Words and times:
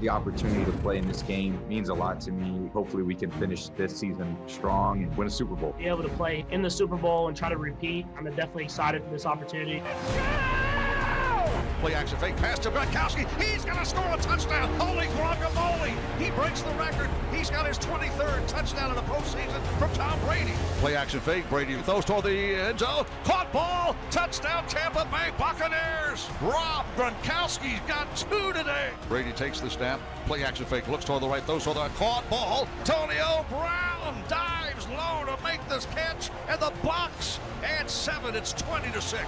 the 0.00 0.08
opportunity 0.08 0.64
to 0.64 0.72
play 0.78 0.98
in 0.98 1.06
this 1.06 1.22
game 1.22 1.60
means 1.68 1.88
a 1.88 1.94
lot 1.94 2.20
to 2.22 2.32
me. 2.32 2.68
Hopefully, 2.72 3.02
we 3.02 3.14
can 3.14 3.30
finish 3.32 3.68
this 3.70 3.96
season 3.96 4.36
strong 4.46 5.02
and 5.02 5.16
win 5.16 5.28
a 5.28 5.30
Super 5.30 5.54
Bowl. 5.54 5.74
Be 5.78 5.86
able 5.86 6.02
to 6.02 6.08
play 6.10 6.44
in 6.50 6.62
the 6.62 6.70
Super 6.70 6.96
Bowl 6.96 7.28
and 7.28 7.36
try 7.36 7.48
to 7.48 7.58
repeat. 7.58 8.06
I'm 8.16 8.24
definitely 8.24 8.64
excited 8.64 9.04
for 9.04 9.10
this 9.10 9.26
opportunity. 9.26 9.82
Play 11.80 11.94
action 11.94 12.18
fake 12.18 12.36
pass 12.36 12.58
to 12.58 12.70
Gronkowski. 12.70 13.26
He's 13.40 13.64
going 13.64 13.78
to 13.78 13.86
score 13.86 14.04
a 14.12 14.18
touchdown. 14.18 14.68
Holy 14.78 15.06
guacamole. 15.06 15.96
He 16.18 16.30
breaks 16.32 16.60
the 16.60 16.72
record. 16.72 17.08
He's 17.32 17.48
got 17.48 17.66
his 17.66 17.78
23rd 17.78 18.46
touchdown 18.46 18.90
in 18.90 18.96
the 18.96 19.02
postseason 19.02 19.62
from 19.78 19.90
Tom 19.94 20.20
Brady. 20.20 20.52
Play 20.80 20.94
action 20.94 21.20
fake. 21.20 21.48
Brady 21.48 21.76
throws 21.76 22.04
toward 22.04 22.24
the 22.24 22.54
end 22.54 22.80
zone. 22.80 23.06
Caught 23.24 23.50
ball. 23.50 23.96
Touchdown 24.10 24.66
Tampa 24.68 25.06
Bay 25.06 25.30
Buccaneers. 25.38 26.28
Rob 26.42 26.84
Gronkowski's 26.96 27.80
got 27.88 28.14
two 28.14 28.52
today. 28.52 28.90
Brady 29.08 29.32
takes 29.32 29.60
the 29.60 29.70
snap. 29.70 30.00
Play 30.26 30.44
action 30.44 30.66
fake. 30.66 30.86
Looks 30.86 31.06
toward 31.06 31.22
the 31.22 31.28
right. 31.28 31.42
Throws 31.44 31.64
toward 31.64 31.78
the 31.78 31.88
caught 31.96 32.28
ball. 32.28 32.68
Tonio 32.84 33.46
Brown 33.48 34.22
dives 34.28 34.59
low 34.90 35.24
to 35.24 35.42
make 35.42 35.66
this 35.68 35.86
catch. 35.86 36.30
And 36.48 36.60
the 36.60 36.72
Bucks 36.82 37.38
add 37.62 37.90
seven. 37.90 38.34
It's 38.34 38.52
20 38.52 38.90
to 38.92 39.00
6. 39.00 39.22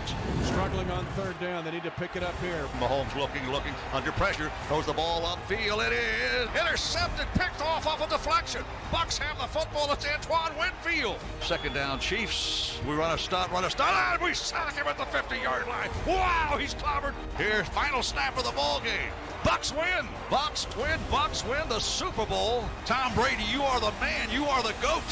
Struggling 0.44 0.90
on 0.90 1.04
third 1.16 1.38
down. 1.40 1.64
They 1.64 1.70
need 1.70 1.82
to 1.84 1.90
pick 1.92 2.16
it 2.16 2.22
up 2.22 2.38
here. 2.40 2.64
Mahomes 2.78 3.14
looking, 3.16 3.48
looking 3.50 3.74
under 3.92 4.12
pressure. 4.12 4.50
Throws 4.68 4.86
the 4.86 4.92
ball 4.92 5.22
upfield. 5.22 5.86
It 5.86 5.92
is 5.92 6.48
intercepted, 6.60 7.26
picked 7.34 7.60
off 7.62 7.86
off 7.86 8.06
a 8.06 8.08
deflection. 8.10 8.62
Bucks 8.90 9.18
have 9.18 9.38
the 9.38 9.46
football. 9.46 9.92
It's 9.92 10.06
Antoine 10.06 10.52
Winfield. 10.58 11.18
Second 11.40 11.74
down, 11.74 12.00
Chiefs. 12.00 12.80
We 12.86 12.94
run 12.94 13.14
a 13.14 13.18
stunt, 13.18 13.50
run 13.52 13.64
a 13.64 13.70
stunt, 13.70 13.90
and 13.90 14.22
we 14.22 14.34
sack 14.34 14.74
him 14.74 14.86
at 14.86 14.98
the 14.98 15.04
50-yard 15.04 15.66
line. 15.68 15.90
Wow, 16.06 16.56
he's 16.58 16.74
clobbered. 16.74 17.14
Here's 17.36 17.68
final 17.68 18.02
snap 18.02 18.36
of 18.38 18.44
the 18.44 18.52
ball 18.52 18.80
game. 18.80 19.10
Bucks 19.44 19.72
win. 19.72 20.06
Bucks 20.30 20.66
win. 20.76 21.00
Bucks 21.10 21.44
win 21.44 21.68
the 21.68 21.80
Super 21.80 22.26
Bowl. 22.26 22.64
Tom 22.84 23.12
Brady, 23.14 23.42
you 23.52 23.62
are 23.62 23.80
the 23.80 23.92
man. 24.00 24.30
You 24.30 24.44
are 24.44 24.62
the 24.62 24.74
goat. 24.80 25.02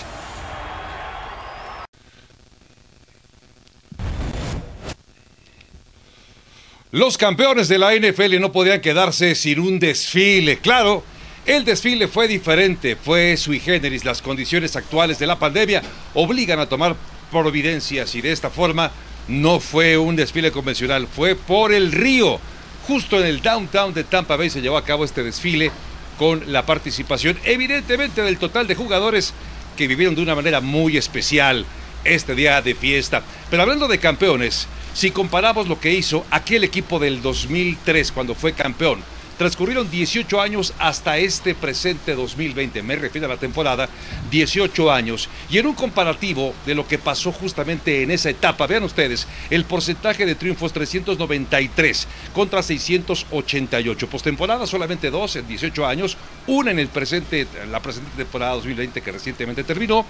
Los 6.93 7.17
campeones 7.17 7.69
de 7.69 7.79
la 7.79 7.95
NFL 7.95 8.41
no 8.41 8.51
podían 8.51 8.81
quedarse 8.81 9.37
sin 9.37 9.61
un 9.61 9.79
desfile. 9.79 10.59
Claro, 10.59 11.05
el 11.47 11.65
desfile 11.65 12.09
fue 12.09 12.27
diferente, 12.27 12.97
fue 12.97 13.37
sui 13.37 13.61
generis. 13.61 14.05
Las 14.05 14.21
condiciones 14.21 14.75
actuales 14.75 15.17
de 15.21 15.29
la 15.29 15.39
pandemia 15.39 15.83
obligan 16.15 16.59
a 16.59 16.67
tomar 16.67 16.97
providencias 17.31 18.13
y 18.17 18.23
de 18.23 18.33
esta 18.33 18.51
forma 18.51 18.91
no 19.29 19.61
fue 19.61 19.99
un 19.99 20.17
desfile 20.17 20.51
convencional, 20.51 21.07
fue 21.07 21.37
por 21.37 21.73
el 21.73 21.93
río. 21.93 22.41
Justo 22.89 23.21
en 23.21 23.27
el 23.27 23.41
downtown 23.41 23.95
de 23.95 24.03
Tampa 24.03 24.35
Bay 24.35 24.51
se 24.51 24.61
llevó 24.61 24.77
a 24.77 24.85
cabo 24.85 25.05
este 25.05 25.23
desfile 25.23 25.71
con 26.19 26.53
la 26.53 26.67
participación 26.67 27.39
evidentemente 27.45 28.21
del 28.21 28.39
total 28.39 28.67
de 28.67 28.75
jugadores 28.75 29.33
que 29.77 29.87
vivieron 29.87 30.17
de 30.17 30.23
una 30.23 30.35
manera 30.35 30.61
muy 30.61 30.97
especial 30.97 31.67
este 32.03 32.35
día 32.35 32.61
de 32.63 32.75
fiesta. 32.75 33.23
Pero 33.49 33.63
hablando 33.63 33.87
de 33.87 33.99
campeones, 33.99 34.67
si 34.95 35.11
comparamos 35.11 35.69
lo 35.69 35.81
que 35.81 35.93
hizo 35.93 36.25
aquel 36.31 36.65
equipo 36.65 36.99
del 36.99 37.23
2003 37.23 38.13
cuando 38.13 38.35
fue 38.35 38.53
campeón, 38.53 39.03
transcurrieron 39.41 39.91
18 39.91 40.39
años 40.39 40.75
hasta 40.79 41.17
este 41.17 41.55
presente 41.55 42.15
2020, 42.15 42.83
me 42.83 42.97
refiero 42.97 43.27
a 43.27 43.31
la 43.31 43.39
temporada, 43.39 43.89
18 44.31 44.93
años. 44.93 45.31
Y 45.49 45.57
en 45.57 45.67
un 45.67 45.75
comparativo 45.75 46.53
de 46.67 46.75
lo 46.75 46.87
que 46.87 46.99
pasó 46.99 47.33
justamente 47.33 48.03
en 48.03 48.11
esa 48.11 48.29
etapa, 48.29 48.67
vean 48.67 48.83
ustedes, 48.83 49.27
el 49.49 49.65
porcentaje 49.65 50.27
de 50.27 50.35
triunfos 50.35 50.75
393 50.75 52.07
contra 52.35 52.63
688. 52.63 54.11
Postemporada 54.11 54.67
solamente 54.67 55.11
dos 55.11 55.35
en 55.37 55.49
18 55.49 55.87
años, 55.87 56.19
una 56.47 56.71
en 56.73 56.79
el 56.79 56.89
presente, 56.89 57.47
la 57.71 57.81
presente 57.81 58.11
temporada 58.19 58.57
2020 58.57 59.01
que 59.01 59.11
recientemente 59.11 59.65
terminó. 59.65 60.05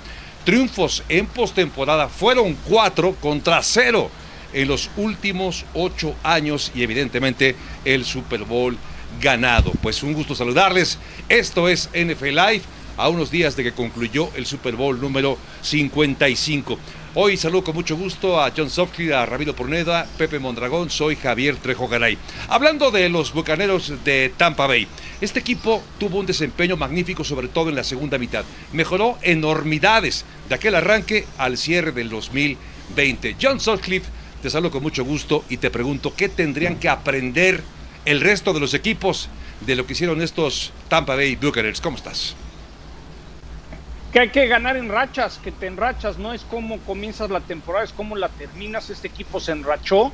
Triunfos 0.44 1.04
en 1.08 1.26
postemporada 1.26 2.08
fueron 2.08 2.56
cuatro 2.66 3.14
contra 3.20 3.62
cero 3.62 4.10
en 4.52 4.68
los 4.68 4.90
últimos 4.96 5.64
ocho 5.74 6.14
años 6.22 6.72
y 6.74 6.82
evidentemente 6.82 7.56
el 7.84 8.04
Super 8.04 8.44
Bowl 8.44 8.76
ganado. 9.20 9.72
Pues 9.82 10.02
un 10.02 10.12
gusto 10.12 10.34
saludarles. 10.34 10.98
Esto 11.28 11.68
es 11.68 11.88
NFL 11.94 12.26
Live 12.26 12.62
a 12.96 13.08
unos 13.08 13.30
días 13.30 13.56
de 13.56 13.64
que 13.64 13.72
concluyó 13.72 14.30
el 14.36 14.46
Super 14.46 14.76
Bowl 14.76 15.00
número 15.00 15.38
55. 15.62 16.78
Hoy 17.14 17.36
saludo 17.36 17.64
con 17.64 17.74
mucho 17.74 17.96
gusto 17.96 18.40
a 18.40 18.52
John 18.56 18.70
Softley, 18.70 19.10
a 19.10 19.26
Ramiro 19.26 19.56
Porneda, 19.56 20.06
Pepe 20.16 20.38
Mondragón, 20.38 20.90
soy 20.90 21.16
Javier 21.16 21.56
Trejo 21.56 21.88
Garay. 21.88 22.16
Hablando 22.48 22.92
de 22.92 23.08
los 23.08 23.32
Bucaneros 23.32 23.92
de 24.04 24.32
Tampa 24.36 24.68
Bay, 24.68 24.86
este 25.20 25.40
equipo 25.40 25.82
tuvo 25.98 26.18
un 26.18 26.26
desempeño 26.26 26.76
magnífico, 26.76 27.24
sobre 27.24 27.48
todo 27.48 27.68
en 27.68 27.74
la 27.74 27.82
segunda 27.82 28.16
mitad. 28.16 28.44
Mejoró 28.72 29.18
enormidades 29.22 30.24
de 30.48 30.54
aquel 30.54 30.76
arranque 30.76 31.26
al 31.36 31.58
cierre 31.58 31.90
del 31.90 32.10
2020. 32.10 33.36
John 33.42 33.58
Sutcliffe, 33.58 34.08
te 34.42 34.50
saludo 34.50 34.70
con 34.70 34.82
mucho 34.82 35.04
gusto 35.04 35.44
y 35.48 35.58
te 35.58 35.70
pregunto, 35.70 36.14
¿qué 36.16 36.28
tendrían 36.28 36.76
que 36.76 36.88
aprender 36.88 37.62
el 38.04 38.20
resto 38.20 38.52
de 38.52 38.60
los 38.60 38.74
equipos 38.74 39.28
de 39.60 39.76
lo 39.76 39.86
que 39.86 39.92
hicieron 39.92 40.22
estos 40.22 40.72
Tampa 40.88 41.14
Bay 41.14 41.36
Buccaneers? 41.36 41.80
¿Cómo 41.80 41.96
estás? 41.96 42.34
que 44.12 44.18
hay 44.18 44.28
que 44.30 44.48
ganar 44.48 44.76
en 44.76 44.88
rachas, 44.88 45.38
que 45.38 45.52
te 45.52 45.68
enrachas, 45.68 46.18
no 46.18 46.32
es 46.32 46.42
como 46.42 46.78
comienzas 46.80 47.30
la 47.30 47.40
temporada, 47.40 47.84
es 47.84 47.92
como 47.92 48.16
la 48.16 48.28
terminas. 48.28 48.90
Este 48.90 49.06
equipo 49.06 49.38
se 49.38 49.52
enrachó, 49.52 50.10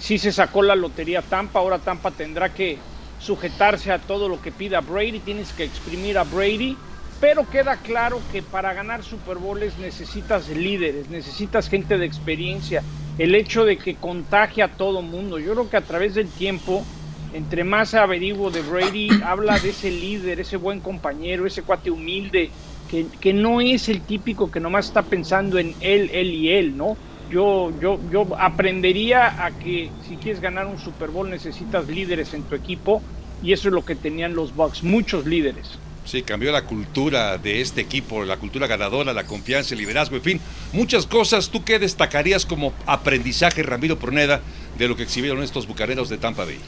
sí 0.00 0.18
se 0.18 0.32
sacó 0.32 0.62
la 0.62 0.74
lotería 0.74 1.22
Tampa, 1.22 1.60
ahora 1.60 1.78
Tampa 1.78 2.10
tendrá 2.10 2.52
que 2.52 2.78
sujetarse 3.20 3.92
a 3.92 4.00
todo 4.00 4.28
lo 4.28 4.42
que 4.42 4.50
pida 4.50 4.80
Brady, 4.80 5.20
tienes 5.20 5.52
que 5.52 5.62
exprimir 5.62 6.18
a 6.18 6.24
Brady, 6.24 6.76
pero 7.20 7.48
queda 7.48 7.76
claro 7.76 8.20
que 8.32 8.42
para 8.42 8.74
ganar 8.74 9.04
Super 9.04 9.36
Bowls 9.36 9.78
necesitas 9.78 10.48
líderes, 10.48 11.08
necesitas 11.08 11.68
gente 11.68 11.98
de 11.98 12.04
experiencia, 12.04 12.82
el 13.18 13.34
hecho 13.34 13.64
de 13.64 13.78
que 13.78 13.96
contagie 13.96 14.62
a 14.62 14.76
todo 14.76 15.02
mundo. 15.02 15.38
Yo 15.38 15.52
creo 15.52 15.68
que 15.68 15.76
a 15.76 15.86
través 15.86 16.14
del 16.14 16.30
tiempo, 16.32 16.82
entre 17.32 17.64
más 17.64 17.94
averiguo 17.94 18.50
de 18.50 18.62
Brady, 18.62 19.08
habla 19.24 19.58
de 19.58 19.70
ese 19.70 19.90
líder, 19.90 20.40
ese 20.40 20.56
buen 20.56 20.80
compañero, 20.80 21.46
ese 21.46 21.62
cuate 21.62 21.90
humilde, 21.90 22.50
que, 22.86 23.06
que, 23.20 23.32
no 23.32 23.60
es 23.60 23.88
el 23.88 24.02
típico 24.02 24.50
que 24.50 24.60
nomás 24.60 24.86
está 24.86 25.02
pensando 25.02 25.58
en 25.58 25.74
él, 25.80 26.10
él 26.12 26.32
y 26.32 26.50
él, 26.50 26.76
¿no? 26.76 26.96
Yo, 27.28 27.72
yo, 27.80 27.98
yo 28.08 28.28
aprendería 28.38 29.44
a 29.44 29.58
que 29.58 29.90
si 29.98 30.16
quieres 30.18 30.40
ganar 30.40 30.66
un 30.66 30.78
Super 30.78 31.10
Bowl 31.10 31.28
necesitas 31.28 31.88
líderes 31.88 32.32
en 32.34 32.44
tu 32.44 32.54
equipo 32.54 33.02
y 33.40 33.52
eso 33.52 33.68
es 33.68 33.74
lo 33.74 33.84
que 33.84 33.96
tenían 33.96 34.34
los 34.34 34.54
Bucks, 34.54 34.84
muchos 34.84 35.26
líderes. 35.26 35.82
Sí, 36.06 36.22
cambió 36.22 36.52
la 36.52 36.64
cultura 36.64 37.36
de 37.36 37.60
este 37.60 37.80
equipo, 37.80 38.24
la 38.24 38.36
cultura 38.36 38.68
ganadora, 38.68 39.12
la 39.12 39.26
confianza, 39.26 39.74
el 39.74 39.80
liderazgo, 39.80 40.14
en 40.14 40.22
fin, 40.22 40.40
muchas 40.72 41.04
cosas. 41.04 41.50
¿Tú 41.50 41.64
qué 41.64 41.80
destacarías 41.80 42.46
como 42.46 42.72
aprendizaje, 42.86 43.64
Ramiro 43.64 43.98
Porneda, 43.98 44.40
de 44.78 44.86
lo 44.86 44.96
que 44.96 45.02
exhibieron 45.02 45.42
estos 45.42 45.66
bucaneros 45.66 46.08
de 46.08 46.18
Tampa 46.18 46.44
Bay? 46.44 46.60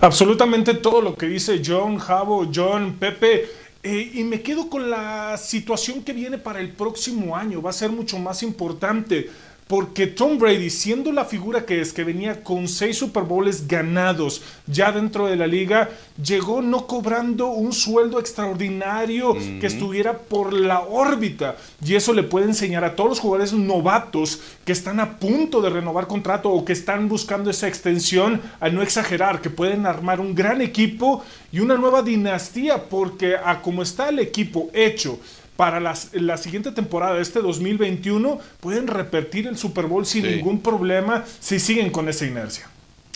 Absolutamente 0.00 0.74
todo 0.74 1.00
lo 1.00 1.14
que 1.14 1.26
dice 1.26 1.62
John, 1.64 1.98
Javo, 1.98 2.50
John, 2.52 2.96
Pepe. 2.98 3.48
Eh, 3.84 4.12
y 4.14 4.24
me 4.24 4.42
quedo 4.42 4.68
con 4.68 4.90
la 4.90 5.36
situación 5.38 6.02
que 6.02 6.12
viene 6.12 6.38
para 6.38 6.58
el 6.58 6.70
próximo 6.70 7.36
año. 7.36 7.62
Va 7.62 7.70
a 7.70 7.72
ser 7.72 7.90
mucho 7.90 8.18
más 8.18 8.42
importante. 8.42 9.30
Porque 9.66 10.06
Tom 10.06 10.38
Brady, 10.38 10.68
siendo 10.68 11.12
la 11.12 11.24
figura 11.24 11.64
que 11.64 11.80
es, 11.80 11.92
que 11.92 12.04
venía 12.04 12.42
con 12.42 12.68
seis 12.68 12.98
Super 12.98 13.22
Bowls 13.22 13.66
ganados 13.66 14.42
ya 14.66 14.92
dentro 14.92 15.26
de 15.26 15.36
la 15.36 15.46
liga, 15.46 15.88
llegó 16.22 16.60
no 16.60 16.86
cobrando 16.86 17.48
un 17.48 17.72
sueldo 17.72 18.20
extraordinario 18.20 19.34
mm. 19.34 19.60
que 19.60 19.66
estuviera 19.66 20.18
por 20.18 20.52
la 20.52 20.80
órbita. 20.80 21.56
Y 21.84 21.94
eso 21.94 22.12
le 22.12 22.22
puede 22.22 22.46
enseñar 22.46 22.84
a 22.84 22.94
todos 22.96 23.10
los 23.10 23.20
jugadores 23.20 23.52
novatos 23.52 24.40
que 24.64 24.72
están 24.72 25.00
a 25.00 25.18
punto 25.18 25.62
de 25.62 25.70
renovar 25.70 26.06
contrato 26.06 26.50
o 26.50 26.64
que 26.64 26.72
están 26.72 27.08
buscando 27.08 27.50
esa 27.50 27.68
extensión 27.68 28.42
a 28.60 28.68
no 28.68 28.82
exagerar, 28.82 29.40
que 29.40 29.50
pueden 29.50 29.86
armar 29.86 30.20
un 30.20 30.34
gran 30.34 30.60
equipo 30.60 31.24
y 31.50 31.60
una 31.60 31.76
nueva 31.76 32.02
dinastía, 32.02 32.88
porque 32.88 33.36
a 33.36 33.60
como 33.62 33.82
está 33.82 34.08
el 34.08 34.18
equipo 34.18 34.70
hecho, 34.72 35.18
para 35.56 35.80
la 35.80 36.36
siguiente 36.36 36.72
temporada, 36.72 37.20
este 37.20 37.40
2021, 37.40 38.40
pueden 38.60 38.86
repetir 38.86 39.46
el 39.46 39.56
Super 39.56 39.86
Bowl 39.86 40.06
sin 40.06 40.24
sí. 40.24 40.30
ningún 40.30 40.60
problema 40.60 41.24
si 41.40 41.60
siguen 41.60 41.90
con 41.90 42.08
esa 42.08 42.26
inercia. 42.26 42.68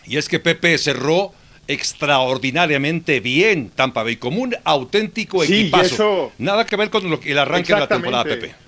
Y 0.05 0.19
es 0.19 0.29
que 0.29 0.39
Pepe 0.39 0.77
cerró 0.79 1.33
extraordinariamente 1.69 3.21
bien 3.21 3.71
Tampa 3.71 4.03
Bay, 4.03 4.17
como 4.17 4.41
un 4.43 4.55
auténtico 4.65 5.45
sí, 5.45 5.61
equipazo. 5.61 5.95
Eso... 5.95 6.33
Nada 6.39 6.65
que 6.65 6.77
ver 6.77 6.91
con 6.91 7.11
lo, 7.11 7.21
el 7.25 7.39
arranque 7.39 7.75
de 7.75 7.81
la 7.81 7.89
temporada, 7.89 8.25
Pepe. 8.25 8.66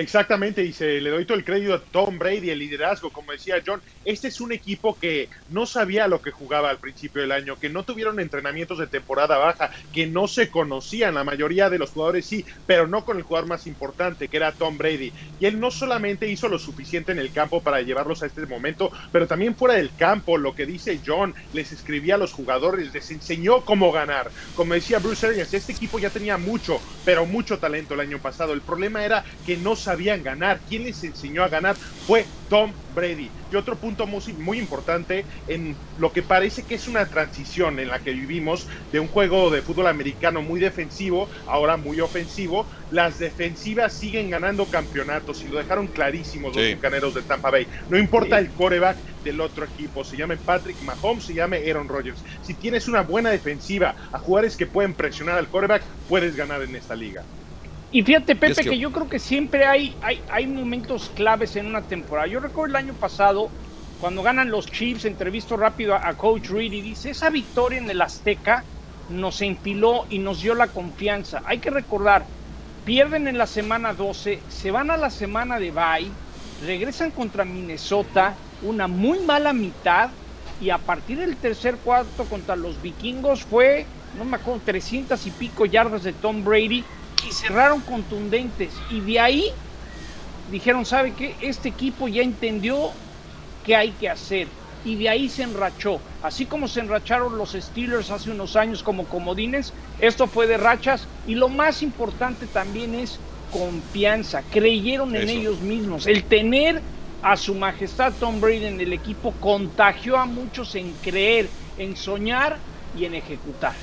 Exactamente, 0.00 0.64
y 0.64 0.72
se 0.72 0.98
le 0.98 1.10
doy 1.10 1.26
todo 1.26 1.36
el 1.36 1.44
crédito 1.44 1.74
a 1.74 1.78
Tom 1.78 2.18
Brady, 2.18 2.48
el 2.48 2.60
liderazgo, 2.60 3.10
como 3.10 3.32
decía 3.32 3.62
John. 3.64 3.82
Este 4.06 4.28
es 4.28 4.40
un 4.40 4.50
equipo 4.50 4.98
que 4.98 5.28
no 5.50 5.66
sabía 5.66 6.08
lo 6.08 6.22
que 6.22 6.30
jugaba 6.30 6.70
al 6.70 6.78
principio 6.78 7.20
del 7.20 7.32
año, 7.32 7.58
que 7.60 7.68
no 7.68 7.82
tuvieron 7.82 8.18
entrenamientos 8.18 8.78
de 8.78 8.86
temporada 8.86 9.36
baja, 9.36 9.70
que 9.92 10.06
no 10.06 10.26
se 10.26 10.48
conocían, 10.48 11.16
la 11.16 11.22
mayoría 11.22 11.68
de 11.68 11.76
los 11.76 11.90
jugadores 11.90 12.24
sí, 12.24 12.46
pero 12.66 12.86
no 12.86 13.04
con 13.04 13.18
el 13.18 13.24
jugador 13.24 13.46
más 13.46 13.66
importante, 13.66 14.28
que 14.28 14.38
era 14.38 14.52
Tom 14.52 14.78
Brady. 14.78 15.12
Y 15.38 15.44
él 15.44 15.60
no 15.60 15.70
solamente 15.70 16.30
hizo 16.30 16.48
lo 16.48 16.58
suficiente 16.58 17.12
en 17.12 17.18
el 17.18 17.30
campo 17.30 17.62
para 17.62 17.82
llevarlos 17.82 18.22
a 18.22 18.26
este 18.26 18.46
momento, 18.46 18.90
pero 19.12 19.26
también 19.26 19.54
fuera 19.54 19.74
del 19.74 19.94
campo, 19.98 20.38
lo 20.38 20.54
que 20.54 20.64
dice 20.64 20.98
John, 21.04 21.34
les 21.52 21.72
escribía 21.72 22.14
a 22.14 22.18
los 22.18 22.32
jugadores, 22.32 22.94
les 22.94 23.10
enseñó 23.10 23.66
cómo 23.66 23.92
ganar. 23.92 24.30
Como 24.56 24.72
decía 24.72 24.98
Bruce 24.98 25.26
Arians, 25.26 25.52
este 25.52 25.72
equipo 25.72 25.98
ya 25.98 26.08
tenía 26.08 26.38
mucho, 26.38 26.80
pero 27.04 27.26
mucho 27.26 27.58
talento 27.58 27.92
el 27.92 28.00
año 28.00 28.18
pasado. 28.18 28.54
El 28.54 28.62
problema 28.62 29.04
era 29.04 29.26
que 29.44 29.58
no 29.58 29.76
sabían 29.90 30.22
ganar. 30.22 30.60
Quien 30.68 30.84
les 30.84 31.02
enseñó 31.02 31.42
a 31.42 31.48
ganar 31.48 31.74
fue 31.74 32.24
Tom 32.48 32.72
Brady. 32.94 33.28
Y 33.50 33.56
otro 33.56 33.76
punto 33.76 34.06
muy, 34.06 34.22
muy, 34.38 34.58
importante 34.58 35.24
en 35.48 35.76
lo 35.98 36.12
que 36.12 36.22
parece 36.22 36.62
que 36.62 36.76
es 36.76 36.86
una 36.86 37.06
transición 37.06 37.80
en 37.80 37.88
la 37.88 37.98
que 37.98 38.12
vivimos 38.12 38.68
de 38.92 39.00
un 39.00 39.08
juego 39.08 39.50
de 39.50 39.62
fútbol 39.62 39.88
americano 39.88 40.42
muy 40.42 40.60
defensivo, 40.60 41.28
ahora 41.46 41.76
muy 41.76 42.00
ofensivo. 42.00 42.66
Las 42.90 43.18
defensivas 43.18 43.92
siguen 43.92 44.30
ganando 44.30 44.64
campeonatos 44.66 45.42
y 45.42 45.48
lo 45.48 45.58
dejaron 45.58 45.88
clarísimo 45.88 46.48
los 46.48 46.56
sí. 46.56 46.74
bucaneros 46.74 47.14
de 47.14 47.22
Tampa 47.22 47.50
Bay. 47.50 47.66
No 47.88 47.98
importa 47.98 48.38
el 48.38 48.50
coreback 48.50 48.96
del 49.24 49.40
otro 49.40 49.64
equipo, 49.64 50.04
se 50.04 50.16
llame 50.16 50.36
Patrick 50.36 50.80
Mahomes, 50.82 51.24
se 51.24 51.34
llame 51.34 51.68
Aaron 51.68 51.88
Rodgers. 51.88 52.22
Si 52.42 52.54
tienes 52.54 52.86
una 52.86 53.02
buena 53.02 53.30
defensiva 53.30 53.96
a 54.12 54.18
jugadores 54.18 54.56
que 54.56 54.66
pueden 54.66 54.94
presionar 54.94 55.36
al 55.36 55.48
coreback, 55.48 55.82
puedes 56.06 56.36
ganar 56.36 56.62
en 56.62 56.76
esta 56.76 56.94
liga. 56.94 57.24
Y 57.90 58.02
fíjate, 58.02 58.36
Pepe, 58.36 58.64
que... 58.64 58.70
que... 58.70 58.78
yo 58.78 58.92
creo 58.92 59.08
que 59.08 59.18
siempre 59.18 59.66
hay, 59.66 59.98
hay, 60.00 60.24
hay 60.28 60.46
momentos 60.46 61.10
claves 61.10 61.56
en 61.56 61.66
una 61.66 61.86
temporada. 61.86 62.28
Yo 62.28 62.40
recuerdo 62.40 62.70
el 62.70 62.76
año 62.76 62.98
pasado, 62.98 63.56
cuando 63.96 64.22
ganan 64.22 64.50
los 64.50 64.66
Chiefs, 64.70 65.04
entrevisto 65.04 65.56
rápido 65.56 65.94
a, 65.94 66.08
a 66.08 66.16
Coach 66.16 66.48
Reed 66.50 66.72
y 66.72 66.82
dice, 66.82 67.10
esa 67.10 67.30
victoria 67.30 67.78
en 67.78 67.90
el 67.90 68.00
Azteca 68.02 68.68
nos 69.08 69.42
empiló 69.42 70.06
y 70.08 70.20
nos 70.20 70.40
dio 70.40 70.54
la 70.54 70.72
confianza. 70.72 71.42
Hay 71.44 71.60
que 71.60 71.70
recordar, 71.70 72.30
pierden 72.84 73.26
en 73.28 73.38
la 73.38 73.46
semana 73.46 73.94
12, 73.94 74.44
se 74.48 74.70
van 74.70 74.90
a 74.90 74.96
la 74.96 75.10
semana 75.10 75.58
de 75.58 75.72
bye, 75.72 76.18
regresan 76.56 77.12
contra 77.12 77.44
Minnesota, 77.44 78.42
una 78.60 78.86
muy 78.88 79.20
mala 79.20 79.52
mitad, 79.52 80.16
y 80.58 80.70
a 80.70 80.84
partir 80.84 81.18
del 81.18 81.40
tercer 81.40 81.80
cuarto 81.80 82.28
contra 82.28 82.54
los 82.56 82.80
vikingos 82.80 83.44
fue, 83.44 83.94
no 84.12 84.24
me 84.24 84.36
acuerdo, 84.36 84.62
300 84.64 85.24
y 85.26 85.32
pico 85.32 85.66
yardas 85.66 86.02
de 86.04 86.14
Tom 86.14 86.44
Brady 86.44 86.92
y 87.26 87.32
cerraron 87.32 87.80
contundentes. 87.80 88.72
Y 88.90 89.00
de 89.00 89.20
ahí 89.20 89.44
dijeron, 90.50 90.84
¿sabe 90.84 91.12
qué? 91.12 91.34
Este 91.40 91.68
equipo 91.68 92.08
ya 92.08 92.22
entendió 92.22 92.90
qué 93.64 93.76
hay 93.76 93.90
que 93.92 94.08
hacer. 94.08 94.48
Y 94.84 94.96
de 94.96 95.08
ahí 95.08 95.28
se 95.28 95.42
enrachó. 95.42 96.00
Así 96.22 96.46
como 96.46 96.66
se 96.66 96.80
enracharon 96.80 97.36
los 97.36 97.52
Steelers 97.52 98.10
hace 98.10 98.30
unos 98.30 98.56
años 98.56 98.82
como 98.82 99.04
comodines, 99.04 99.72
esto 99.98 100.26
fue 100.26 100.46
de 100.46 100.56
rachas. 100.56 101.06
Y 101.26 101.34
lo 101.34 101.48
más 101.48 101.82
importante 101.82 102.46
también 102.46 102.94
es 102.94 103.18
confianza. 103.52 104.42
Creyeron 104.50 105.14
en 105.16 105.28
Eso. 105.28 105.38
ellos 105.38 105.60
mismos. 105.60 106.06
El 106.06 106.24
tener 106.24 106.80
a 107.22 107.36
su 107.36 107.54
majestad 107.54 108.12
Tom 108.18 108.40
Brady 108.40 108.64
en 108.64 108.80
el 108.80 108.92
equipo 108.92 109.32
contagió 109.40 110.16
a 110.16 110.24
muchos 110.24 110.74
en 110.74 110.92
creer, 111.02 111.48
en 111.76 111.96
soñar 111.96 112.56
y 112.98 113.04
en 113.04 113.14
ejecutar. 113.14 113.74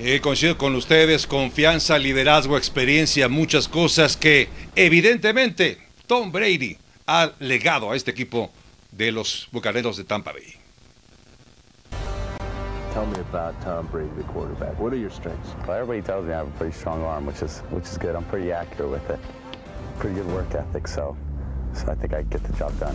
Eh, 0.00 0.20
coincido 0.20 0.56
con 0.56 0.76
ustedes, 0.76 1.26
confianza, 1.26 1.98
liderazgo, 1.98 2.56
experiencia, 2.56 3.28
muchas 3.28 3.66
cosas 3.66 4.16
que 4.16 4.48
evidentemente 4.76 5.78
Tom 6.06 6.30
Brady 6.30 6.78
ha 7.08 7.32
legado 7.40 7.90
a 7.90 7.96
este 7.96 8.12
equipo 8.12 8.52
de 8.92 9.10
los 9.10 9.48
Bucaneros 9.50 9.96
de 9.96 10.04
Tampa 10.04 10.32
Bay. 10.32 10.54
Tell 12.94 13.06
me 13.06 13.18
about 13.18 13.60
Tom 13.64 13.88
Brady, 13.90 14.08
the 14.16 14.22
quarterback. 14.32 14.78
What 14.78 14.92
are 14.92 14.98
your 14.98 15.10
strengths? 15.10 15.50
Well, 15.66 15.76
everybody 15.76 16.02
tells 16.02 16.24
me 16.24 16.32
I 16.32 16.38
have 16.38 16.48
a 16.48 16.58
pretty 16.58 16.76
strong 16.76 17.02
arm, 17.02 17.26
which 17.26 17.42
is 17.42 17.62
which 17.70 17.84
is 17.84 17.98
good. 17.98 18.14
I'm 18.14 18.24
pretty 18.24 18.52
accurate 18.52 18.90
with 18.90 19.10
it. 19.10 19.18
Pretty 19.98 20.14
good 20.14 20.32
work 20.32 20.54
ethic, 20.54 20.86
so 20.86 21.16
so 21.74 21.90
I 21.90 21.96
think 21.96 22.14
I 22.14 22.22
get 22.22 22.44
the 22.44 22.52
job 22.56 22.72
done. 22.78 22.94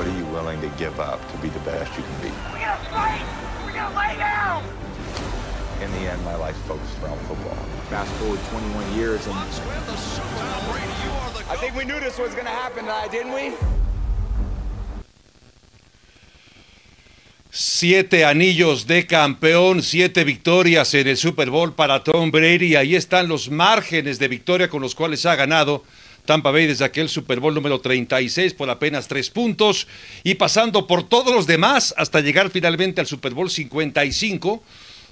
What 0.00 0.08
are 0.08 0.16
you 0.16 0.24
willing 0.32 0.58
to 0.62 0.68
give 0.78 0.98
up 0.98 1.20
to 1.30 1.36
be 1.42 1.50
the 1.50 1.58
best 1.58 1.94
you 1.94 2.02
can 2.02 2.22
be? 2.22 2.28
We 2.54 2.60
gotta 2.60 2.82
fight! 2.88 3.20
We 3.66 3.72
gotta 3.74 3.94
lay 3.94 4.16
down! 4.16 4.64
In 5.82 5.92
the 5.92 6.10
end, 6.10 6.24
my 6.24 6.36
life's 6.36 6.58
focused 6.60 6.96
around 7.02 7.20
football. 7.28 7.54
Fast 7.90 8.10
forward 8.12 8.40
21 8.48 8.94
years 8.94 9.26
and... 9.26 9.36
I 11.50 11.56
think 11.60 11.76
we 11.76 11.84
knew 11.84 12.00
this 12.00 12.18
was 12.18 12.34
gonna 12.34 12.48
happen 12.48 12.84
tonight, 12.84 13.10
didn't 13.10 13.34
we? 13.34 13.52
Siete 17.50 18.24
anillos 18.24 18.86
de 18.86 19.06
campeón, 19.06 19.82
siete 19.82 20.24
victorias 20.24 20.94
en 20.94 21.08
el 21.08 21.18
Super 21.18 21.50
Bowl 21.50 21.74
para 21.74 22.02
Tom 22.02 22.30
Brady. 22.30 22.74
Ahí 22.74 22.96
están 22.96 23.28
los 23.28 23.50
márgenes 23.50 24.18
de 24.18 24.28
victoria 24.28 24.70
con 24.70 24.80
los 24.80 24.94
cuales 24.94 25.26
ha 25.26 25.36
ganado 25.36 25.84
Tampa 26.24 26.50
Bay 26.50 26.66
desde 26.66 26.84
aquel 26.84 27.08
Super 27.08 27.40
Bowl 27.40 27.54
número 27.54 27.80
36 27.80 28.54
por 28.54 28.70
apenas 28.70 29.08
tres 29.08 29.30
puntos 29.30 29.86
y 30.22 30.34
pasando 30.34 30.86
por 30.86 31.08
todos 31.08 31.34
los 31.34 31.46
demás 31.46 31.94
hasta 31.96 32.20
llegar 32.20 32.50
finalmente 32.50 33.00
al 33.00 33.06
Super 33.06 33.34
Bowl 33.34 33.50
55, 33.50 34.62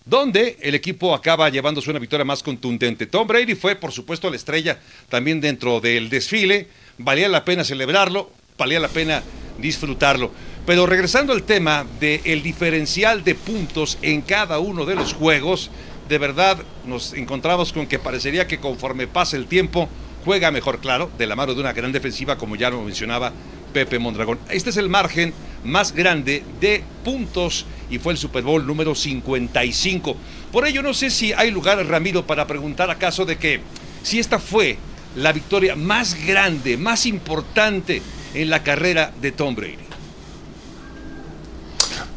donde 0.04 0.56
el 0.60 0.74
equipo 0.74 1.14
acaba 1.14 1.48
llevándose 1.48 1.90
una 1.90 1.98
victoria 1.98 2.24
más 2.24 2.42
contundente. 2.42 3.06
Tom 3.06 3.26
Brady 3.26 3.54
fue, 3.54 3.76
por 3.76 3.92
supuesto, 3.92 4.30
la 4.30 4.36
estrella 4.36 4.80
también 5.08 5.40
dentro 5.40 5.80
del 5.80 6.08
desfile. 6.08 6.68
Valía 6.98 7.28
la 7.28 7.44
pena 7.44 7.64
celebrarlo, 7.64 8.30
valía 8.56 8.80
la 8.80 8.88
pena 8.88 9.22
disfrutarlo. 9.58 10.30
Pero 10.66 10.86
regresando 10.86 11.32
al 11.32 11.44
tema 11.44 11.86
del 12.00 12.20
el 12.24 12.42
diferencial 12.42 13.24
de 13.24 13.34
puntos 13.34 13.98
en 14.02 14.22
cada 14.22 14.58
uno 14.58 14.84
de 14.84 14.94
los 14.94 15.14
juegos, 15.14 15.70
de 16.08 16.18
verdad 16.18 16.58
nos 16.86 17.12
encontramos 17.12 17.72
con 17.72 17.86
que 17.86 17.98
parecería 17.98 18.46
que 18.46 18.60
conforme 18.60 19.06
pasa 19.06 19.36
el 19.36 19.46
tiempo, 19.46 19.88
juega 20.28 20.50
mejor, 20.50 20.80
claro, 20.80 21.10
de 21.16 21.26
la 21.26 21.36
mano 21.36 21.54
de 21.54 21.60
una 21.60 21.72
gran 21.72 21.90
defensiva, 21.90 22.36
como 22.36 22.54
ya 22.54 22.68
lo 22.68 22.82
mencionaba 22.82 23.32
Pepe 23.72 23.98
Mondragón. 23.98 24.38
Este 24.50 24.68
es 24.68 24.76
el 24.76 24.90
margen 24.90 25.32
más 25.64 25.94
grande 25.94 26.44
de 26.60 26.84
puntos 27.02 27.64
y 27.88 27.98
fue 27.98 28.12
el 28.12 28.18
Super 28.18 28.42
Bowl 28.42 28.66
número 28.66 28.94
55. 28.94 30.16
Por 30.52 30.66
ello, 30.66 30.82
no 30.82 30.92
sé 30.92 31.08
si 31.08 31.32
hay 31.32 31.50
lugar, 31.50 31.82
Ramiro, 31.86 32.26
para 32.26 32.46
preguntar 32.46 32.90
acaso 32.90 33.24
de 33.24 33.38
que 33.38 33.62
si 34.02 34.18
esta 34.18 34.38
fue 34.38 34.76
la 35.16 35.32
victoria 35.32 35.76
más 35.76 36.14
grande, 36.26 36.76
más 36.76 37.06
importante 37.06 38.02
en 38.34 38.50
la 38.50 38.62
carrera 38.62 39.14
de 39.22 39.32
Tom 39.32 39.54
Brady. 39.54 39.87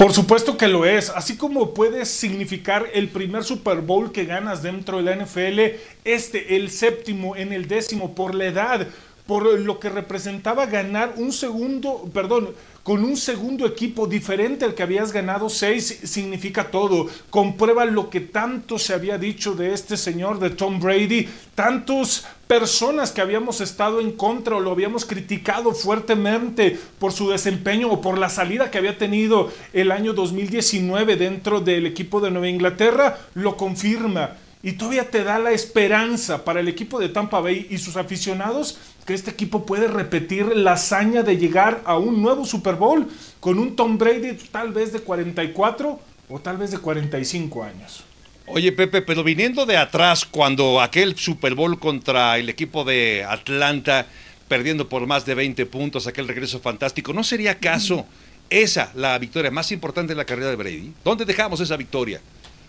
Por 0.01 0.13
supuesto 0.13 0.57
que 0.57 0.67
lo 0.67 0.83
es, 0.83 1.11
así 1.11 1.37
como 1.37 1.75
puede 1.75 2.07
significar 2.07 2.87
el 2.91 3.09
primer 3.09 3.43
Super 3.43 3.81
Bowl 3.81 4.11
que 4.11 4.25
ganas 4.25 4.63
dentro 4.63 4.97
de 4.97 5.03
la 5.03 5.15
NFL, 5.15 5.77
este 6.03 6.55
el 6.55 6.71
séptimo 6.71 7.35
en 7.35 7.53
el 7.53 7.67
décimo 7.67 8.15
por 8.15 8.33
la 8.33 8.45
edad, 8.45 8.87
por 9.27 9.59
lo 9.59 9.79
que 9.79 9.89
representaba 9.89 10.65
ganar 10.65 11.13
un 11.17 11.31
segundo, 11.31 12.09
perdón, 12.11 12.49
con 12.81 13.03
un 13.03 13.15
segundo 13.15 13.67
equipo 13.67 14.07
diferente 14.07 14.65
al 14.65 14.73
que 14.73 14.81
habías 14.81 15.11
ganado 15.11 15.49
seis, 15.49 15.99
significa 16.03 16.71
todo. 16.71 17.07
Comprueba 17.29 17.85
lo 17.85 18.09
que 18.09 18.21
tanto 18.21 18.79
se 18.79 18.95
había 18.95 19.19
dicho 19.19 19.53
de 19.53 19.71
este 19.71 19.97
señor, 19.97 20.39
de 20.39 20.49
Tom 20.49 20.79
Brady, 20.79 21.29
tantos 21.53 22.25
personas 22.51 23.13
que 23.13 23.21
habíamos 23.21 23.61
estado 23.61 24.01
en 24.01 24.11
contra 24.11 24.57
o 24.57 24.59
lo 24.59 24.71
habíamos 24.71 25.05
criticado 25.05 25.71
fuertemente 25.71 26.77
por 26.99 27.13
su 27.13 27.29
desempeño 27.29 27.89
o 27.89 28.01
por 28.01 28.17
la 28.17 28.27
salida 28.27 28.69
que 28.69 28.77
había 28.77 28.97
tenido 28.97 29.49
el 29.71 29.89
año 29.89 30.11
2019 30.11 31.15
dentro 31.15 31.61
del 31.61 31.85
equipo 31.85 32.19
de 32.19 32.29
Nueva 32.29 32.49
Inglaterra, 32.49 33.19
lo 33.35 33.55
confirma. 33.55 34.31
Y 34.61 34.73
todavía 34.73 35.09
te 35.09 35.23
da 35.23 35.39
la 35.39 35.51
esperanza 35.51 36.43
para 36.43 36.59
el 36.59 36.67
equipo 36.67 36.99
de 36.99 37.07
Tampa 37.07 37.39
Bay 37.39 37.67
y 37.69 37.77
sus 37.77 37.95
aficionados 37.95 38.77
que 39.05 39.13
este 39.13 39.31
equipo 39.31 39.65
puede 39.65 39.87
repetir 39.87 40.47
la 40.53 40.73
hazaña 40.73 41.23
de 41.23 41.37
llegar 41.37 41.79
a 41.85 41.97
un 41.97 42.21
nuevo 42.21 42.43
Super 42.43 42.75
Bowl 42.75 43.07
con 43.39 43.59
un 43.59 43.77
Tom 43.77 43.97
Brady 43.97 44.33
tal 44.51 44.73
vez 44.73 44.91
de 44.91 44.99
44 44.99 45.99
o 46.27 46.39
tal 46.41 46.57
vez 46.57 46.71
de 46.71 46.79
45 46.79 47.63
años. 47.63 48.10
Oye 48.53 48.73
Pepe, 48.73 49.01
pero 49.01 49.23
viniendo 49.23 49.65
de 49.65 49.77
atrás 49.77 50.25
cuando 50.25 50.81
aquel 50.81 51.17
Super 51.17 51.55
Bowl 51.55 51.79
contra 51.79 52.37
el 52.37 52.49
equipo 52.49 52.83
de 52.83 53.23
Atlanta, 53.23 54.05
perdiendo 54.49 54.89
por 54.89 55.07
más 55.07 55.25
de 55.25 55.35
20 55.35 55.65
puntos, 55.67 56.05
aquel 56.05 56.27
regreso 56.27 56.59
fantástico, 56.59 57.13
¿no 57.13 57.23
sería 57.23 57.51
acaso 57.51 58.05
esa 58.49 58.91
la 58.93 59.17
victoria 59.19 59.51
más 59.51 59.71
importante 59.71 60.11
de 60.11 60.17
la 60.17 60.25
carrera 60.25 60.49
de 60.49 60.57
Brady? 60.57 60.91
¿Dónde 61.01 61.23
dejamos 61.23 61.61
esa 61.61 61.77
victoria? 61.77 62.19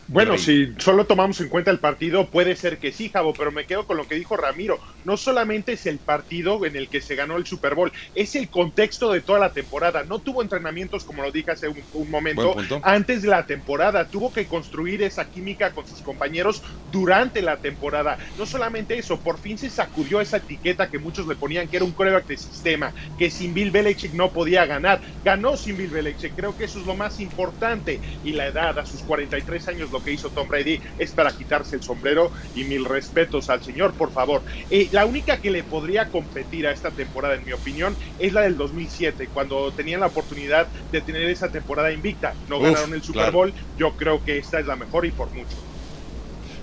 Bueno, 0.08 0.36
si 0.36 0.74
solo 0.78 1.06
tomamos 1.06 1.40
en 1.40 1.48
cuenta 1.48 1.70
el 1.70 1.78
partido, 1.78 2.28
puede 2.28 2.56
ser 2.56 2.78
que 2.78 2.92
sí, 2.92 3.08
Javo, 3.08 3.32
pero 3.32 3.52
me 3.52 3.64
quedo 3.66 3.86
con 3.86 3.96
lo 3.96 4.06
que 4.06 4.16
dijo 4.16 4.36
Ramiro. 4.36 4.78
No 5.04 5.16
solamente 5.16 5.72
es 5.72 5.86
el 5.86 5.98
partido 5.98 6.64
en 6.66 6.76
el 6.76 6.88
que 6.88 7.00
se 7.00 7.14
ganó 7.14 7.36
el 7.36 7.46
Super 7.46 7.74
Bowl, 7.74 7.92
es 8.14 8.34
el 8.34 8.48
contexto 8.48 9.12
de 9.12 9.20
toda 9.20 9.38
la 9.38 9.52
temporada. 9.52 10.04
No 10.04 10.18
tuvo 10.18 10.42
entrenamientos, 10.42 11.04
como 11.04 11.22
lo 11.22 11.30
dije 11.30 11.52
hace 11.52 11.68
un, 11.68 12.10
momento, 12.10 12.56
antes 12.82 13.22
de 13.22 13.28
la 13.28 13.46
temporada. 13.46 14.08
Tuvo 14.08 14.32
que 14.32 14.46
construir 14.46 15.02
esa 15.02 15.24
química 15.24 15.70
con 15.72 15.86
sus 15.86 16.00
compañeros 16.00 16.62
durante 16.90 17.40
la 17.40 17.58
temporada. 17.58 18.18
No 18.36 18.46
solamente 18.46 18.98
eso, 18.98 19.18
por 19.20 19.38
fin 19.38 19.56
se 19.56 19.70
sacudió 19.70 20.20
esa 20.20 20.38
etiqueta 20.38 20.90
que 20.90 20.98
muchos 20.98 21.26
le 21.26 21.36
ponían 21.36 21.68
que 21.68 21.76
era 21.76 21.84
un 21.84 21.92
coreback 21.92 22.26
de 22.26 22.36
sistema, 22.36 22.92
que 23.18 23.30
sin 23.30 23.54
Bill 23.54 23.70
Belichick 23.70 24.12
no 24.12 24.30
podía 24.30 24.66
ganar. 24.66 25.00
Ganó 25.24 25.56
sin 25.56 25.76
Bill 25.76 25.90
Belichick, 25.90 26.34
creo 26.34 26.56
que 26.56 26.64
eso 26.64 26.80
es 26.80 26.86
lo 26.86 26.94
más 26.94 27.20
importante. 27.20 28.00
Y 28.24 28.32
la 28.32 28.46
edad, 28.46 28.78
a 28.78 28.86
sus 28.86 29.02
43 29.02 29.68
años, 29.68 29.91
lo 29.92 30.02
que 30.02 30.12
hizo 30.12 30.30
Tom 30.30 30.48
Brady 30.48 30.80
es 30.98 31.12
para 31.12 31.32
quitarse 31.32 31.76
el 31.76 31.82
sombrero 31.82 32.30
y 32.54 32.64
mil 32.64 32.84
respetos 32.84 33.50
al 33.50 33.62
señor, 33.62 33.92
por 33.92 34.12
favor. 34.12 34.42
Eh, 34.70 34.88
la 34.92 35.06
única 35.06 35.38
que 35.38 35.50
le 35.50 35.62
podría 35.62 36.08
competir 36.08 36.66
a 36.66 36.72
esta 36.72 36.90
temporada, 36.90 37.34
en 37.34 37.44
mi 37.44 37.52
opinión, 37.52 37.96
es 38.18 38.32
la 38.32 38.42
del 38.42 38.56
2007, 38.56 39.28
cuando 39.32 39.70
tenían 39.72 40.00
la 40.00 40.06
oportunidad 40.06 40.66
de 40.90 41.00
tener 41.00 41.22
esa 41.24 41.50
temporada 41.50 41.92
invicta. 41.92 42.34
No 42.48 42.60
ganaron 42.60 42.92
el 42.94 43.02
Super 43.02 43.30
Bowl, 43.30 43.52
yo 43.78 43.92
creo 43.92 44.24
que 44.24 44.38
esta 44.38 44.58
es 44.58 44.66
la 44.66 44.76
mejor 44.76 45.06
y 45.06 45.10
por 45.10 45.30
mucho. 45.30 45.56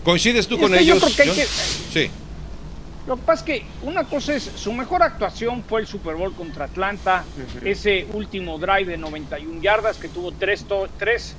¿Coincides 0.03 0.47
tú 0.47 0.59
con 0.59 0.73
ellos? 0.73 1.03
Sí. 1.91 2.09
Lo 3.07 3.15
que 3.15 3.23
pasa 3.23 3.39
es 3.39 3.45
que 3.61 3.65
una 3.81 4.03
cosa 4.03 4.35
es, 4.35 4.43
su 4.43 4.71
mejor 4.71 5.01
actuación 5.01 5.63
fue 5.63 5.81
el 5.81 5.87
Super 5.87 6.15
Bowl 6.15 6.33
contra 6.35 6.65
Atlanta, 6.65 7.23
ese 7.63 8.05
último 8.13 8.59
drive 8.59 8.85
de 8.85 8.97
91 8.97 9.61
yardas 9.61 9.97
que 9.97 10.09
tuvo 10.09 10.31
tres, 10.31 10.65
tres 10.97 11.35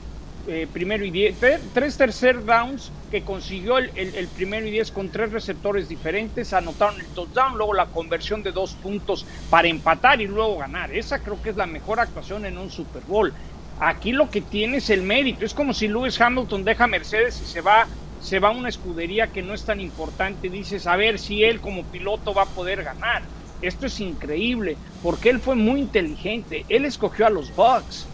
eh, 0.46 0.66
primero 0.72 1.04
y 1.04 1.10
diez, 1.10 1.38
tres 1.72 1.96
tercer 1.96 2.44
downs 2.44 2.92
que 3.10 3.24
consiguió 3.24 3.78
el, 3.78 4.28
primero 4.28 4.66
y 4.66 4.70
diez 4.70 4.90
con 4.92 5.10
tres 5.10 5.32
receptores 5.32 5.88
diferentes, 5.88 6.52
anotaron 6.52 7.00
el 7.00 7.08
touchdown, 7.08 7.56
luego 7.56 7.74
la 7.74 7.90
conversión 7.90 8.42
de 8.42 8.52
dos 8.52 8.76
puntos 8.76 9.26
para 9.48 9.68
empatar 9.68 10.20
y 10.20 10.26
luego 10.26 10.58
ganar. 10.58 10.92
Esa 10.92 11.22
creo 11.22 11.40
que 11.42 11.50
es 11.50 11.56
la 11.56 11.66
mejor 11.66 12.00
actuación 12.00 12.46
en 12.46 12.56
un 12.58 12.70
Super 12.70 13.04
Bowl. 13.04 13.34
Aquí 13.76 14.12
lo 14.12 14.30
que 14.30 14.42
tiene 14.42 14.78
es 14.78 14.90
el 14.90 15.02
mérito. 15.02 15.44
Es 15.44 15.54
como 15.54 15.74
si 15.74 15.88
Lewis 15.88 16.20
Hamilton 16.20 16.64
deja 16.64 16.86
Mercedes 16.86 17.40
y 17.40 17.46
se 17.46 17.60
va, 17.62 17.88
se 18.18 18.38
va 18.38 18.48
a 18.48 18.52
una 18.52 18.68
escudería 18.68 19.32
que 19.32 19.42
no 19.42 19.54
es 19.54 19.64
tan 19.64 19.80
importante. 19.80 20.50
Dices, 20.50 20.86
a 20.86 20.96
ver 20.96 21.18
si 21.18 21.42
él 21.42 21.60
como 21.60 21.88
piloto 21.90 22.34
va 22.34 22.42
a 22.44 22.52
poder 22.52 22.82
ganar. 22.84 23.28
Esto 23.60 23.86
es 23.86 24.00
increíble, 24.00 24.80
porque 25.00 25.30
él 25.30 25.40
fue 25.40 25.56
muy 25.56 25.80
inteligente. 25.80 26.64
Él 26.68 26.84
escogió 26.84 27.26
a 27.26 27.30
los 27.30 27.54
Bucks 27.54 28.09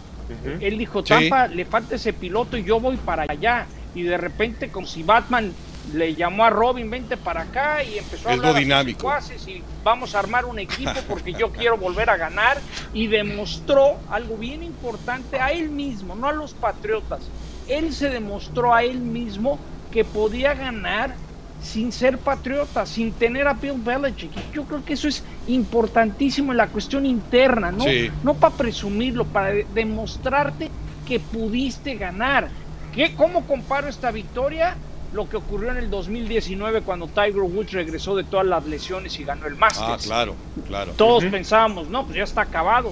él 0.59 0.77
dijo, 0.77 1.03
Tampa, 1.03 1.47
le 1.47 1.65
falta 1.65 1.95
ese 1.95 2.13
piloto 2.13 2.57
y 2.57 2.63
yo 2.63 2.79
voy 2.79 2.97
para 2.97 3.25
allá. 3.27 3.65
Y 3.95 4.03
de 4.03 4.17
repente, 4.17 4.69
como 4.69 4.85
si 4.85 5.03
Batman 5.03 5.53
le 5.93 6.15
llamó 6.15 6.43
a 6.43 6.49
Robin, 6.49 6.89
vente 6.89 7.17
para 7.17 7.43
acá 7.43 7.83
y 7.83 7.97
empezó 7.97 8.29
a 8.29 8.33
hablar 8.33 8.55
dinámico. 8.55 9.11
y 9.47 9.63
vamos 9.83 10.15
a 10.15 10.19
armar 10.19 10.45
un 10.45 10.59
equipo 10.59 10.99
porque 11.07 11.33
yo 11.33 11.51
quiero 11.53 11.77
volver 11.77 12.09
a 12.09 12.17
ganar 12.17 12.59
y 12.93 13.07
demostró 13.07 13.97
algo 14.09 14.37
bien 14.37 14.63
importante 14.63 15.39
a 15.39 15.51
él 15.51 15.69
mismo, 15.69 16.15
no 16.15 16.27
a 16.27 16.33
los 16.33 16.53
Patriotas. 16.53 17.21
Él 17.67 17.93
se 17.93 18.09
demostró 18.09 18.73
a 18.73 18.83
él 18.83 18.99
mismo 18.99 19.59
que 19.91 20.03
podía 20.03 20.53
ganar 20.53 21.15
sin 21.61 21.91
ser 21.91 22.17
patriota, 22.19 22.85
sin 22.85 23.11
tener 23.11 23.47
a 23.47 23.53
Bill 23.53 23.75
Belichick. 23.77 24.31
Yo 24.53 24.63
creo 24.63 24.83
que 24.85 24.93
eso 24.93 25.07
es 25.07 25.23
importantísimo 25.47 26.51
en 26.51 26.57
la 26.57 26.67
cuestión 26.67 27.05
interna, 27.05 27.71
¿no? 27.71 27.85
No 28.23 28.35
para 28.35 28.55
presumirlo, 28.55 29.25
para 29.25 29.53
demostrarte 29.73 30.69
que 31.05 31.19
pudiste 31.19 31.95
ganar. 31.95 32.49
¿Qué, 32.93 33.13
¿Cómo 33.15 33.45
comparo 33.45 33.87
esta 33.87 34.11
victoria? 34.11 34.75
Lo 35.13 35.29
que 35.29 35.37
ocurrió 35.37 35.71
en 35.71 35.77
el 35.77 35.89
2019 35.89 36.81
cuando 36.81 37.07
Tiger 37.07 37.41
Woods 37.41 37.71
regresó 37.71 38.15
de 38.15 38.23
todas 38.23 38.45
las 38.45 38.65
lesiones 38.65 39.17
y 39.19 39.23
ganó 39.23 39.47
el 39.47 39.55
Masters. 39.55 39.87
Ah, 39.87 39.97
claro, 40.03 40.35
claro. 40.67 40.93
Todos 40.93 41.23
pensábamos, 41.25 41.87
no, 41.89 42.05
pues 42.05 42.17
ya 42.17 42.23
está 42.23 42.41
acabado. 42.41 42.91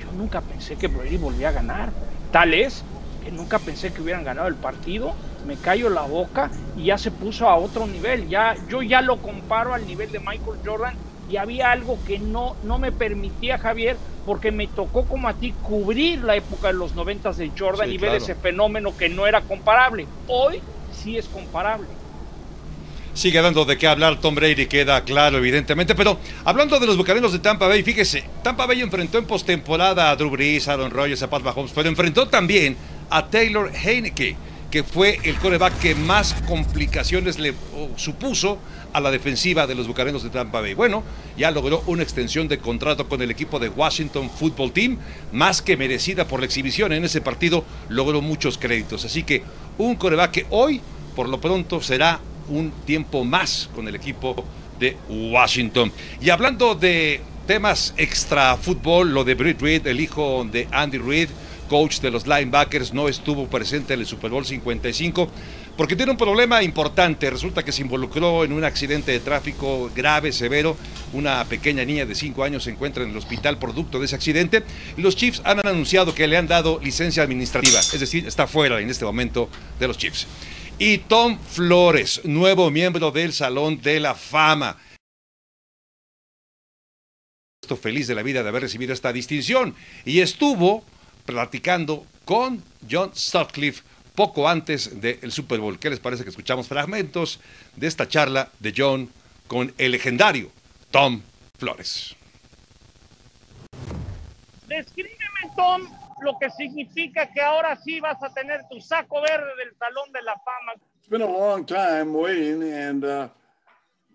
Yo 0.00 0.10
nunca 0.16 0.40
pensé 0.40 0.76
que 0.76 0.88
Brady 0.88 1.18
volvía 1.18 1.50
a 1.50 1.52
ganar. 1.52 1.92
Tal 2.32 2.54
es 2.54 2.82
que 3.22 3.30
nunca 3.30 3.58
pensé 3.58 3.92
que 3.92 4.00
hubieran 4.00 4.24
ganado 4.24 4.48
el 4.48 4.54
partido 4.54 5.14
me 5.46 5.56
callo 5.56 5.88
la 5.90 6.02
boca 6.02 6.50
y 6.76 6.84
ya 6.84 6.98
se 6.98 7.10
puso 7.10 7.48
a 7.48 7.56
otro 7.56 7.86
nivel. 7.86 8.28
Ya, 8.28 8.54
yo 8.68 8.82
ya 8.82 9.00
lo 9.00 9.18
comparo 9.18 9.74
al 9.74 9.86
nivel 9.86 10.10
de 10.12 10.18
Michael 10.18 10.58
Jordan 10.64 10.94
y 11.30 11.36
había 11.36 11.70
algo 11.70 11.98
que 12.06 12.18
no, 12.18 12.56
no 12.64 12.78
me 12.78 12.92
permitía 12.92 13.58
Javier 13.58 13.96
porque 14.26 14.50
me 14.52 14.66
tocó 14.66 15.04
como 15.04 15.28
a 15.28 15.34
ti 15.34 15.54
cubrir 15.62 16.22
la 16.24 16.36
época 16.36 16.68
de 16.68 16.74
los 16.74 16.94
noventas 16.94 17.36
de 17.36 17.50
Jordan 17.56 17.90
y 17.90 17.98
ver 17.98 18.16
ese 18.16 18.34
fenómeno 18.34 18.96
que 18.96 19.08
no 19.08 19.26
era 19.26 19.40
comparable. 19.40 20.06
Hoy 20.26 20.60
sí 20.92 21.16
es 21.16 21.26
comparable. 21.26 21.86
Sigue 23.14 23.42
dando 23.42 23.64
de 23.64 23.76
qué 23.76 23.88
hablar 23.88 24.20
Tom 24.20 24.34
Brady, 24.34 24.66
queda 24.66 25.02
claro, 25.02 25.38
evidentemente. 25.38 25.94
Pero 25.94 26.18
hablando 26.44 26.78
de 26.78 26.86
los 26.86 26.96
bucaneros 26.96 27.32
de 27.32 27.40
Tampa 27.40 27.66
Bay, 27.66 27.82
fíjese, 27.82 28.24
Tampa 28.42 28.66
Bay 28.66 28.80
enfrentó 28.82 29.18
en 29.18 29.24
postemporada 29.24 30.10
a 30.10 30.16
Drew 30.16 30.30
Brees, 30.30 30.68
a 30.68 30.74
Aaron 30.74 30.90
Rodgers, 30.90 31.22
a 31.22 31.30
Pat 31.30 31.42
Mahomes, 31.42 31.72
pero 31.74 31.88
enfrentó 31.88 32.28
también 32.28 32.76
a 33.08 33.26
Taylor 33.26 33.70
Heineke 33.74 34.36
que 34.70 34.84
fue 34.84 35.18
el 35.24 35.36
coreback 35.36 35.78
que 35.80 35.94
más 35.94 36.34
complicaciones 36.46 37.38
le 37.38 37.54
supuso 37.96 38.58
a 38.92 39.00
la 39.00 39.10
defensiva 39.10 39.66
de 39.66 39.74
los 39.74 39.86
Bucaneros 39.86 40.22
de 40.22 40.30
Tampa 40.30 40.60
Bay. 40.60 40.74
Bueno, 40.74 41.02
ya 41.36 41.50
logró 41.50 41.82
una 41.86 42.02
extensión 42.02 42.48
de 42.48 42.58
contrato 42.58 43.08
con 43.08 43.22
el 43.22 43.30
equipo 43.30 43.58
de 43.58 43.68
Washington 43.68 44.30
Football 44.30 44.72
Team, 44.72 44.98
más 45.32 45.62
que 45.62 45.76
merecida 45.76 46.26
por 46.26 46.40
la 46.40 46.46
exhibición 46.46 46.92
en 46.92 47.04
ese 47.04 47.20
partido, 47.20 47.64
logró 47.88 48.20
muchos 48.20 48.58
créditos. 48.58 49.04
Así 49.04 49.22
que 49.22 49.42
un 49.78 49.96
coreback 49.96 50.30
que 50.30 50.46
hoy, 50.50 50.80
por 51.14 51.28
lo 51.28 51.40
pronto, 51.40 51.80
será 51.80 52.20
un 52.48 52.72
tiempo 52.84 53.24
más 53.24 53.68
con 53.74 53.86
el 53.88 53.94
equipo 53.94 54.44
de 54.78 54.96
Washington. 55.08 55.92
Y 56.20 56.30
hablando 56.30 56.74
de 56.74 57.20
temas 57.46 57.94
extra 57.96 58.56
fútbol, 58.56 59.12
lo 59.12 59.24
de 59.24 59.34
Britt 59.34 59.60
Reed, 59.60 59.86
el 59.86 60.00
hijo 60.00 60.46
de 60.50 60.68
Andy 60.70 60.98
Reid, 60.98 61.28
coach 61.70 62.00
de 62.00 62.10
los 62.10 62.26
linebackers, 62.26 62.92
no 62.92 63.08
estuvo 63.08 63.46
presente 63.46 63.94
en 63.94 64.00
el 64.00 64.06
Super 64.06 64.32
Bowl 64.32 64.44
55 64.44 65.30
porque 65.76 65.94
tiene 65.94 66.10
un 66.10 66.18
problema 66.18 66.64
importante. 66.64 67.30
Resulta 67.30 67.64
que 67.64 67.70
se 67.70 67.82
involucró 67.82 68.42
en 68.42 68.52
un 68.52 68.64
accidente 68.64 69.12
de 69.12 69.20
tráfico 69.20 69.88
grave, 69.94 70.32
severo. 70.32 70.76
Una 71.12 71.44
pequeña 71.44 71.84
niña 71.84 72.04
de 72.06 72.16
5 72.16 72.42
años 72.42 72.64
se 72.64 72.70
encuentra 72.70 73.04
en 73.04 73.10
el 73.10 73.16
hospital 73.16 73.56
producto 73.58 74.00
de 74.00 74.06
ese 74.06 74.16
accidente. 74.16 74.64
Los 74.96 75.14
Chiefs 75.14 75.42
han 75.44 75.64
anunciado 75.64 76.12
que 76.12 76.26
le 76.26 76.36
han 76.36 76.48
dado 76.48 76.80
licencia 76.82 77.22
administrativa, 77.22 77.78
es 77.78 78.00
decir, 78.00 78.26
está 78.26 78.48
fuera 78.48 78.80
en 78.80 78.90
este 78.90 79.04
momento 79.04 79.48
de 79.78 79.86
los 79.86 79.96
Chiefs. 79.96 80.26
Y 80.76 80.98
Tom 80.98 81.38
Flores, 81.38 82.22
nuevo 82.24 82.68
miembro 82.72 83.12
del 83.12 83.32
Salón 83.32 83.80
de 83.80 84.00
la 84.00 84.16
Fama 84.16 84.76
feliz 87.76 88.08
de 88.08 88.14
la 88.14 88.22
vida 88.22 88.42
de 88.42 88.48
haber 88.48 88.62
recibido 88.62 88.92
esta 88.92 89.12
distinción 89.12 89.74
y 90.04 90.20
estuvo 90.20 90.84
platicando 91.24 92.06
con 92.24 92.62
John 92.88 93.14
Sutcliffe 93.14 93.82
poco 94.14 94.48
antes 94.48 95.00
del 95.00 95.32
Super 95.32 95.60
Bowl. 95.60 95.78
¿Qué 95.78 95.90
les 95.90 96.00
parece 96.00 96.24
que 96.24 96.30
escuchamos 96.30 96.68
fragmentos 96.68 97.40
de 97.76 97.86
esta 97.86 98.06
charla 98.06 98.50
de 98.58 98.74
John 98.76 99.10
con 99.46 99.72
el 99.78 99.92
legendario 99.92 100.50
Tom 100.90 101.22
Flores? 101.58 102.14
Descríbeme, 104.66 105.16
Tom, 105.56 105.88
lo 106.22 106.38
que 106.38 106.50
significa 106.50 107.30
que 107.32 107.40
ahora 107.40 107.78
sí 107.82 108.00
vas 108.00 108.22
a 108.22 108.32
tener 108.32 108.60
tu 108.70 108.80
saco 108.80 109.20
verde 109.22 109.50
del 109.58 109.74
Salón 109.78 110.12
de 110.12 110.22
la 110.22 110.34
Fama. 110.44 110.72
It's 110.98 111.08
been 111.08 111.22
a 111.22 111.26
long 111.26 111.64
time 111.64 112.12
waiting, 112.12 112.62
and 112.62 113.04
uh, 113.04 113.28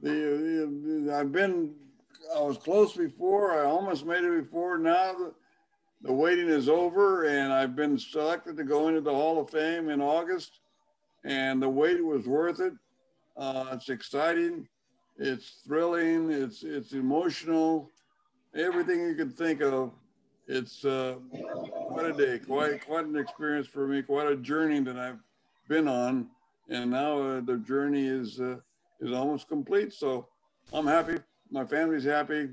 the, 0.02 0.70
the, 1.04 1.14
I've 1.14 1.32
been, 1.32 1.74
I 2.34 2.42
was 2.42 2.58
close 2.58 2.96
before, 2.96 3.54
I 3.54 3.66
almost 3.66 4.06
made 4.06 4.24
it 4.24 4.44
before. 4.44 4.78
Now, 4.78 5.14
the 5.14 5.34
waiting 6.04 6.50
is 6.50 6.70
over, 6.70 7.26
and 7.26 7.52
I've 7.52 7.76
been 7.76 7.98
selected 7.98 8.58
to 8.58 8.64
go 8.64 8.88
into 8.88 9.02
the 9.02 9.14
Hall 9.14 9.40
of 9.40 9.50
Fame 9.50 9.90
in 9.90 10.02
August. 10.02 10.60
And 11.24 11.62
the 11.62 11.70
wait 11.70 12.04
was 12.04 12.28
worth 12.28 12.60
it. 12.60 12.74
Uh, 13.38 13.66
it's 13.74 13.90
exciting, 13.90 14.68
it's 15.18 15.62
thrilling, 15.66 16.32
it's 16.32 16.64
it's 16.64 16.94
emotional, 16.94 17.90
everything 18.56 19.02
you 19.02 19.16
can 19.16 19.30
think 19.30 19.62
of. 19.62 19.92
It's 20.48 20.86
uh, 20.86 21.16
quite 21.90 22.06
a 22.06 22.14
day, 22.14 22.40
quite 22.40 22.86
quite 22.86 23.06
an 23.06 23.16
experience 23.18 23.68
for 23.68 23.88
me, 23.88 24.04
quite 24.04 24.28
a 24.28 24.36
journey 24.36 24.80
that 24.82 24.98
I've 24.98 25.20
been 25.68 25.88
on, 25.88 26.28
and 26.70 26.92
now 26.92 27.22
uh, 27.22 27.42
the 27.42 27.58
journey 27.58 28.06
is 28.06 28.40
uh, 28.40 28.58
is 29.02 29.12
almost 29.12 29.48
complete. 29.48 29.92
So 29.94 30.28
I'm 30.72 30.88
happy. 30.88 31.18
My 31.52 31.66
family's 31.66 32.06
happy. 32.06 32.50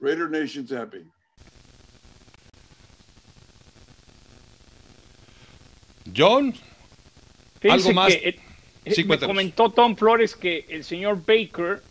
Raider 0.00 0.28
Nation's 0.28 0.70
happy. 0.70 1.04
John, 6.16 6.54
algo 7.68 7.92
más. 7.92 8.14
Que, 8.14 8.38
eh, 8.84 9.04
me 9.04 9.18
comentó 9.18 9.70
Tom 9.70 9.96
Flores 9.96 10.34
que 10.34 10.66
el 10.68 10.84
señor 10.84 11.22
Baker 11.24 11.82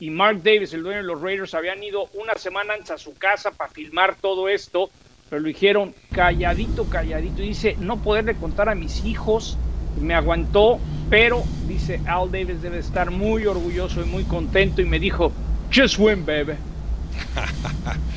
y 0.00 0.10
Mark 0.10 0.42
Davis, 0.42 0.72
el 0.72 0.82
dueño 0.82 0.98
de 0.98 1.04
los 1.04 1.20
Raiders, 1.20 1.54
habían 1.54 1.82
ido 1.82 2.08
una 2.14 2.34
semana 2.34 2.74
antes 2.74 2.90
a 2.90 2.98
su 2.98 3.14
casa 3.14 3.52
para 3.52 3.70
filmar 3.70 4.16
todo 4.16 4.48
esto, 4.48 4.90
pero 5.28 5.40
lo 5.40 5.48
dijeron 5.48 5.94
calladito, 6.12 6.88
calladito. 6.88 7.42
Y 7.42 7.48
dice, 7.48 7.76
no 7.78 8.02
poderle 8.02 8.34
contar 8.34 8.68
a 8.68 8.74
mis 8.74 9.04
hijos 9.04 9.56
me 10.00 10.14
aguantó, 10.14 10.78
pero 11.08 11.42
dice 11.66 12.00
Al 12.06 12.30
Davis 12.30 12.62
debe 12.62 12.78
estar 12.78 13.10
muy 13.10 13.46
orgulloso 13.46 14.00
y 14.02 14.04
muy 14.04 14.24
contento 14.24 14.80
y 14.80 14.84
me 14.84 14.98
dijo, 14.98 15.32
just 15.74 15.98
win, 15.98 16.24
baby. 16.24 16.54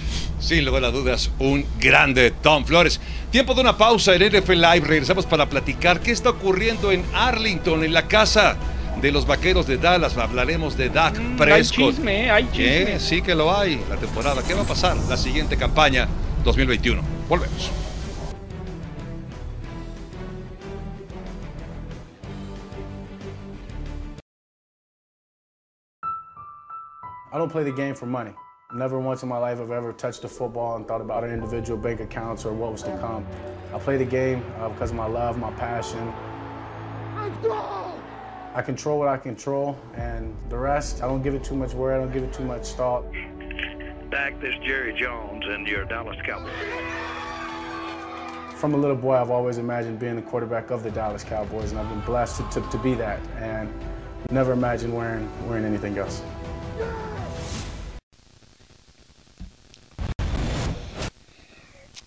Sin 0.44 0.66
lugar 0.66 0.84
a 0.84 0.92
dudas, 0.92 1.32
un 1.40 1.66
grande 1.80 2.32
Tom 2.32 2.66
Flores. 2.66 3.00
Tiempo 3.32 3.54
de 3.54 3.62
una 3.62 3.78
pausa 3.78 4.14
en 4.14 4.24
NFL 4.24 4.56
Live. 4.56 4.82
Regresamos 4.86 5.26
para 5.26 5.48
platicar 5.48 6.02
qué 6.02 6.12
está 6.12 6.32
ocurriendo 6.32 6.92
en 6.92 7.06
Arlington, 7.14 7.82
en 7.86 7.94
la 7.94 8.10
casa 8.10 8.58
de 9.02 9.10
los 9.14 9.26
vaqueros 9.26 9.68
de 9.68 9.78
Dallas. 9.78 10.18
Hablaremos 10.18 10.76
de 10.76 10.90
Dak 10.90 11.18
Mm, 11.18 11.38
Prescott. 11.38 11.80
Hay 11.80 11.92
chisme, 11.94 12.30
hay 12.30 12.44
chisme. 12.52 12.96
Eh, 12.96 13.00
sí 13.00 13.22
que 13.22 13.34
lo 13.36 13.58
hay. 13.58 13.82
La 13.90 13.96
temporada. 13.96 14.44
¿Qué 14.46 14.54
va 14.54 14.64
a 14.64 14.68
pasar? 14.68 14.98
La 15.08 15.16
siguiente 15.16 15.56
campaña 15.56 16.10
2021. 16.44 17.02
Volvemos. 17.30 17.72
I 27.32 27.38
don't 27.38 27.50
play 27.52 27.64
the 27.64 27.72
game 27.72 27.96
for 27.96 28.06
money. 28.06 28.34
Never 28.74 28.98
once 29.00 29.22
in 29.22 29.30
my 29.30 29.38
life 29.38 29.60
have 29.60 29.70
I 29.70 29.78
ever 29.78 29.94
touched 29.94 30.24
a 30.24 30.28
football 30.28 30.78
and 30.78 30.88
thought 30.88 31.00
about 31.00 31.24
an 31.24 31.32
individual 31.32 31.78
bank 31.78 32.00
accounts 32.00 32.44
or 32.44 32.54
what 32.54 32.72
was 32.72 32.82
to 32.84 32.98
come. 32.98 33.24
I 33.72 33.78
play 33.78 33.98
the 33.98 34.06
game 34.06 34.44
uh, 34.58 34.70
because 34.70 34.90
of 34.90 34.96
my 34.96 35.06
love, 35.06 35.38
my 35.38 35.52
passion. 35.52 36.12
I 38.56 38.64
control 38.66 38.98
what 38.98 39.10
I 39.10 39.18
control, 39.18 39.78
and 39.96 40.36
the 40.50 40.58
rest, 40.58 41.04
I 41.04 41.08
don't 41.08 41.22
give 41.22 41.36
it 41.36 41.44
too 41.44 41.56
much 41.56 41.74
worry, 41.74 41.96
I 41.96 42.00
don't 42.00 42.12
give 42.12 42.24
it 42.24 42.34
too 42.34 42.46
much 42.46 42.70
thought. 42.70 43.06
Dak, 44.10 44.42
this 44.42 44.56
Jerry 44.64 44.94
Jones, 44.94 45.44
and 45.48 45.68
your 45.68 45.86
Dallas 45.86 46.18
Cowboys. 46.26 46.52
From 48.56 48.74
a 48.74 48.78
little 48.78 48.96
boy, 48.96 49.16
I've 49.16 49.30
always 49.30 49.60
imagined 49.60 50.00
being 50.00 50.16
the 50.16 50.22
quarterback 50.24 50.72
of 50.72 50.82
the 50.82 50.90
Dallas 50.90 51.24
Cowboys, 51.24 51.70
and 51.72 51.80
I've 51.80 51.90
been 51.90 52.02
blessed 52.02 52.38
to, 52.52 52.62
to, 52.62 52.70
to 52.72 52.78
be 52.80 52.96
that, 52.96 53.20
and 53.38 53.72
never 54.32 54.52
imagined 54.52 54.96
wearing, 54.96 55.30
wearing 55.48 55.66
anything 55.66 55.96
else. 56.00 56.24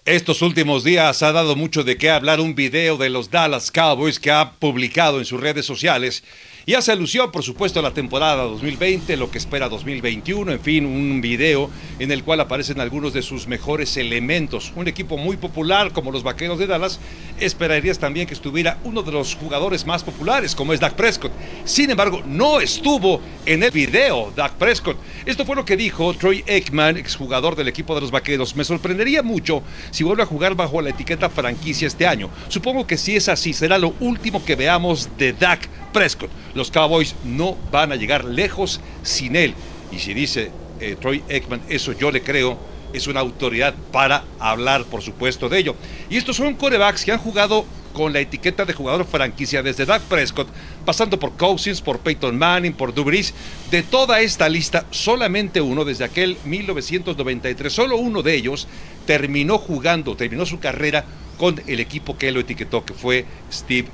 Estos 0.06 0.40
últimos 0.40 0.84
días 0.84 1.24
ha 1.24 1.32
dado 1.32 1.56
mucho 1.56 1.82
de 1.82 1.98
qué 1.98 2.10
hablar 2.10 2.38
un 2.38 2.54
video 2.54 2.96
de 2.96 3.10
los 3.10 3.28
Dallas 3.28 3.72
Cowboys 3.72 4.20
que 4.20 4.30
ha 4.30 4.52
publicado 4.52 5.18
en 5.18 5.24
sus 5.24 5.40
redes 5.40 5.66
sociales 5.66 6.22
y 6.68 6.74
hace 6.74 6.90
alusión, 6.90 7.30
por 7.30 7.44
supuesto, 7.44 7.78
a 7.78 7.82
la 7.82 7.92
temporada 7.92 8.42
2020, 8.42 9.16
lo 9.16 9.30
que 9.30 9.38
espera 9.38 9.68
2021, 9.68 10.50
en 10.50 10.58
fin, 10.58 10.84
un 10.84 11.20
video 11.20 11.70
en 12.00 12.10
el 12.10 12.24
cual 12.24 12.40
aparecen 12.40 12.80
algunos 12.80 13.12
de 13.12 13.22
sus 13.22 13.46
mejores 13.46 13.96
elementos. 13.96 14.72
Un 14.74 14.88
equipo 14.88 15.16
muy 15.16 15.36
popular 15.36 15.92
como 15.92 16.10
los 16.10 16.24
Vaqueros 16.24 16.58
de 16.58 16.66
Dallas, 16.66 16.98
esperarías 17.38 18.00
también 18.00 18.26
que 18.26 18.34
estuviera 18.34 18.80
uno 18.82 19.04
de 19.04 19.12
los 19.12 19.36
jugadores 19.36 19.86
más 19.86 20.02
populares 20.02 20.56
como 20.56 20.72
es 20.72 20.80
Dak 20.80 20.94
Prescott. 20.94 21.30
Sin 21.64 21.88
embargo, 21.88 22.24
no 22.26 22.58
estuvo 22.60 23.20
en 23.44 23.62
el 23.62 23.70
video 23.70 24.32
Dak 24.34 24.54
Prescott. 24.54 24.96
Esto 25.24 25.46
fue 25.46 25.54
lo 25.54 25.64
que 25.64 25.76
dijo 25.76 26.14
Troy 26.14 26.42
Aikman, 26.48 26.96
exjugador 26.96 27.54
del 27.54 27.68
equipo 27.68 27.94
de 27.94 28.00
los 28.00 28.10
Vaqueros. 28.10 28.56
Me 28.56 28.64
sorprendería 28.64 29.22
mucho 29.22 29.62
si 29.92 30.02
vuelve 30.02 30.24
a 30.24 30.26
jugar 30.26 30.56
bajo 30.56 30.82
la 30.82 30.90
etiqueta 30.90 31.30
franquicia 31.30 31.86
este 31.86 32.08
año. 32.08 32.28
Supongo 32.48 32.88
que 32.88 32.96
si 32.96 33.14
es 33.14 33.28
así, 33.28 33.52
será 33.52 33.78
lo 33.78 33.94
último 34.00 34.44
que 34.44 34.56
veamos 34.56 35.10
de 35.16 35.32
Dak 35.32 35.68
Prescott. 35.96 36.28
Los 36.52 36.70
Cowboys 36.70 37.14
no 37.24 37.56
van 37.72 37.90
a 37.90 37.96
llegar 37.96 38.26
lejos 38.26 38.82
sin 39.02 39.34
él. 39.34 39.54
Y 39.90 39.98
si 39.98 40.12
dice 40.12 40.50
eh, 40.78 40.94
Troy 41.00 41.24
Aikman, 41.30 41.62
eso 41.70 41.92
yo 41.92 42.10
le 42.10 42.20
creo, 42.20 42.58
es 42.92 43.06
una 43.06 43.20
autoridad 43.20 43.74
para 43.92 44.24
hablar, 44.38 44.84
por 44.84 45.00
supuesto, 45.00 45.48
de 45.48 45.58
ello. 45.58 45.74
Y 46.10 46.18
estos 46.18 46.36
son 46.36 46.52
corebacks 46.52 47.02
que 47.02 47.12
han 47.12 47.18
jugado 47.18 47.64
con 47.94 48.12
la 48.12 48.20
etiqueta 48.20 48.66
de 48.66 48.74
jugador 48.74 49.06
franquicia 49.06 49.62
desde 49.62 49.86
Dak 49.86 50.02
Prescott, 50.02 50.48
pasando 50.84 51.18
por 51.18 51.32
Cousins, 51.32 51.80
por 51.80 52.00
Peyton 52.00 52.36
Manning, 52.36 52.74
por 52.74 52.92
Dubris. 52.92 53.32
De 53.70 53.82
toda 53.82 54.20
esta 54.20 54.50
lista, 54.50 54.84
solamente 54.90 55.62
uno 55.62 55.82
desde 55.82 56.04
aquel 56.04 56.36
1993, 56.44 57.72
solo 57.72 57.96
uno 57.96 58.20
de 58.20 58.34
ellos 58.34 58.68
terminó 59.06 59.56
jugando, 59.56 60.14
terminó 60.14 60.44
su 60.44 60.60
carrera 60.60 61.06
con 61.38 61.62
el 61.66 61.80
equipo 61.80 62.18
que 62.18 62.32
lo 62.32 62.40
etiquetó, 62.40 62.84
que 62.84 62.92
fue 62.92 63.24
Steve 63.50 63.88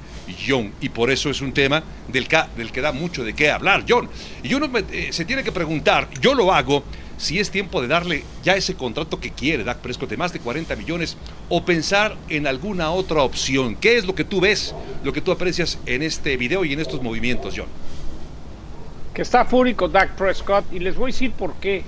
Y 0.80 0.88
por 0.88 1.10
eso 1.10 1.30
es 1.30 1.40
un 1.40 1.52
tema 1.52 1.82
del, 2.08 2.28
que, 2.28 2.38
del 2.56 2.72
que 2.72 2.80
da 2.80 2.92
mucho 2.92 3.24
de 3.24 3.34
qué 3.34 3.50
hablar, 3.50 3.84
John. 3.88 4.08
Y 4.42 4.54
uno 4.54 4.70
eh, 4.90 5.08
se 5.10 5.24
tiene 5.24 5.42
que 5.44 5.52
preguntar, 5.52 6.08
yo 6.20 6.34
lo 6.34 6.52
hago, 6.52 6.84
si 7.16 7.38
es 7.38 7.50
tiempo 7.50 7.80
de 7.80 7.88
darle 7.88 8.24
ya 8.42 8.56
ese 8.56 8.74
contrato 8.74 9.20
que 9.20 9.30
quiere 9.30 9.62
Dak 9.62 9.78
Prescott 9.78 10.10
de 10.10 10.16
más 10.16 10.32
de 10.32 10.40
40 10.40 10.74
millones 10.76 11.16
o 11.48 11.64
pensar 11.64 12.16
en 12.28 12.46
alguna 12.46 12.90
otra 12.90 13.22
opción. 13.22 13.76
¿Qué 13.76 13.96
es 13.96 14.04
lo 14.04 14.14
que 14.14 14.24
tú 14.24 14.40
ves, 14.40 14.74
lo 15.04 15.12
que 15.12 15.20
tú 15.20 15.30
aprecias 15.30 15.78
en 15.86 16.02
este 16.02 16.36
video 16.36 16.64
y 16.64 16.72
en 16.72 16.80
estos 16.80 17.00
movimientos, 17.02 17.54
John? 17.56 17.68
Que 19.14 19.22
está 19.22 19.44
fúrico 19.44 19.88
Dak 19.88 20.16
Prescott 20.16 20.64
y 20.72 20.80
les 20.80 20.96
voy 20.96 21.10
a 21.10 21.12
decir 21.12 21.32
por 21.32 21.54
qué. 21.54 21.84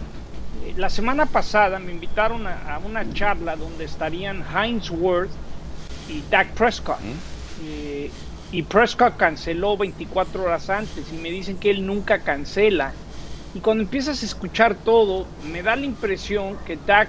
La 0.77 0.89
semana 0.89 1.27
pasada 1.27 1.79
me 1.79 1.93
invitaron 1.93 2.47
a, 2.47 2.77
a 2.77 2.79
una 2.79 3.13
charla 3.13 3.57
donde 3.57 3.85
estarían 3.85 4.45
Heinz 4.55 4.91
Worth 4.91 5.31
y 6.09 6.23
Dak 6.31 6.53
Prescott. 6.53 6.99
Eh, 7.65 8.11
y 8.55 8.63
Prescott 8.63 9.17
canceló 9.17 9.77
24 9.77 10.45
horas 10.45 10.71
antes 10.71 11.13
y 11.13 11.17
me 11.17 11.29
dicen 11.29 11.59
que 11.59 11.71
él 11.71 11.85
nunca 11.85 12.21
cancela. 12.21 12.93
Y 13.53 13.59
cuando 13.59 13.83
empiezas 13.83 14.23
a 14.23 14.27
escuchar 14.27 14.77
todo, 14.77 15.27
me 15.51 15.61
da 15.61 15.75
la 15.75 15.87
impresión 15.87 16.57
que 16.65 16.79
Dak 16.87 17.09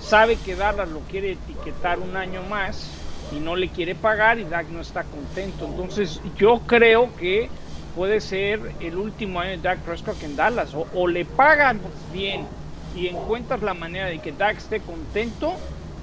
sabe 0.00 0.36
que 0.44 0.56
Dallas 0.56 0.88
lo 0.88 0.98
quiere 1.00 1.32
etiquetar 1.32 2.00
un 2.00 2.16
año 2.16 2.42
más 2.50 2.90
y 3.30 3.38
no 3.38 3.54
le 3.54 3.68
quiere 3.68 3.94
pagar 3.94 4.40
y 4.40 4.44
Dak 4.44 4.68
no 4.70 4.80
está 4.80 5.04
contento. 5.04 5.66
Entonces 5.66 6.20
yo 6.36 6.60
creo 6.66 7.14
que 7.14 7.48
puede 7.94 8.20
ser 8.20 8.74
el 8.80 8.96
último 8.96 9.38
año 9.38 9.52
de 9.52 9.58
Dak 9.58 9.78
Prescott 9.84 10.20
en 10.24 10.34
Dallas. 10.34 10.74
O, 10.74 10.88
o 10.92 11.06
le 11.06 11.24
pagan 11.24 11.80
bien 12.12 12.44
y 12.92 13.06
encuentras 13.06 13.62
la 13.62 13.74
manera 13.74 14.06
de 14.06 14.18
que 14.18 14.32
Dak 14.32 14.56
esté 14.58 14.80
contento 14.80 15.52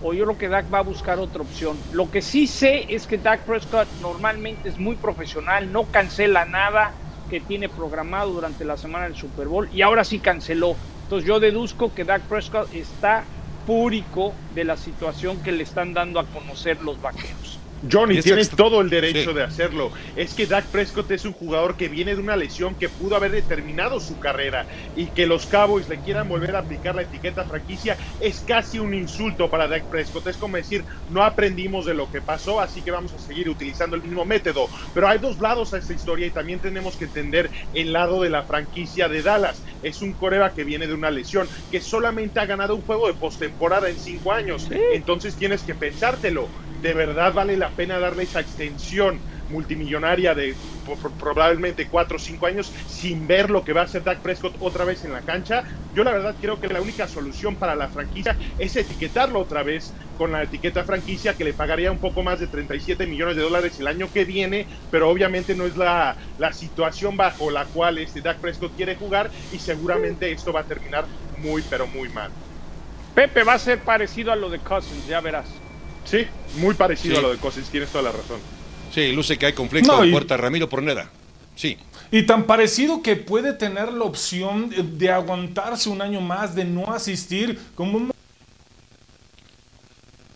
o 0.05 0.13
yo 0.13 0.25
creo 0.25 0.37
que 0.37 0.49
Dak 0.49 0.71
va 0.71 0.79
a 0.79 0.83
buscar 0.83 1.17
otra 1.19 1.41
opción. 1.41 1.85
Lo 1.89 2.11
que 2.11 2.21
sí 2.21 2.45
sé 2.45 2.85
es 2.89 3.07
que 3.07 3.17
Dak 3.17 3.45
Prescott 3.45 3.93
normalmente 3.93 4.67
es 4.67 4.77
muy 4.77 4.97
profesional, 4.97 5.71
no 5.71 5.91
cancela 5.91 6.45
nada 6.45 6.93
que 7.29 7.39
tiene 7.39 7.69
programado 7.69 8.33
durante 8.33 8.65
la 8.65 8.75
semana 8.75 9.05
del 9.05 9.15
Super 9.15 9.47
Bowl 9.47 9.69
y 9.71 9.81
ahora 9.81 10.03
sí 10.03 10.19
canceló. 10.19 10.81
Entonces 11.03 11.25
yo 11.25 11.39
deduzco 11.39 11.93
que 11.93 12.03
Dak 12.03 12.27
Prescott 12.27 12.67
está 12.71 13.29
púrico 13.63 14.41
de 14.49 14.65
la 14.65 14.75
situación 14.75 15.39
que 15.41 15.53
le 15.53 15.63
están 15.63 15.93
dando 15.93 16.19
a 16.19 16.29
conocer 16.29 16.81
los 16.81 16.99
vaqueros. 16.99 17.52
Johnny, 17.91 18.21
tienes 18.21 18.49
todo 18.49 18.81
el 18.81 18.89
derecho 18.89 19.31
Sí. 19.31 19.35
de 19.35 19.43
hacerlo. 19.43 19.91
Es 20.15 20.33
que 20.33 20.45
Dak 20.45 20.65
Prescott 20.67 21.11
es 21.11 21.25
un 21.25 21.33
jugador 21.33 21.75
que 21.75 21.89
viene 21.89 22.15
de 22.15 22.21
una 22.21 22.35
lesión 22.35 22.75
que 22.75 22.89
pudo 22.89 23.15
haber 23.15 23.31
determinado 23.31 23.99
su 23.99 24.19
carrera 24.19 24.65
y 24.95 25.07
que 25.07 25.27
los 25.27 25.45
Cowboys 25.45 25.89
le 25.89 25.99
quieran 25.99 26.27
volver 26.29 26.55
a 26.55 26.59
aplicar 26.59 26.95
la 26.95 27.01
etiqueta 27.03 27.43
franquicia 27.45 27.97
es 28.19 28.39
casi 28.41 28.79
un 28.79 28.93
insulto 28.93 29.49
para 29.49 29.67
Dak 29.67 29.83
Prescott. 29.85 30.27
Es 30.27 30.37
como 30.37 30.57
decir, 30.57 30.85
no 31.09 31.23
aprendimos 31.23 31.85
de 31.85 31.93
lo 31.93 32.09
que 32.09 32.21
pasó, 32.21 32.59
así 32.61 32.81
que 32.81 32.91
vamos 32.91 33.13
a 33.13 33.19
seguir 33.19 33.49
utilizando 33.49 33.95
el 33.95 34.03
mismo 34.03 34.25
método. 34.25 34.67
Pero 34.93 35.07
hay 35.07 35.19
dos 35.19 35.39
lados 35.39 35.73
a 35.73 35.77
esta 35.77 35.93
historia 35.93 36.27
y 36.27 36.31
también 36.31 36.59
tenemos 36.59 36.95
que 36.95 37.05
entender 37.05 37.49
el 37.73 37.93
lado 37.93 38.21
de 38.21 38.29
la 38.29 38.43
franquicia 38.43 39.09
de 39.09 39.21
Dallas. 39.21 39.61
Es 39.81 40.01
un 40.01 40.13
coreba 40.13 40.53
que 40.53 40.63
viene 40.63 40.87
de 40.87 40.93
una 40.93 41.11
lesión, 41.11 41.47
que 41.69 41.81
solamente 41.81 42.39
ha 42.39 42.45
ganado 42.45 42.75
un 42.75 42.81
juego 42.81 43.07
de 43.07 43.13
postemporada 43.13 43.89
en 43.89 43.97
cinco 43.97 44.31
años. 44.31 44.69
Entonces 44.93 45.35
tienes 45.35 45.63
que 45.63 45.75
pensártelo. 45.75 46.47
¿De 46.81 46.93
verdad 46.93 47.33
vale 47.33 47.55
la 47.55 47.69
pena 47.73 47.99
darle 47.99 48.23
esa 48.23 48.39
extensión 48.39 49.19
multimillonaria 49.49 50.33
de 50.33 50.55
probablemente 51.19 51.87
4 51.87 52.15
o 52.15 52.19
5 52.19 52.45
años 52.45 52.71
sin 52.87 53.27
ver 53.27 53.49
lo 53.49 53.63
que 53.63 53.73
va 53.73 53.81
a 53.81 53.83
hacer 53.85 54.03
Dak 54.03 54.19
Prescott 54.19 54.55
otra 54.59 54.85
vez 54.85 55.03
en 55.03 55.13
la 55.13 55.21
cancha? 55.21 55.63
Yo 55.93 56.03
la 56.03 56.11
verdad 56.11 56.35
creo 56.39 56.59
que 56.59 56.67
la 56.67 56.81
única 56.81 57.07
solución 57.07 57.55
para 57.55 57.75
la 57.75 57.87
franquicia 57.87 58.35
es 58.57 58.75
etiquetarlo 58.75 59.39
otra 59.39 59.63
vez 59.63 59.93
con 60.17 60.31
la 60.31 60.43
etiqueta 60.43 60.83
franquicia 60.83 61.33
que 61.33 61.43
le 61.43 61.53
pagaría 61.53 61.91
un 61.91 61.99
poco 61.99 62.23
más 62.23 62.39
de 62.39 62.47
37 62.47 63.05
millones 63.05 63.35
de 63.35 63.43
dólares 63.43 63.79
el 63.79 63.87
año 63.87 64.11
que 64.11 64.25
viene, 64.25 64.67
pero 64.91 65.09
obviamente 65.09 65.55
no 65.55 65.65
es 65.65 65.77
la, 65.77 66.15
la 66.37 66.53
situación 66.53 67.17
bajo 67.17 67.51
la 67.51 67.65
cual 67.65 67.97
este 67.97 68.21
Dak 68.21 68.39
Prescott 68.39 68.75
quiere 68.75 68.95
jugar 68.95 69.29
y 69.51 69.59
seguramente 69.59 70.31
esto 70.31 70.53
va 70.53 70.61
a 70.61 70.65
terminar 70.65 71.05
muy 71.37 71.61
pero 71.69 71.87
muy 71.87 72.09
mal. 72.09 72.31
Pepe 73.13 73.43
va 73.43 73.53
a 73.53 73.59
ser 73.59 73.79
parecido 73.79 74.31
a 74.31 74.35
lo 74.35 74.49
de 74.49 74.59
Cousins, 74.59 75.05
ya 75.05 75.21
verás. 75.21 75.62
Sí, 76.05 76.25
muy 76.57 76.73
parecido 76.75 77.15
Sí. 77.15 77.19
a 77.19 77.21
lo 77.23 77.31
de 77.31 77.37
Cousins, 77.37 77.69
tienes 77.69 77.89
toda 77.89 78.03
la 78.03 78.11
razón. 78.11 78.39
Sí, 78.93 79.11
luce 79.11 79.37
que 79.37 79.47
hay 79.47 79.53
conflicto 79.53 79.91
No, 79.91 80.05
y- 80.05 80.11
puerta 80.11 80.37
Ramiro 80.37 80.69
Porneda. 80.69 81.09
Sí. 81.55 81.77
Y 82.11 82.23
tan 82.23 82.43
parecido 82.43 83.01
que 83.01 83.15
puede 83.15 83.53
tener 83.53 83.91
la 83.93 84.03
opción 84.03 84.69
de- 84.69 84.83
de 84.83 85.09
aguantarse 85.11 85.89
un 85.89 86.01
año 86.01 86.21
más, 86.21 86.53
de 86.55 86.65
no 86.65 86.93
asistir, 86.93 87.59
como 87.75 87.97
un 87.97 88.11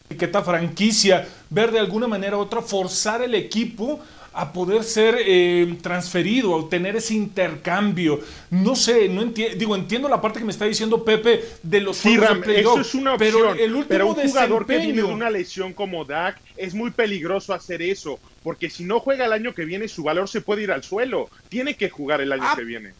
etiqueta 0.09 0.41
franquicia, 0.41 1.27
ver 1.49 1.71
de 1.71 1.79
alguna 1.79 2.07
manera 2.07 2.37
u 2.37 2.39
otra, 2.41 2.61
forzar 2.61 3.21
el 3.21 3.35
equipo 3.35 3.99
a 4.37 4.53
poder 4.53 4.83
ser 4.83 5.17
eh, 5.19 5.77
transferido, 5.81 6.59
a 6.59 6.69
tener 6.69 6.95
ese 6.95 7.15
intercambio. 7.15 8.19
No 8.51 8.75
sé, 8.75 9.09
no 9.09 9.23
entiendo, 9.23 9.57
digo, 9.57 9.75
entiendo 9.75 10.07
la 10.07 10.21
parte 10.21 10.39
que 10.39 10.45
me 10.45 10.51
está 10.51 10.65
diciendo 10.65 11.03
Pepe 11.03 11.43
de 11.63 11.81
los 11.81 11.97
Sí, 11.97 12.15
de 12.17 12.25
Ram, 12.27 12.43
eso 12.45 12.79
es 12.81 12.93
una 12.93 13.15
opción, 13.15 13.31
pero 13.33 13.53
el 13.55 13.71
último 13.73 13.85
pero 13.87 14.07
un 14.07 14.15
jugador 14.15 14.65
que 14.67 14.77
viene 14.77 14.93
de 14.93 15.03
una 15.03 15.29
lesión 15.31 15.73
como 15.73 16.05
Dak 16.05 16.39
es 16.55 16.75
muy 16.75 16.91
peligroso 16.91 17.53
hacer 17.53 17.81
eso, 17.81 18.19
porque 18.43 18.69
si 18.69 18.83
no 18.83 18.99
juega 18.99 19.25
el 19.25 19.33
año 19.33 19.55
que 19.55 19.65
viene 19.65 19.87
su 19.87 20.03
valor 20.03 20.29
se 20.29 20.41
puede 20.41 20.63
ir 20.63 20.71
al 20.71 20.83
suelo. 20.83 21.29
Tiene 21.49 21.75
que 21.75 21.89
jugar 21.89 22.21
el 22.21 22.31
año 22.31 22.43
Ah, 22.45 22.53
que 22.55 22.63
viene. 22.63 22.93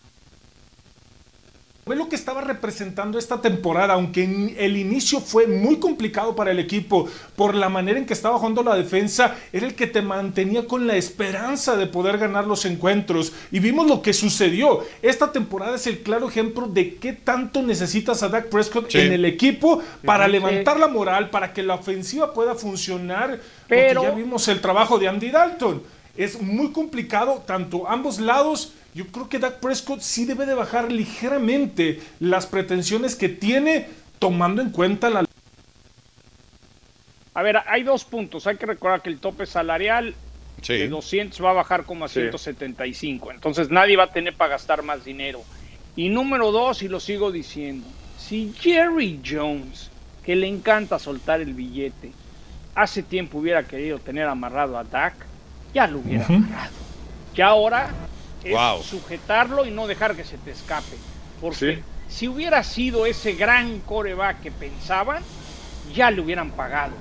Fue 1.88 1.96
lo 1.96 2.10
que 2.10 2.18
estaba 2.18 2.42
representando 2.42 3.18
esta 3.18 3.40
temporada, 3.42 3.94
aunque 3.94 4.26
en- 4.26 4.56
el 4.58 4.76
inicio 4.76 5.22
fue 5.22 5.48
muy 5.48 5.78
complicado 5.78 6.36
para 6.36 6.52
el 6.52 6.60
equipo 6.60 7.08
por 7.38 7.56
la 7.56 7.70
manera 7.70 7.98
en 7.98 8.06
que 8.06 8.14
estaba 8.14 8.38
jugando 8.38 8.62
la 8.62 8.76
defensa, 8.76 9.36
era 9.54 9.66
el 9.66 9.74
que 9.74 9.88
te 9.88 10.02
mantenía 10.02 10.68
con 10.68 10.86
la 10.86 10.98
esperanza 10.98 11.78
de 11.78 11.88
poder 11.88 12.18
ganar 12.18 12.46
los 12.46 12.66
encuentros. 12.66 13.32
Y 13.52 13.60
vimos 13.60 13.88
lo 13.88 14.02
que 14.02 14.12
sucedió. 14.14 14.82
Esta 15.02 15.32
temporada 15.32 15.78
es 15.78 15.88
el 15.88 16.00
claro 16.00 16.28
ejemplo 16.28 16.68
de 16.68 16.96
qué 16.96 17.14
tanto 17.14 17.62
necesitas 17.62 18.22
a 18.22 18.28
Dak 18.28 18.50
Prescott 18.50 18.90
Sí. 18.92 18.98
en 19.00 19.14
el 19.14 19.24
equipo 19.24 19.82
para 20.04 20.26
Sí. 20.26 20.32
levantar 20.34 20.78
la 20.80 20.90
moral, 20.90 21.30
para 21.30 21.54
que 21.54 21.64
la 21.64 21.76
ofensiva 21.76 22.34
pueda 22.34 22.54
funcionar. 22.56 23.40
Pero- 23.70 24.02
porque 24.02 24.12
ya 24.12 24.16
vimos 24.18 24.46
el 24.50 24.60
trabajo 24.60 25.00
de 25.00 25.08
Andy 25.08 25.30
Dalton. 25.32 25.82
Es 26.18 26.42
muy 26.42 26.72
complicado, 26.72 27.44
tanto 27.46 27.88
ambos 27.88 28.20
lados. 28.20 28.74
Yo 28.98 29.06
creo 29.06 29.30
que 29.30 29.38
Dak 29.38 29.60
Prescott 29.60 30.00
sí 30.00 30.26
debe 30.26 30.48
de 30.48 30.56
bajar 30.56 30.92
ligeramente 30.92 32.02
las 32.20 32.48
pretensiones 32.48 33.16
que 33.16 33.30
tiene, 33.30 33.88
tomando 34.18 34.60
en 34.60 34.72
cuenta 34.72 35.12
la 35.12 35.24
A 37.36 37.44
ver, 37.44 37.58
hay 37.68 37.84
dos 37.84 38.06
puntos. 38.06 38.48
Hay 38.48 38.58
que 38.58 38.66
recordar 38.66 39.04
que 39.04 39.12
el 39.12 39.20
tope 39.20 39.46
salarial 39.46 40.16
Sí. 40.64 40.74
de 40.74 40.88
200 40.88 41.40
va 41.46 41.52
a 41.52 41.54
bajar 41.54 41.84
como 41.84 42.06
a 42.06 42.08
Sí. 42.08 42.22
175. 42.22 43.30
Entonces 43.30 43.70
nadie 43.70 43.96
va 43.96 44.06
a 44.06 44.12
tener 44.12 44.34
para 44.36 44.54
gastar 44.54 44.82
más 44.82 45.06
dinero. 45.06 45.44
Y 45.96 46.10
número 46.10 46.52
dos, 46.52 46.82
y 46.82 46.88
lo 46.88 47.00
sigo 47.00 47.32
diciendo, 47.32 47.86
si 48.18 48.52
Jerry 48.60 49.22
Jones, 49.24 49.92
que 50.24 50.36
le 50.36 50.48
encanta 50.48 50.98
soltar 50.98 51.40
el 51.40 51.54
billete, 51.54 52.14
hace 52.74 53.04
tiempo 53.04 53.38
hubiera 53.38 53.62
querido 53.68 54.00
tener 54.00 54.28
amarrado 54.28 54.76
a 54.76 54.84
Dak, 54.84 55.14
ya 55.72 55.86
lo 55.86 56.00
hubiera 56.00 56.26
amarrado. 56.26 56.74
Ya 57.36 57.46
ahora 57.50 57.92
es 58.54 58.54
Wow. 58.54 58.84
sujetarlo 58.84 59.66
y 59.66 59.72
no 59.72 59.88
dejar 59.88 60.16
que 60.16 60.24
se 60.24 60.38
te 60.40 60.52
escape. 60.52 61.04
Porque 61.40 61.86
si 62.08 62.28
hubiera 62.28 62.64
sido 62.64 63.06
ese 63.06 63.34
gran 63.34 63.82
coreback 63.82 64.42
que 64.42 64.52
pensaban, 64.52 65.24
ya 65.84 66.12
le 66.12 66.22
hubieran 66.22 66.56
pagado 66.56 66.98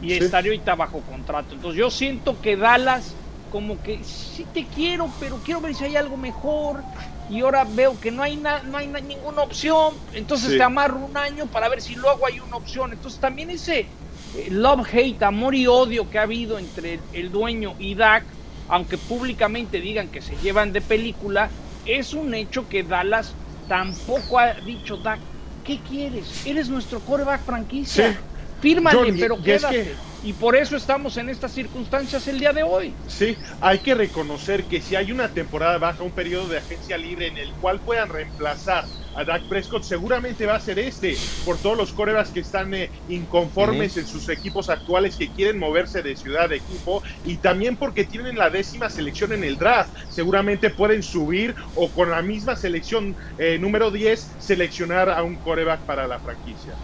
y 0.00 0.12
Sí. 0.12 0.24
estaría 0.24 0.52
ahorita 0.52 0.74
bajo 0.74 1.04
contrato. 1.04 1.54
Entonces 1.54 1.78
yo 1.78 1.90
siento 1.90 2.40
que 2.40 2.56
Dallas 2.56 3.16
como 3.48 3.82
que 3.82 4.04
sí 4.04 4.46
te 4.46 4.68
quiero, 4.70 5.16
pero 5.18 5.42
quiero 5.42 5.60
ver 5.60 5.74
si 5.74 5.84
hay 5.84 5.96
algo 5.96 6.16
mejor. 6.16 6.86
Y 7.26 7.40
ahora 7.40 7.64
veo 7.64 7.98
que 7.98 8.10
no 8.10 8.22
hay, 8.22 8.36
na- 8.36 8.62
no 8.62 8.78
hay 8.78 8.88
na- 8.88 9.00
ninguna 9.00 9.42
opción. 9.42 10.02
Entonces 10.12 10.50
Sí. 10.50 10.56
te 10.56 10.62
amarro 10.62 10.98
un 11.04 11.16
año 11.16 11.48
para 11.50 11.68
ver 11.68 11.80
si 11.80 11.94
luego 11.94 12.26
hay 12.26 12.38
una 12.40 12.56
opción. 12.56 12.92
Entonces 12.92 13.20
también 13.20 13.50
ese 13.50 13.90
eh, 14.32 14.48
love-hate, 14.50 15.20
amor 15.22 15.54
y 15.56 15.66
odio 15.66 16.08
que 16.08 16.18
ha 16.18 16.22
habido 16.22 16.58
entre 16.58 16.94
el, 16.94 17.08
el 17.12 17.30
dueño 17.32 17.74
y 17.78 17.96
Dak, 17.96 18.26
aunque 18.70 18.98
públicamente 18.98 19.80
digan 19.80 20.08
que 20.10 20.20
se 20.20 20.38
llevan 20.38 20.72
de 20.72 20.80
película, 20.80 21.52
es 21.84 22.12
un 22.14 22.34
hecho 22.34 22.68
que 22.68 22.84
Dallas 22.84 23.36
tampoco 23.66 24.38
ha 24.38 24.54
dicho 24.54 24.96
Dak, 24.96 25.20
¿qué 25.62 25.82
quieres? 25.82 26.40
Eres 26.44 26.68
nuestro 26.70 27.04
coreback 27.04 27.44
franquicia. 27.44 28.12
Sí. 28.12 28.18
Fírmale, 28.60 28.96
John, 28.96 29.16
pero 29.18 29.36
y 29.42 29.50
es 29.50 29.62
quédate. 29.62 29.84
que- 29.84 30.10
Y 30.22 30.34
por 30.34 30.54
eso 30.54 30.76
estamos 30.76 31.16
en 31.16 31.30
estas 31.30 31.52
circunstancias 31.52 32.28
el 32.28 32.38
día 32.38 32.52
de 32.52 32.62
hoy. 32.62 32.94
Sí, 33.06 33.38
hay 33.60 33.78
que 33.78 33.94
reconocer 33.94 34.66
que 34.68 34.82
si 34.82 34.94
hay 34.94 35.10
una 35.12 35.32
temporada 35.32 35.78
baja, 35.78 36.04
un 36.04 36.12
periodo 36.12 36.48
de 36.48 36.58
agencia 36.58 36.98
libre 36.98 37.26
en 37.28 37.38
el 37.38 37.56
cual 37.58 37.82
puedan 37.82 38.10
reemplazar 38.10 38.84
a 39.14 39.24
Dak 39.24 39.42
Prescott, 39.42 39.82
seguramente 39.82 40.46
va 40.46 40.56
a 40.56 40.60
ser 40.60 40.78
este, 40.78 41.16
por 41.44 41.58
todos 41.58 41.76
los 41.76 41.92
corebacks 41.92 42.30
que 42.30 42.40
están 42.40 42.72
eh, 42.74 42.90
inconformes 43.08 43.96
en 43.96 44.06
sus 44.06 44.28
equipos 44.28 44.68
actuales, 44.68 45.16
que 45.16 45.28
quieren 45.28 45.58
moverse 45.58 46.02
de 46.02 46.16
ciudad 46.16 46.48
de 46.48 46.56
equipo, 46.56 47.02
y 47.24 47.36
también 47.36 47.76
porque 47.76 48.04
tienen 48.04 48.38
la 48.38 48.50
décima 48.50 48.88
selección 48.90 49.32
en 49.32 49.44
el 49.44 49.58
draft. 49.58 49.90
Seguramente 50.10 50.70
pueden 50.70 51.02
subir 51.02 51.54
o 51.74 51.88
con 51.88 52.10
la 52.10 52.22
misma 52.22 52.56
selección 52.56 53.16
eh, 53.38 53.58
número 53.58 53.90
10 53.90 54.32
seleccionar 54.38 55.10
a 55.10 55.22
un 55.22 55.36
coreback 55.36 55.80
para 55.80 56.06
la 56.06 56.18
franquicia. 56.18 56.74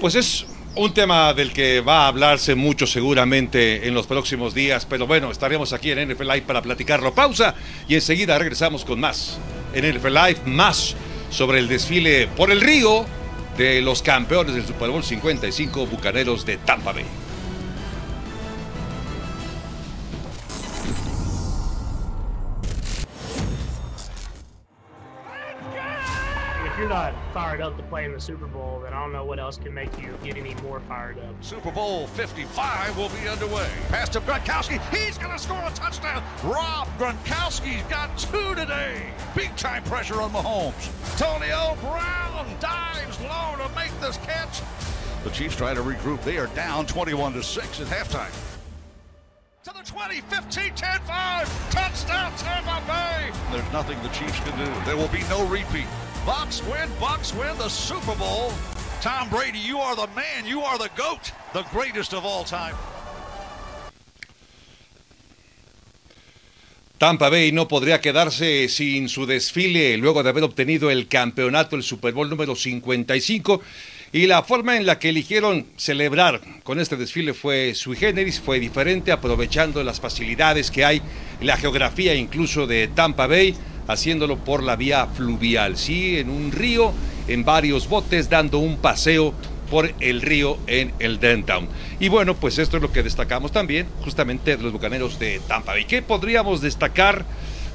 Pues 0.00 0.14
es 0.14 0.46
un 0.74 0.94
tema 0.94 1.34
del 1.34 1.52
que 1.52 1.80
va 1.80 2.04
a 2.04 2.08
hablarse 2.08 2.54
mucho 2.54 2.86
seguramente 2.86 3.88
en 3.88 3.94
los 3.94 4.06
próximos 4.06 4.54
días, 4.54 4.86
pero 4.86 5.06
bueno, 5.06 5.30
estaremos 5.30 5.72
aquí 5.72 5.90
en 5.90 6.10
NFL 6.10 6.22
Live 6.22 6.42
para 6.42 6.62
platicarlo. 6.62 7.12
Pausa 7.14 7.54
y 7.88 7.94
enseguida 7.94 8.38
regresamos 8.38 8.84
con 8.84 9.00
más. 9.00 9.38
En 9.74 9.84
NFL 9.84 10.14
Live, 10.14 10.40
más 10.46 10.96
sobre 11.30 11.58
el 11.58 11.68
desfile 11.68 12.28
por 12.36 12.50
el 12.50 12.60
río 12.60 13.06
de 13.56 13.80
los 13.80 14.02
campeones 14.02 14.54
del 14.54 14.66
Super 14.66 14.90
Bowl 14.90 15.02
55, 15.02 15.86
Bucaneros 15.86 16.44
de 16.44 16.56
Tampa 16.58 16.92
Bay. 16.92 17.04
You're 26.80 26.88
not 26.88 27.14
fired 27.34 27.60
up 27.60 27.76
to 27.76 27.82
play 27.84 28.06
in 28.06 28.12
the 28.12 28.20
Super 28.20 28.46
Bowl, 28.46 28.80
then 28.82 28.94
I 28.94 29.02
don't 29.02 29.12
know 29.12 29.24
what 29.24 29.38
else 29.38 29.58
can 29.58 29.74
make 29.74 29.90
you 30.00 30.14
get 30.24 30.38
any 30.38 30.54
more 30.62 30.80
fired 30.80 31.18
up. 31.18 31.34
Super 31.44 31.70
Bowl 31.70 32.06
55 32.06 32.96
will 32.96 33.10
be 33.10 33.28
underway. 33.28 33.68
Pass 33.88 34.08
to 34.10 34.20
Gronkowski. 34.20 34.80
He's 34.88 35.18
going 35.18 35.30
to 35.30 35.38
score 35.38 35.62
a 35.62 35.70
touchdown. 35.72 36.24
Rob 36.42 36.88
Gronkowski's 36.98 37.82
got 37.90 38.16
two 38.16 38.54
today. 38.54 39.02
Big 39.34 39.54
time 39.56 39.82
pressure 39.84 40.22
on 40.22 40.30
Mahomes. 40.30 40.88
Antonio 41.12 41.76
Brown 41.82 42.46
dives 42.60 43.20
low 43.20 43.62
to 43.62 43.74
make 43.76 43.92
this 44.00 44.16
catch. 44.18 44.62
The 45.22 45.30
Chiefs 45.30 45.56
try 45.56 45.74
to 45.74 45.82
regroup. 45.82 46.22
They 46.22 46.38
are 46.38 46.46
down 46.48 46.86
21 46.86 47.34
to 47.34 47.42
6 47.42 47.80
at 47.82 47.86
halftime. 47.88 48.32
To 49.64 49.70
the 49.76 49.82
20, 49.84 50.22
15, 50.22 50.74
10, 50.74 51.00
5. 51.00 51.70
Touchdown 51.70 52.32
Tampa 52.38 52.82
Bay. 52.86 53.30
There's 53.52 53.70
nothing 53.70 54.02
the 54.02 54.08
Chiefs 54.08 54.40
can 54.40 54.56
do. 54.56 54.84
There 54.86 54.96
will 54.96 55.08
be 55.08 55.20
no 55.28 55.46
repeat. 55.46 55.84
Bucks 56.26 56.62
win, 56.66 56.88
Bucks 57.00 57.32
win 57.32 57.56
the 57.56 57.68
Super 57.70 58.14
Bowl. 58.14 58.52
Tom 59.00 59.30
Brady, 59.30 59.58
you 59.58 59.78
are 59.78 59.96
the 59.96 60.06
man. 60.14 60.46
You 60.46 60.60
are 60.60 60.76
the 60.76 60.90
GOAT, 60.94 61.32
the 61.54 61.62
greatest 61.72 62.12
of 62.12 62.26
all 62.26 62.44
time. 62.44 62.74
Tampa 66.98 67.30
Bay 67.30 67.50
no 67.52 67.66
podría 67.66 68.02
quedarse 68.02 68.68
sin 68.68 69.08
su 69.08 69.24
desfile 69.24 69.96
luego 69.96 70.22
de 70.22 70.28
haber 70.28 70.44
obtenido 70.44 70.90
el 70.90 71.08
campeonato, 71.08 71.74
el 71.74 71.82
Super 71.82 72.12
Bowl 72.12 72.28
número 72.28 72.54
55. 72.54 73.62
Y 74.12 74.26
la 74.26 74.42
forma 74.42 74.76
en 74.76 74.84
la 74.84 74.98
que 74.98 75.08
eligieron 75.08 75.68
celebrar 75.78 76.42
con 76.62 76.78
este 76.78 76.96
desfile 76.96 77.32
fue 77.32 77.74
sui 77.74 77.96
generis, 77.96 78.40
fue 78.40 78.60
diferente, 78.60 79.12
aprovechando 79.12 79.82
las 79.82 80.00
facilidades 80.00 80.70
que 80.70 80.84
hay, 80.84 81.00
la 81.40 81.56
geografía 81.56 82.14
incluso 82.14 82.66
de 82.66 82.88
Tampa 82.88 83.26
Bay, 83.26 83.56
haciéndolo 83.92 84.36
por 84.36 84.62
la 84.62 84.76
vía 84.76 85.06
fluvial, 85.06 85.76
sí, 85.76 86.18
en 86.18 86.30
un 86.30 86.52
río, 86.52 86.92
en 87.28 87.44
varios 87.44 87.88
botes, 87.88 88.28
dando 88.28 88.58
un 88.58 88.76
paseo 88.76 89.34
por 89.70 89.94
el 90.00 90.20
río 90.20 90.58
en 90.66 90.92
el 90.98 91.20
downtown. 91.20 91.68
Y 92.00 92.08
bueno, 92.08 92.34
pues 92.34 92.58
esto 92.58 92.76
es 92.76 92.82
lo 92.82 92.92
que 92.92 93.02
destacamos 93.02 93.52
también, 93.52 93.86
justamente 94.02 94.56
de 94.56 94.62
los 94.62 94.72
bucaneros 94.72 95.18
de 95.18 95.40
Tampa 95.46 95.72
Bay. 95.72 95.84
¿Qué 95.84 96.02
podríamos 96.02 96.60
destacar 96.60 97.24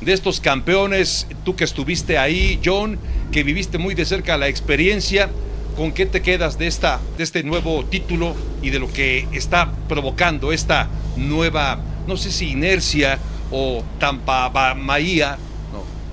de 0.02 0.14
estos 0.14 0.42
campeones? 0.42 1.26
Tú 1.46 1.56
que 1.56 1.64
estuviste 1.64 2.18
ahí, 2.18 2.60
John, 2.64 3.00
que 3.32 3.44
viviste 3.44 3.78
muy 3.78 3.96
de 3.96 4.06
cerca 4.06 4.38
la 4.38 4.50
experiencia. 4.50 5.30
¿Con 5.78 5.92
qué 5.92 6.06
te 6.06 6.22
quedas 6.22 6.58
de, 6.58 6.68
esta, 6.68 7.02
de 7.18 7.24
este 7.24 7.44
nuevo 7.44 7.84
título 7.86 8.34
y 8.62 8.70
de 8.70 8.80
lo 8.80 8.92
que 8.92 9.28
está 9.34 9.72
provocando 9.90 10.54
esta 10.54 10.88
nueva, 11.18 11.82
no 12.08 12.16
sé 12.16 12.32
si 12.32 12.52
inercia 12.52 13.20
o 13.52 13.84
Tampa 14.00 14.48
Bahía, 14.50 15.38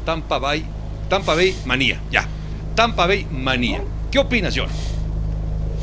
Tampa 0.04 0.38
Bay, 0.38 0.64
Tampa 1.08 1.34
Bay 1.34 1.54
manía, 1.64 2.00
ya, 2.10 2.26
Tampa 2.74 3.06
Bay 3.06 3.26
manía. 3.30 3.82
¿Qué 4.10 4.18
opinas, 4.18 4.54
John? 4.56 4.68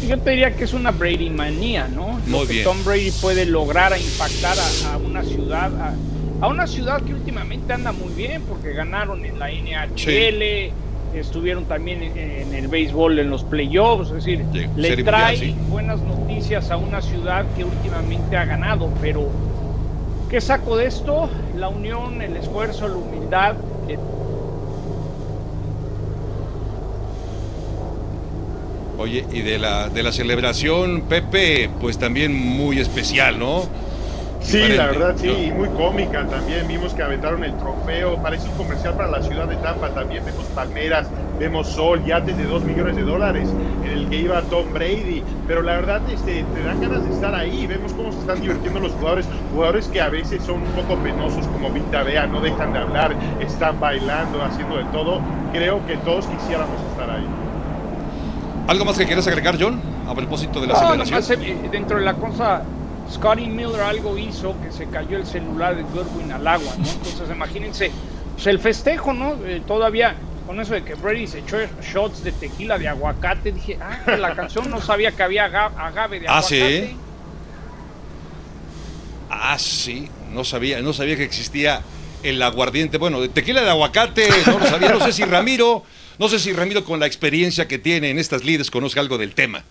Yo 0.08 0.18
te 0.20 0.30
diría 0.32 0.56
que 0.56 0.64
es 0.64 0.74
una 0.74 0.92
Brady 0.92 1.30
manía, 1.30 1.88
¿no? 1.88 2.20
Muy 2.26 2.32
Lo 2.32 2.48
que 2.48 2.54
bien. 2.54 2.64
Tom 2.64 2.84
Brady 2.86 3.12
puede 3.12 3.46
lograr 3.46 3.92
a 3.92 3.98
impactar 4.00 4.58
a, 4.58 4.94
a 4.94 4.98
una 4.98 5.24
ciudad, 5.24 5.72
a, 5.82 5.94
a 6.42 6.48
una 6.48 6.68
ciudad 6.68 7.02
que 7.02 7.14
últimamente 7.14 7.74
anda 7.74 7.92
muy 7.92 8.14
bien 8.14 8.44
porque 8.44 8.72
ganaron 8.74 9.26
en 9.26 9.40
la 9.40 9.50
NHL, 9.50 10.72
estuvieron 11.14 11.66
también 11.66 12.02
en, 12.04 12.18
en 12.18 12.54
el 12.54 12.68
béisbol 12.70 13.20
en 13.20 13.30
los 13.30 13.44
playoffs, 13.44 14.08
es 14.10 14.16
decir, 14.26 14.46
le 14.76 15.04
trae 15.04 15.32
Mundial, 15.34 15.38
sí. 15.38 15.56
buenas 15.70 16.00
noticias 16.02 16.72
a 16.72 16.78
una 16.78 17.02
ciudad 17.02 17.46
que 17.58 17.66
últimamente 17.66 18.38
ha 18.38 18.46
ganado, 18.46 18.90
pero 19.02 19.28
¿qué 20.30 20.40
saco 20.40 20.78
de 20.78 20.86
esto? 20.86 21.30
La 21.58 21.68
unión, 21.68 22.22
el 22.22 22.38
esfuerzo, 22.38 22.88
la 22.88 22.96
humildad. 22.96 23.56
Oye, 28.98 29.26
y 29.32 29.42
de 29.42 29.58
la, 29.58 29.88
de 29.88 30.04
la 30.04 30.12
celebración, 30.12 31.04
Pepe, 31.08 31.70
pues 31.80 31.98
también 31.98 32.34
muy 32.34 32.80
especial, 32.80 33.40
¿no? 33.40 33.64
Sí, 34.42 34.58
diferente. 34.58 34.78
la 34.78 34.86
verdad, 34.88 35.16
sí, 35.18 35.30
y 35.30 35.52
muy 35.52 35.70
cómica 35.70 36.26
también. 36.28 36.68
Vimos 36.68 36.94
que 36.94 37.04
aventaron 37.04 37.44
el 37.46 37.56
trofeo, 37.58 38.22
parece 38.22 38.50
un 38.50 38.56
comercial 38.56 38.96
para 38.96 39.10
la 39.10 39.24
ciudad 39.24 39.48
de 39.48 39.56
Tampa 39.58 39.90
también. 39.94 40.26
Vemos 40.26 40.46
palmeras, 40.48 41.08
vemos 41.40 41.68
sol, 41.70 42.04
yates 42.06 42.38
de 42.38 42.44
2 42.44 42.64
millones 42.64 42.96
de 42.98 43.02
dólares 43.04 43.50
en 43.84 43.90
el 43.92 44.10
que 44.10 44.18
iba 44.18 44.42
Tom 44.44 44.66
Brady. 44.74 45.24
Pero 45.48 45.62
la 45.62 45.74
verdad, 45.74 46.02
este, 46.12 46.44
te 46.54 46.64
dan 46.64 46.82
ganas 46.82 47.04
de 47.08 47.14
estar 47.14 47.34
ahí. 47.34 47.66
Vemos 47.66 47.94
cómo 47.94 48.12
se 48.12 48.20
están 48.20 48.42
divirtiendo 48.42 48.80
los 48.80 48.92
jugadores, 48.94 49.28
jugadores 49.54 49.88
que 49.88 50.02
a 50.02 50.10
veces 50.10 50.44
son 50.44 50.56
un 50.62 50.72
poco 50.74 50.96
penosos, 51.02 51.48
como 51.48 51.70
Vita 51.72 52.04
Bea, 52.04 52.28
no 52.28 52.42
dejan 52.42 52.74
de 52.74 52.80
hablar, 52.80 53.16
están 53.40 53.80
bailando, 53.80 54.44
haciendo 54.44 54.78
de 54.78 54.84
todo. 54.86 55.22
Creo 55.54 55.86
que 55.88 55.98
todos 55.98 56.26
quisiéramos 56.28 56.76
estar 56.92 57.10
ahí. 57.10 57.26
¿Algo 58.68 58.86
más 58.86 58.98
que 58.98 59.06
quieras 59.06 59.28
agregar, 59.28 59.56
John? 59.60 59.82
A 60.08 60.14
propósito 60.14 60.62
de 60.62 60.68
la 60.68 60.74
No, 60.74 60.80
celebración. 60.80 61.10
nomás, 61.10 61.32
eh, 61.32 61.70
dentro 61.72 61.98
de 61.98 62.06
la 62.06 62.14
cosa, 62.16 62.62
Scotty 63.12 63.48
Miller 63.48 63.82
algo 63.82 64.18
hizo 64.18 64.54
que 64.64 64.72
se 64.72 64.86
cayó 64.88 65.18
el 65.18 65.26
celular 65.26 65.76
de 65.76 65.82
Goodwin 65.84 66.32
al 66.32 66.48
agua, 66.48 66.74
¿no? 66.78 66.86
Entonces 66.88 67.30
imagínense, 67.34 67.92
pues 68.36 68.46
el 68.48 68.60
festejo, 68.60 69.14
¿no? 69.14 69.34
Eh, 69.44 69.64
todavía 69.66 70.16
con 70.50 70.60
eso 70.60 70.74
de 70.74 70.84
que 70.84 70.96
Brady 70.96 71.28
se 71.28 71.40
echó 71.42 71.58
shots 71.80 72.24
de 72.24 72.32
tequila 72.32 72.80
de 72.80 72.88
aguacate, 72.88 73.52
dije, 73.52 73.78
ah, 73.80 74.00
que 74.04 74.18
la 74.18 74.36
canción 74.36 74.68
no 74.72 74.82
sabía 74.82 75.12
que 75.12 75.22
había 75.22 75.46
aga- 75.46 75.72
agave 75.78 76.20
de 76.22 76.28
Ah, 76.28 76.40
aguacate. 76.40 76.88
sí. 76.88 76.98
Ah, 79.30 79.60
sí. 79.60 80.10
No 80.34 80.44
sabía, 80.44 80.82
no 80.82 80.92
sabía 80.92 81.16
que 81.18 81.24
existía 81.24 81.84
el 82.24 82.42
aguardiente. 82.42 82.98
Bueno, 82.98 83.22
de 83.22 83.30
tequila 83.30 83.62
de 83.62 83.70
aguacate, 83.70 84.28
no 84.48 84.58
lo 84.58 84.66
sabía. 84.66 84.90
No 84.90 85.00
sé 85.06 85.12
si 85.14 85.24
Ramiro, 85.24 85.84
no 86.18 86.28
sé 86.28 86.40
si 86.40 86.52
Ramiro 86.52 86.84
con 86.84 87.00
la 87.00 87.06
experiencia 87.06 87.68
que 87.68 87.78
tiene 87.78 88.10
en 88.10 88.18
estas 88.18 88.44
lides 88.44 88.72
conozca 88.72 89.02
algo 89.02 89.20
del 89.20 89.36
tema. 89.36 89.64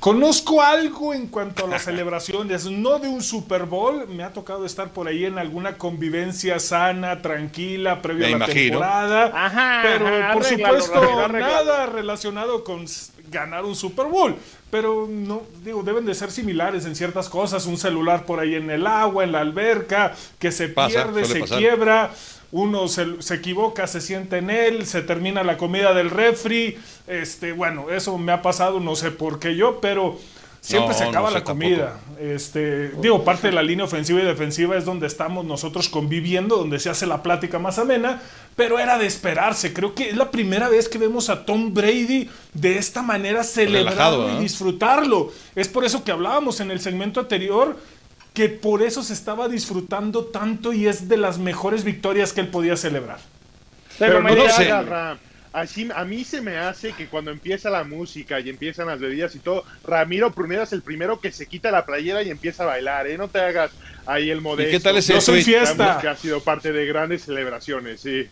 Conozco 0.00 0.62
algo 0.62 1.14
en 1.14 1.26
cuanto 1.26 1.64
a 1.64 1.68
las 1.68 1.82
celebraciones, 1.84 2.66
no 2.66 2.98
de 3.00 3.08
un 3.08 3.22
Super 3.22 3.64
Bowl, 3.64 4.06
me 4.08 4.22
ha 4.22 4.32
tocado 4.32 4.64
estar 4.64 4.90
por 4.90 5.08
ahí 5.08 5.24
en 5.24 5.38
alguna 5.38 5.78
convivencia 5.78 6.60
sana, 6.60 7.22
tranquila, 7.22 8.02
previo 8.02 8.20
Me 8.20 8.34
a 8.34 8.38
la 8.38 8.44
imagino. 8.44 8.70
temporada, 8.78 9.32
Ajá, 9.34 9.80
pero 9.82 10.06
ajá, 10.06 10.32
por 10.34 10.44
supuesto 10.44 11.28
nada 11.28 11.86
relacionado 11.86 12.62
con 12.62 12.84
ganar 13.30 13.64
un 13.64 13.74
Super 13.74 14.06
Bowl, 14.06 14.36
pero 14.70 15.08
no, 15.10 15.42
digo, 15.64 15.82
deben 15.82 16.04
de 16.04 16.14
ser 16.14 16.30
similares 16.30 16.84
en 16.86 16.94
ciertas 16.94 17.28
cosas, 17.28 17.66
un 17.66 17.76
celular 17.78 18.24
por 18.26 18.38
ahí 18.38 18.54
en 18.54 18.70
el 18.70 18.86
agua, 18.86 19.24
en 19.24 19.32
la 19.32 19.40
alberca, 19.40 20.14
que 20.38 20.52
se 20.52 20.68
Pasa, 20.68 20.88
pierde, 21.06 21.24
se 21.24 21.40
pasar. 21.40 21.58
quiebra, 21.58 22.10
uno 22.52 22.88
se, 22.88 23.22
se 23.22 23.34
equivoca, 23.34 23.86
se 23.86 24.00
sienta 24.00 24.38
en 24.38 24.50
él, 24.50 24.86
se 24.86 25.02
termina 25.02 25.42
la 25.42 25.56
comida 25.56 25.94
del 25.94 26.10
refri, 26.10 26.78
este, 27.06 27.52
bueno, 27.52 27.90
eso 27.90 28.16
me 28.18 28.32
ha 28.32 28.42
pasado, 28.42 28.80
no 28.80 28.96
sé 28.96 29.10
por 29.10 29.38
qué 29.38 29.56
yo, 29.56 29.80
pero 29.80 30.18
siempre 30.60 30.92
No, 30.92 30.98
se 30.98 31.04
acaba 31.04 31.30
no 31.30 31.36
la 31.36 31.44
comida. 31.44 32.00
Este, 32.18 32.88
digo, 33.00 33.22
parte 33.24 33.48
de 33.48 33.52
la 33.52 33.62
línea 33.62 33.84
ofensiva 33.84 34.20
y 34.20 34.24
defensiva 34.24 34.76
es 34.76 34.84
donde 34.84 35.06
estamos 35.06 35.44
nosotros 35.44 35.88
conviviendo, 35.88 36.56
donde 36.56 36.80
se 36.80 36.90
hace 36.90 37.06
la 37.06 37.22
plática 37.22 37.58
más 37.58 37.78
amena, 37.78 38.20
pero 38.56 38.78
era 38.78 38.98
de 38.98 39.06
esperarse. 39.06 39.72
Creo 39.72 39.94
que 39.94 40.10
es 40.10 40.16
la 40.16 40.30
primera 40.30 40.68
vez 40.68 40.88
que 40.88 40.98
vemos 40.98 41.30
a 41.30 41.44
Tom 41.44 41.72
Brady 41.72 42.28
de 42.54 42.78
esta 42.78 43.02
manera 43.02 43.44
celebrarlo 43.44 44.24
Relajado, 44.24 44.38
y 44.38 44.42
disfrutarlo. 44.42 45.32
Es 45.54 45.68
por 45.68 45.84
eso 45.84 46.02
que 46.02 46.10
hablábamos 46.10 46.58
en 46.60 46.70
el 46.70 46.80
segmento 46.80 47.20
anterior 47.20 47.76
que 48.36 48.50
por 48.50 48.82
eso 48.82 49.02
se 49.02 49.14
estaba 49.14 49.48
disfrutando 49.48 50.26
tanto 50.26 50.74
y 50.74 50.86
es 50.86 51.08
de 51.08 51.16
las 51.16 51.38
mejores 51.38 51.84
victorias 51.84 52.34
que 52.34 52.42
él 52.42 52.48
podía 52.48 52.76
celebrar. 52.76 53.18
Pero 53.98 54.20
no 54.20 54.48
sé. 54.50 54.70
hagas, 54.70 54.86
Ram. 54.86 55.18
Así, 55.54 55.88
a 55.94 56.04
mí 56.04 56.22
se 56.22 56.42
me 56.42 56.58
hace 56.58 56.92
que 56.92 57.06
cuando 57.06 57.30
empieza 57.30 57.70
la 57.70 57.82
música 57.82 58.38
y 58.40 58.50
empiezan 58.50 58.88
las 58.88 59.00
bebidas 59.00 59.34
y 59.36 59.38
todo, 59.38 59.64
Ramiro 59.84 60.32
Pruneda 60.32 60.64
es 60.64 60.74
el 60.74 60.82
primero 60.82 61.18
que 61.18 61.32
se 61.32 61.46
quita 61.46 61.70
la 61.70 61.86
playera 61.86 62.22
y 62.22 62.28
empieza 62.28 62.64
a 62.64 62.66
bailar, 62.66 63.06
¿eh? 63.06 63.16
No 63.16 63.28
te 63.28 63.40
hagas 63.40 63.70
ahí 64.04 64.28
el 64.28 64.42
modesto. 64.42 64.70
qué 64.70 64.80
tal 64.80 64.98
ese 64.98 65.14
No 65.14 65.22
soy 65.22 65.42
fiesta. 65.42 65.98
Que 66.02 66.08
ha 66.08 66.16
sido 66.16 66.42
parte 66.42 66.72
de 66.72 66.84
grandes 66.84 67.24
celebraciones, 67.24 68.02
sí. 68.02 68.26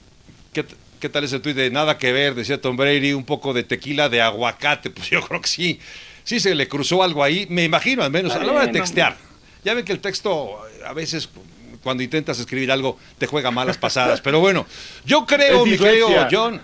¿Qué, 0.53 0.67
qué 1.01 1.09
tal 1.09 1.25
ese 1.25 1.41
tuit 1.41 1.57
de 1.57 1.71
nada 1.71 1.97
que 1.97 2.13
ver? 2.13 2.35
Decía 2.35 2.61
Tom 2.61 2.77
Brady, 2.77 3.15
un 3.15 3.25
poco 3.25 3.55
de 3.55 3.63
tequila 3.63 4.11
de 4.11 4.21
aguacate. 4.21 4.91
Pues 4.95 5.09
yo 5.09 5.23
creo 5.23 5.41
que 5.41 5.49
sí. 5.49 5.81
Sí 6.25 6.41
se 6.41 6.55
le 6.55 6.69
cruzó 6.69 7.03
algo 7.03 7.25
ahí, 7.25 7.47
me 7.49 7.65
imagino 7.65 8.03
al 8.03 8.11
menos, 8.11 8.35
a 8.35 8.45
la 8.45 8.53
hora 8.53 8.67
de 8.67 8.73
textear. 8.73 9.17
Ya 9.65 9.75
ven 9.75 9.85
que 9.85 9.93
el 9.93 10.01
texto 10.01 10.61
a 10.87 10.93
veces 10.93 11.29
cuando 11.83 12.03
intentas 12.03 12.39
escribir 12.41 12.73
algo 12.73 12.99
te 13.19 13.27
juega 13.27 13.51
malas 13.51 13.79
pasadas. 13.79 14.21
Pero 14.21 14.41
bueno, 14.41 14.67
yo 15.05 15.27
creo, 15.27 15.65
mi 15.65 15.79
querido. 15.79 16.09
John, 16.31 16.61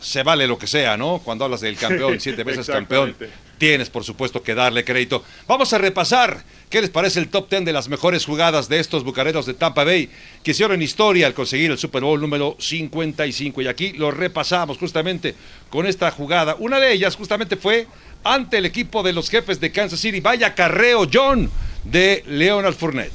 se 0.00 0.22
vale 0.22 0.46
lo 0.46 0.58
que 0.58 0.66
sea, 0.66 0.96
¿no? 0.96 1.20
Cuando 1.24 1.44
hablas 1.44 1.60
del 1.60 1.76
campeón, 1.76 2.20
siete 2.20 2.44
veces 2.44 2.66
campeón, 2.68 3.16
tienes 3.58 3.90
por 3.90 4.04
supuesto 4.04 4.42
que 4.42 4.54
darle 4.54 4.84
crédito. 4.84 5.24
Vamos 5.48 5.72
a 5.72 5.78
repasar 5.78 6.44
qué 6.68 6.80
les 6.80 6.90
parece 6.90 7.20
el 7.20 7.28
top 7.28 7.48
10 7.48 7.64
de 7.64 7.72
las 7.72 7.88
mejores 7.88 8.24
jugadas 8.24 8.68
de 8.68 8.80
estos 8.80 9.02
bucareros 9.02 9.46
de 9.46 9.54
Tampa 9.54 9.84
Bay 9.84 10.10
que 10.42 10.50
hicieron 10.52 10.82
historia 10.82 11.26
al 11.26 11.34
conseguir 11.34 11.70
el 11.70 11.78
Super 11.78 12.02
Bowl 12.02 12.20
número 12.20 12.56
55. 12.58 13.62
Y 13.62 13.66
aquí 13.66 13.92
lo 13.94 14.10
repasamos 14.10 14.78
justamente 14.78 15.34
con 15.70 15.86
esta 15.86 16.10
jugada. 16.10 16.56
Una 16.58 16.78
de 16.78 16.92
ellas 16.92 17.16
justamente 17.16 17.56
fue 17.56 17.86
ante 18.22 18.58
el 18.58 18.66
equipo 18.66 19.02
de 19.02 19.12
los 19.12 19.28
jefes 19.30 19.58
de 19.58 19.72
Kansas 19.72 20.00
City. 20.00 20.20
Vaya 20.20 20.54
carreo, 20.54 21.08
John, 21.10 21.50
de 21.84 22.22
Leonard 22.26 22.74
Fournette. 22.74 23.12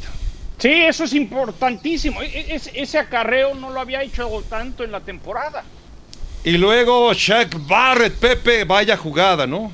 Sí, 0.57 0.69
eso 0.71 1.05
es 1.05 1.13
importantísimo. 1.13 2.21
E- 2.21 2.25
e- 2.27 2.55
ese- 2.55 2.71
ese 2.73 2.97
acarreo 2.97 3.55
no 3.55 3.69
lo 3.69 3.79
había 3.79 4.03
hecho 4.03 4.43
tanto 4.49 4.83
en 4.83 4.91
la 4.91 4.99
temporada. 4.99 5.63
Y 6.43 6.51
luego 6.57 7.13
Shaq 7.13 7.55
Barrett, 7.67 8.13
Pepe, 8.15 8.63
vaya 8.65 8.95
jugada, 8.97 9.47
¿no? 9.47 9.71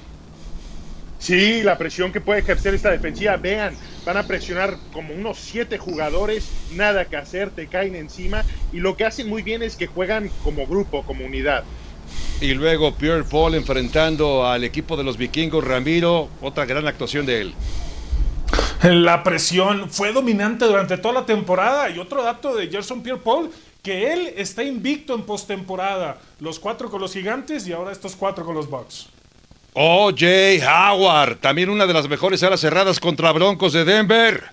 Sí, 1.19 1.63
la 1.63 1.77
presión 1.77 2.11
que 2.11 2.21
puede 2.21 2.41
ejercer 2.41 2.75
esta 2.75 2.91
defensiva. 2.91 3.35
Vean, 3.37 3.75
van 4.05 4.17
a 4.17 4.27
presionar 4.27 4.77
como 4.93 5.13
unos 5.13 5.39
siete 5.39 5.77
jugadores, 5.79 6.47
nada 6.73 7.05
que 7.05 7.17
hacer, 7.17 7.49
te 7.49 7.67
caen 7.67 7.95
encima. 7.95 8.43
Y 8.71 8.77
lo 8.77 8.95
que 8.95 9.05
hacen 9.05 9.27
muy 9.27 9.41
bien 9.41 9.63
es 9.63 9.75
que 9.75 9.87
juegan 9.87 10.29
como 10.43 10.67
grupo, 10.67 11.03
como 11.03 11.25
unidad. 11.25 11.63
Y 12.41 12.53
luego 12.53 12.93
Pierre 12.93 13.23
Paul 13.23 13.55
enfrentando 13.55 14.45
al 14.45 14.63
equipo 14.63 14.97
de 14.97 15.03
los 15.03 15.17
vikingos, 15.17 15.63
Ramiro, 15.63 16.29
otra 16.41 16.65
gran 16.65 16.85
actuación 16.87 17.25
de 17.25 17.41
él. 17.41 17.53
La 18.83 19.23
presión 19.23 19.89
fue 19.89 20.11
dominante 20.11 20.65
durante 20.65 20.97
toda 20.97 21.13
la 21.13 21.25
temporada. 21.25 21.89
Y 21.89 21.99
otro 21.99 22.23
dato 22.23 22.55
de 22.55 22.67
Gerson 22.67 23.01
Pierre 23.01 23.21
Paul, 23.21 23.49
que 23.81 24.13
él 24.13 24.33
está 24.35 24.63
invicto 24.63 25.15
en 25.15 25.23
postemporada. 25.23 26.19
Los 26.39 26.59
cuatro 26.59 26.89
con 26.89 27.01
los 27.01 27.13
gigantes 27.13 27.67
y 27.67 27.73
ahora 27.73 27.91
estos 27.91 28.15
cuatro 28.15 28.45
con 28.45 28.55
los 28.55 28.69
Bucks. 28.69 29.07
O.J. 29.73 30.25
Howard, 30.65 31.37
también 31.37 31.69
una 31.69 31.85
de 31.85 31.93
las 31.93 32.07
mejores 32.07 32.41
alas 32.43 32.61
cerradas 32.61 32.99
contra 32.99 33.31
Broncos 33.33 33.73
de 33.73 33.83
Denver. 33.83 34.43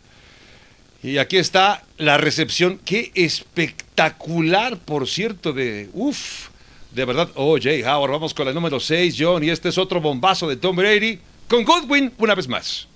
Y 1.03 1.19
aquí 1.19 1.37
está 1.37 1.83
la 1.97 2.17
recepción. 2.17 2.81
Qué 2.85 3.11
espectacular, 3.15 4.79
por 4.79 5.09
cierto, 5.09 5.53
de... 5.53 5.91
Uf, 5.93 6.49
de 6.91 7.05
verdad, 7.05 7.29
O.J. 7.35 7.71
Howard. 7.85 8.13
Vamos 8.13 8.35
con 8.35 8.47
la 8.47 8.53
número 8.53 8.81
6, 8.81 9.17
John. 9.19 9.45
Y 9.45 9.51
este 9.51 9.69
es 9.69 9.79
otro 9.79 10.01
bombazo 10.01 10.49
de 10.49 10.57
Tom 10.57 10.77
Brady. 10.77 11.19
Con 11.49 11.65
Goodwin, 11.65 12.13
una 12.19 12.35
vez 12.35 12.49
más. 12.49 12.89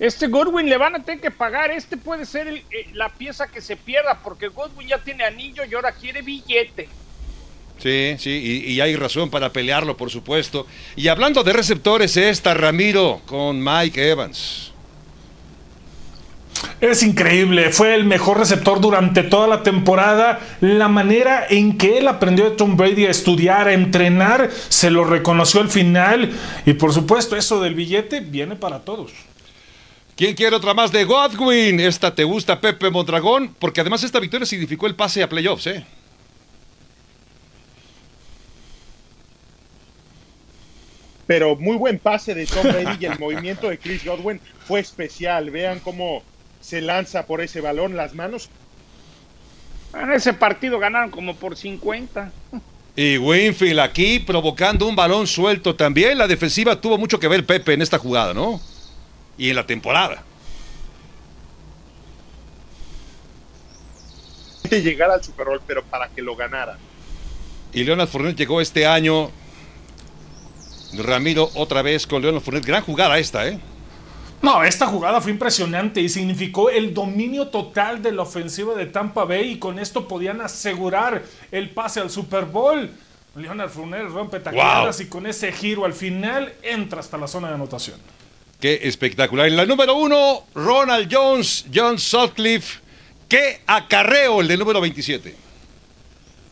Este 0.00 0.26
Godwin 0.28 0.68
le 0.68 0.78
van 0.78 0.96
a 0.96 1.02
tener 1.04 1.20
que 1.20 1.30
pagar. 1.30 1.70
Este 1.70 1.96
puede 1.96 2.24
ser 2.26 2.48
el- 2.48 2.56
eh, 2.56 2.88
la 2.94 3.10
pieza 3.10 3.46
que 3.48 3.60
se 3.60 3.76
pierda 3.76 4.18
porque 4.24 4.48
Godwin 4.48 4.88
ya 4.88 4.98
tiene 4.98 5.24
anillo 5.24 5.62
y 5.70 5.74
ahora 5.74 5.92
quiere 5.92 6.22
billete. 6.22 6.88
Sí, 7.78 8.14
sí, 8.18 8.30
y, 8.66 8.72
y 8.72 8.80
hay 8.80 8.96
razón 8.96 9.30
para 9.30 9.52
pelearlo, 9.52 9.96
por 9.96 10.10
supuesto. 10.10 10.66
Y 10.96 11.08
hablando 11.08 11.42
de 11.42 11.52
receptores, 11.52 12.16
esta 12.16 12.52
Ramiro 12.54 13.20
con 13.26 13.62
Mike 13.62 14.10
Evans. 14.10 14.72
Es 16.80 17.02
increíble, 17.02 17.70
fue 17.72 17.94
el 17.94 18.04
mejor 18.04 18.38
receptor 18.38 18.80
durante 18.80 19.22
toda 19.22 19.46
la 19.46 19.62
temporada. 19.62 20.40
La 20.60 20.88
manera 20.88 21.46
en 21.48 21.76
que 21.78 21.98
él 21.98 22.08
aprendió 22.08 22.50
de 22.50 22.56
Tom 22.56 22.76
Brady 22.76 23.06
a 23.06 23.10
estudiar, 23.10 23.68
a 23.68 23.72
entrenar, 23.72 24.50
se 24.68 24.90
lo 24.90 25.04
reconoció 25.04 25.60
al 25.60 25.68
final. 25.70 26.30
Y 26.66 26.72
por 26.74 26.92
supuesto, 26.92 27.36
eso 27.36 27.60
del 27.60 27.74
billete 27.74 28.20
viene 28.20 28.56
para 28.56 28.80
todos. 28.80 29.12
¿Quién 30.20 30.34
quiere 30.34 30.54
otra 30.54 30.74
más 30.74 30.92
de 30.92 31.04
Godwin? 31.04 31.80
Esta 31.80 32.14
te 32.14 32.24
gusta, 32.24 32.60
Pepe 32.60 32.90
Mondragón, 32.90 33.56
porque 33.58 33.80
además 33.80 34.02
esta 34.02 34.20
victoria 34.20 34.44
significó 34.44 34.86
el 34.86 34.94
pase 34.94 35.22
a 35.22 35.28
playoffs, 35.30 35.66
¿eh? 35.66 35.82
Pero 41.26 41.56
muy 41.56 41.78
buen 41.78 41.98
pase 41.98 42.34
de 42.34 42.44
Tom 42.44 42.64
Brady 42.64 42.98
y 43.00 43.06
el 43.06 43.18
movimiento 43.18 43.70
de 43.70 43.78
Chris 43.78 44.04
Godwin 44.04 44.42
fue 44.66 44.80
especial. 44.80 45.48
Vean 45.48 45.80
cómo 45.80 46.22
se 46.60 46.82
lanza 46.82 47.24
por 47.24 47.40
ese 47.40 47.62
balón, 47.62 47.96
las 47.96 48.14
manos. 48.14 48.50
En 49.94 50.12
ese 50.12 50.34
partido 50.34 50.78
ganaron 50.78 51.10
como 51.10 51.34
por 51.34 51.56
50. 51.56 52.30
Y 52.94 53.16
Winfield 53.16 53.80
aquí 53.80 54.18
provocando 54.18 54.86
un 54.86 54.94
balón 54.94 55.26
suelto 55.26 55.74
también. 55.74 56.18
La 56.18 56.28
defensiva 56.28 56.78
tuvo 56.78 56.98
mucho 56.98 57.18
que 57.18 57.26
ver 57.26 57.46
Pepe 57.46 57.72
en 57.72 57.80
esta 57.80 57.96
jugada, 57.96 58.34
¿no? 58.34 58.60
Y 59.40 59.48
en 59.48 59.56
la 59.56 59.64
temporada. 59.64 60.22
De 64.68 64.82
llegar 64.82 65.10
al 65.10 65.24
Super 65.24 65.46
Bowl, 65.46 65.62
pero 65.66 65.82
para 65.82 66.08
que 66.10 66.20
lo 66.20 66.36
ganara. 66.36 66.76
Y 67.72 67.82
Leonard 67.82 68.06
Fournette 68.06 68.36
llegó 68.36 68.60
este 68.60 68.86
año. 68.86 69.30
Ramiro 70.92 71.48
otra 71.54 71.80
vez 71.80 72.06
con 72.06 72.20
Leonard 72.20 72.42
Fournette. 72.42 72.66
Gran 72.66 72.82
jugada 72.82 73.18
esta, 73.18 73.48
¿eh? 73.48 73.58
No, 74.42 74.62
esta 74.62 74.86
jugada 74.86 75.22
fue 75.22 75.32
impresionante 75.32 76.02
y 76.02 76.10
significó 76.10 76.68
el 76.68 76.92
dominio 76.92 77.48
total 77.48 78.02
de 78.02 78.12
la 78.12 78.22
ofensiva 78.22 78.74
de 78.74 78.84
Tampa 78.84 79.24
Bay 79.24 79.52
y 79.52 79.58
con 79.58 79.78
esto 79.78 80.06
podían 80.06 80.42
asegurar 80.42 81.22
el 81.50 81.70
pase 81.70 81.98
al 82.00 82.10
Super 82.10 82.44
Bowl. 82.44 82.90
Leonard 83.36 83.70
Fournette 83.70 84.10
rompe 84.10 84.38
tacleadas 84.38 85.00
y 85.00 85.08
con 85.08 85.26
ese 85.26 85.50
giro 85.50 85.86
al 85.86 85.94
final 85.94 86.52
entra 86.62 87.00
hasta 87.00 87.16
la 87.16 87.26
zona 87.26 87.48
de 87.48 87.54
anotación. 87.54 87.98
Qué 88.60 88.80
espectacular. 88.82 89.48
En 89.48 89.56
la 89.56 89.64
número 89.64 89.96
uno, 89.96 90.44
Ronald 90.54 91.08
Jones, 91.10 91.64
John 91.74 91.98
Sutcliffe. 91.98 92.80
Qué 93.26 93.62
acarreo 93.66 94.42
el 94.42 94.48
del 94.48 94.58
número 94.58 94.82
27. 94.82 95.34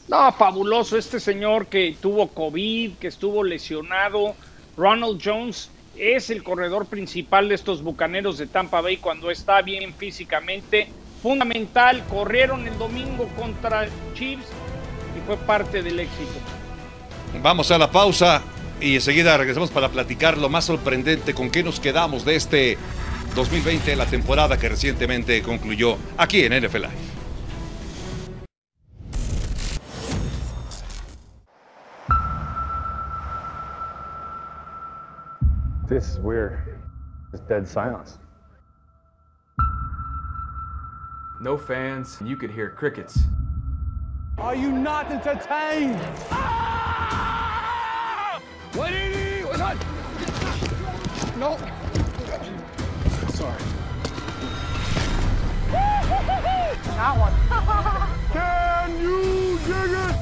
No, 0.09 0.33
fabuloso 0.33 0.97
este 0.97 1.21
señor 1.21 1.67
que 1.67 1.97
tuvo 2.01 2.29
COVID, 2.29 2.93
que 2.95 3.09
estuvo 3.09 3.45
lesionado. 3.45 4.35
Ronald 4.75 5.21
Jones 5.23 5.71
es 5.99 6.31
el 6.31 6.43
corredor 6.43 6.87
principal 6.87 7.51
de 7.51 7.57
estos 7.57 7.83
bucaneros 7.83 8.39
de 8.39 8.47
Tampa 8.47 8.81
Bay 8.81 8.97
cuando 8.97 9.31
está 9.31 9.61
bien 9.61 9.93
físicamente. 9.93 10.89
Fundamental, 11.23 12.03
corrieron 12.09 12.67
el 12.67 12.79
domingo 12.79 13.29
contra 13.37 13.87
Chiefs 14.15 14.47
y 15.15 15.27
fue 15.27 15.37
parte 15.37 15.83
del 15.83 16.01
éxito. 16.01 16.39
Vamos 17.43 17.71
a 17.71 17.77
la 17.77 17.91
pausa 17.91 18.43
y 18.81 18.95
enseguida 18.95 19.37
regresamos 19.37 19.71
para 19.71 19.89
platicar 19.89 20.39
lo 20.39 20.49
más 20.49 20.65
sorprendente 20.65 21.35
con 21.35 21.51
qué 21.51 21.63
nos 21.63 21.81
quedamos 21.81 22.25
de 22.25 22.37
este 22.37 22.79
2020, 23.35 23.97
la 23.97 24.07
temporada 24.07 24.59
que 24.59 24.69
recientemente 24.69 25.43
concluyó 25.43 25.97
aquí 26.17 26.43
en 26.43 26.65
NFL 26.65 26.87
This 35.89 36.11
is 36.11 36.19
weird. 36.19 36.79
It's 37.33 37.43
dead 37.49 37.67
silence. 37.67 38.19
No 41.41 41.57
fans, 41.57 42.19
you 42.23 42.37
could 42.37 42.51
hear 42.51 42.69
crickets. 42.69 43.19
Are 44.37 44.55
you 44.55 44.71
not 44.71 45.11
entertained? 45.11 45.99
Ah! 46.31 47.38
180! 48.73 49.49
Wait, 49.49 49.61
on! 49.61 49.79
No! 51.39 51.57
Sorry. 53.35 53.63
that 56.99 57.17
one. 57.25 57.33
Can 58.33 59.01
you 59.01 59.59
dig 59.67 59.93
it? 59.93 60.17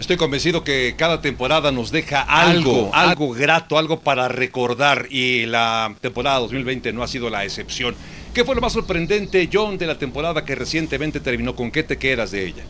Estoy 0.00 0.16
convencido 0.16 0.64
que 0.64 0.94
cada 0.96 1.20
temporada 1.20 1.70
nos 1.70 1.92
deja 1.92 2.22
algo, 2.22 2.90
algo, 2.92 2.94
algo 2.94 3.30
grato, 3.30 3.78
algo 3.78 4.00
para 4.00 4.26
recordar 4.26 5.06
y 5.10 5.46
la 5.46 5.94
temporada 6.00 6.40
2020 6.40 6.92
no 6.92 7.04
ha 7.04 7.08
sido 7.08 7.30
la 7.30 7.44
excepción. 7.44 7.94
¿Qué 8.34 8.44
fue 8.44 8.56
lo 8.56 8.60
más 8.60 8.72
sorprendente, 8.72 9.48
John, 9.52 9.78
de 9.78 9.86
la 9.86 9.98
temporada 9.98 10.44
que 10.44 10.56
recientemente 10.56 11.20
terminó? 11.20 11.54
¿Con 11.54 11.70
qué 11.70 11.84
te 11.84 11.98
quedas 11.98 12.32
de 12.32 12.46
ella? 12.46 12.64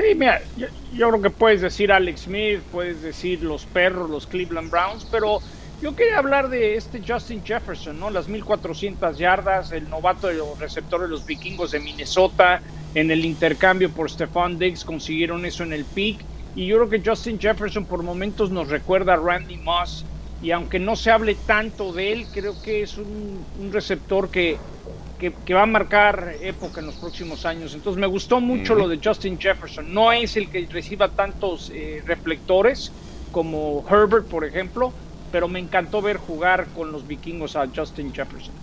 Sí, 0.00 0.14
mira, 0.16 0.40
yo, 0.54 0.66
yo 0.90 1.08
creo 1.10 1.20
que 1.22 1.30
puedes 1.30 1.60
decir 1.60 1.92
Alex 1.92 2.22
Smith, 2.22 2.64
puedes 2.70 3.02
decir 3.02 3.42
los 3.42 3.66
perros, 3.66 4.08
los 4.08 4.26
Cleveland 4.26 4.70
Browns, 4.70 5.04
pero 5.10 5.42
yo 5.78 5.94
quería 5.94 6.18
hablar 6.18 6.48
de 6.48 6.76
este 6.76 7.02
Justin 7.06 7.44
Jefferson, 7.44 7.98
¿no? 7.98 8.08
Las 8.08 8.26
1400 8.26 9.18
yardas, 9.18 9.72
el 9.72 9.88
novato 9.90 10.28
de 10.28 10.34
los 10.34 10.58
receptores 10.58 11.06
de 11.06 11.10
los 11.10 11.24
vikingos 11.26 11.72
de 11.72 11.80
Minnesota, 11.80 12.62
en 12.94 13.10
el 13.10 13.24
intercambio 13.26 13.92
por 13.92 14.10
Stephon 14.10 14.58
Diggs 14.58 14.84
consiguieron 14.84 15.44
eso 15.44 15.64
en 15.64 15.72
el 15.74 15.86
pick. 15.88 16.26
Y 16.54 16.66
yo 16.66 16.76
creo 16.78 16.88
que 16.88 17.02
Justin 17.04 17.38
Jefferson 17.38 17.86
por 17.86 18.02
momentos 18.02 18.50
nos 18.50 18.68
recuerda 18.68 19.14
a 19.14 19.16
Randy 19.16 19.58
Moss. 19.58 20.08
Y 20.40 20.52
aunque 20.52 20.78
no 20.78 20.96
se 20.96 21.10
hable 21.10 21.34
tanto 21.34 21.92
de 21.92 22.12
él, 22.12 22.26
creo 22.32 22.60
que 22.62 22.82
es 22.82 22.96
un, 22.96 23.46
un 23.54 23.72
receptor 23.72 24.30
que, 24.30 24.56
que, 25.18 25.34
que, 25.44 25.54
va 25.54 25.62
a 25.62 25.66
marcar 25.66 26.34
época 26.40 26.80
en 26.80 26.86
los 26.86 26.96
próximos 26.96 27.44
años. 27.44 27.74
Entonces 27.74 28.00
me 28.00 28.06
gustó 28.06 28.40
mucho 28.40 28.74
lo 28.74 28.88
de 28.88 29.00
Justin 29.02 29.38
Jefferson. 29.38 29.92
No 29.92 30.12
es 30.12 30.36
el 30.36 30.50
que 30.50 30.66
reciba 30.70 31.14
tantos 31.14 31.70
eh, 31.74 32.02
reflectores 32.06 32.96
como 33.30 33.84
Herbert, 33.88 34.28
por 34.28 34.44
ejemplo, 34.46 34.96
pero 35.30 35.46
me 35.46 35.60
encantó 35.60 36.00
ver 36.00 36.16
jugar 36.16 36.72
con 36.72 36.90
los 36.90 37.06
vikingos 37.06 37.54
a 37.54 37.70
Justin 37.74 38.12
Jefferson. 38.12 38.56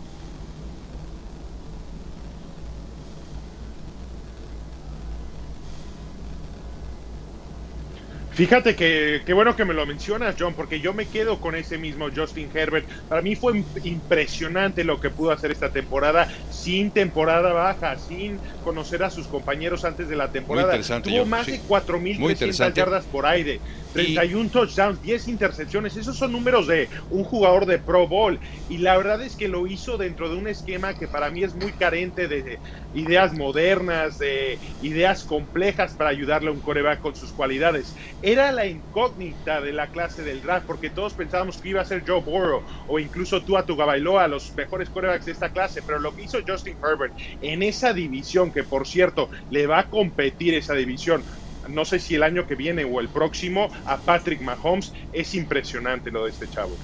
Fíjate 8.38 8.76
que, 8.76 9.24
qué 9.26 9.34
bueno 9.34 9.56
que 9.56 9.66
me 9.66 9.74
lo 9.74 9.84
mencionas, 9.88 10.36
John, 10.38 10.54
porque 10.54 10.80
yo 10.80 10.94
me 10.94 11.08
quedo 11.08 11.40
con 11.42 11.56
ese 11.56 11.80
mismo 11.80 12.10
Justin 12.16 12.52
Herbert. 12.54 12.88
Para 13.10 13.24
mí 13.24 13.36
fue 13.36 13.64
impresionante 13.84 14.84
lo 14.84 15.02
que 15.02 15.10
pudo 15.10 15.32
hacer 15.32 15.50
esta 15.50 15.72
temporada 15.72 16.32
sin 16.52 16.92
temporada 16.92 17.52
baja, 17.52 17.98
sin 17.98 18.40
conocer 18.64 19.02
a 19.02 19.10
sus 19.10 19.26
compañeros 19.26 19.86
antes 19.86 20.08
de 20.08 20.16
la 20.16 20.32
temporada. 20.32 20.80
Tuvo 21.02 21.18
John, 21.18 21.30
más 21.30 21.48
sí. 21.48 21.54
de 21.54 21.62
4.300 21.62 22.74
yardas 22.74 23.06
por 23.06 23.26
aire, 23.26 23.60
31 24.06 24.46
y... 24.46 24.50
touchdowns, 24.50 25.02
10 25.02 25.28
intercepciones. 25.28 25.96
Esos 25.96 26.18
son 26.18 26.32
números 26.32 26.68
de 26.68 26.90
un 27.10 27.24
jugador 27.24 27.66
de 27.66 27.80
Pro 27.80 28.08
Bowl. 28.08 28.40
Y 28.68 28.80
la 28.80 28.98
verdad 28.98 29.22
es 29.22 29.36
que 29.36 29.48
lo 29.48 29.68
hizo 29.68 29.98
dentro 29.98 30.30
de 30.30 30.36
un 30.36 30.48
esquema 30.48 30.94
que 30.94 31.08
para 31.08 31.32
mí 31.32 31.44
es 31.44 31.56
muy 31.56 31.74
carente 31.74 32.28
de 32.28 32.62
ideas 32.92 33.34
modernas, 33.34 34.18
de 34.18 34.60
ideas 34.80 35.24
complejas 35.24 35.96
para 35.96 36.10
ayudarle 36.10 36.50
a 36.50 36.54
un 36.54 36.62
coreback 36.62 37.00
con 37.00 37.16
sus 37.16 37.34
cualidades 37.34 37.96
era 38.22 38.52
la 38.52 38.68
incógnita 38.68 39.62
de 39.62 39.74
la 39.74 39.90
clase 39.90 40.24
del 40.24 40.42
draft, 40.42 40.66
porque 40.66 40.90
todos 40.90 41.16
pensábamos 41.16 41.60
que 41.60 41.70
iba 41.70 41.82
a 41.82 41.86
ser 41.86 42.04
Joe 42.06 42.22
Burrow 42.22 42.64
o 42.88 43.00
incluso 43.00 43.44
tú 43.44 43.58
a 43.58 43.66
tu 43.66 43.76
Gabailoa, 43.76 44.28
los 44.28 44.54
mejores 44.56 44.90
quarterbacks 44.90 45.26
de 45.26 45.32
esta 45.32 45.50
clase, 45.50 45.84
pero 45.84 46.00
lo 46.00 46.14
que 46.14 46.24
hizo 46.24 46.40
Justin 46.46 46.78
Herbert 46.84 47.14
en 47.40 47.64
esa 47.64 47.94
división, 47.94 48.52
que 48.52 48.64
por 48.64 48.88
cierto 48.88 49.30
le 49.50 49.68
va 49.68 49.80
a 49.80 49.90
competir 49.90 50.54
esa 50.54 50.74
división, 50.74 51.26
no 51.70 51.86
sé 51.86 52.00
si 52.00 52.16
el 52.16 52.24
año 52.24 52.48
que 52.48 52.56
viene 52.56 52.84
o 52.86 53.00
el 53.00 53.10
próximo, 53.10 53.70
a 53.86 53.98
Patrick 53.98 54.42
Mahomes, 54.42 54.94
es 55.14 55.36
impresionante 55.36 56.12
lo 56.12 56.26
de 56.26 56.32
este 56.32 56.50
chavo. 56.50 56.76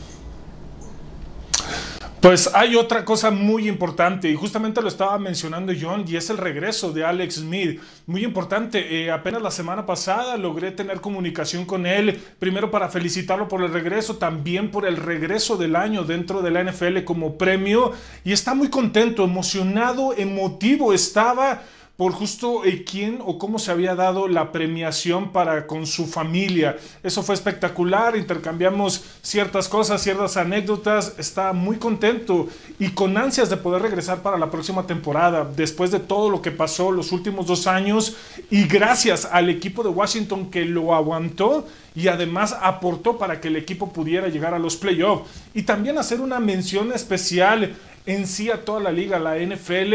Pues 2.23 2.49
hay 2.53 2.77
otra 2.77 3.03
cosa 3.03 3.31
muy 3.31 3.67
importante 3.67 4.29
y 4.29 4.35
justamente 4.35 4.81
lo 4.81 4.87
estaba 4.87 5.19
mencionando 5.19 5.73
John 5.77 6.05
y 6.07 6.15
es 6.15 6.29
el 6.29 6.37
regreso 6.37 6.93
de 6.93 7.03
Alex 7.03 7.35
Smith. 7.35 7.81
Muy 8.05 8.23
importante, 8.23 9.03
eh, 9.03 9.11
apenas 9.11 9.41
la 9.41 9.51
semana 9.51 9.85
pasada 9.85 10.37
logré 10.37 10.71
tener 10.71 11.01
comunicación 11.01 11.65
con 11.65 11.85
él, 11.85 12.21
primero 12.39 12.71
para 12.71 12.87
felicitarlo 12.87 13.49
por 13.49 13.61
el 13.61 13.73
regreso, 13.73 14.15
también 14.15 14.71
por 14.71 14.85
el 14.85 14.95
regreso 14.95 15.57
del 15.57 15.75
año 15.75 16.05
dentro 16.05 16.41
de 16.41 16.51
la 16.51 16.63
NFL 16.63 17.03
como 17.03 17.37
premio 17.37 17.91
y 18.23 18.31
está 18.31 18.53
muy 18.53 18.69
contento, 18.69 19.25
emocionado, 19.25 20.13
emotivo 20.15 20.93
estaba 20.93 21.63
por 21.95 22.11
justo 22.11 22.65
eh, 22.65 22.83
quién 22.83 23.19
o 23.23 23.37
cómo 23.37 23.59
se 23.59 23.69
había 23.69 23.93
dado 23.93 24.27
la 24.27 24.51
premiación 24.51 25.31
para 25.31 25.67
con 25.67 25.85
su 25.85 26.07
familia. 26.07 26.75
Eso 27.03 27.21
fue 27.21 27.35
espectacular, 27.35 28.17
intercambiamos 28.17 29.03
ciertas 29.21 29.69
cosas, 29.69 30.01
ciertas 30.01 30.35
anécdotas, 30.35 31.13
está 31.19 31.53
muy 31.53 31.77
contento 31.77 32.47
y 32.79 32.89
con 32.89 33.15
ansias 33.15 33.51
de 33.51 33.57
poder 33.57 33.83
regresar 33.83 34.23
para 34.23 34.39
la 34.39 34.49
próxima 34.49 34.87
temporada, 34.87 35.47
después 35.55 35.91
de 35.91 35.99
todo 35.99 36.31
lo 36.31 36.41
que 36.41 36.49
pasó 36.49 36.91
los 36.91 37.11
últimos 37.11 37.45
dos 37.45 37.67
años 37.67 38.15
y 38.49 38.65
gracias 38.65 39.29
al 39.31 39.51
equipo 39.51 39.83
de 39.83 39.89
Washington 39.89 40.49
que 40.49 40.65
lo 40.65 40.95
aguantó 40.95 41.67
y 41.95 42.07
además 42.07 42.57
aportó 42.59 43.19
para 43.19 43.39
que 43.39 43.49
el 43.49 43.55
equipo 43.55 43.93
pudiera 43.93 44.29
llegar 44.29 44.55
a 44.55 44.59
los 44.59 44.77
playoffs. 44.77 45.29
Y 45.53 45.61
también 45.61 45.99
hacer 45.99 46.21
una 46.21 46.39
mención 46.39 46.91
especial 46.91 47.75
en 48.07 48.25
sí 48.25 48.49
a 48.49 48.65
toda 48.65 48.79
la 48.79 48.91
liga, 48.91 49.19
la 49.19 49.37
NFL, 49.37 49.93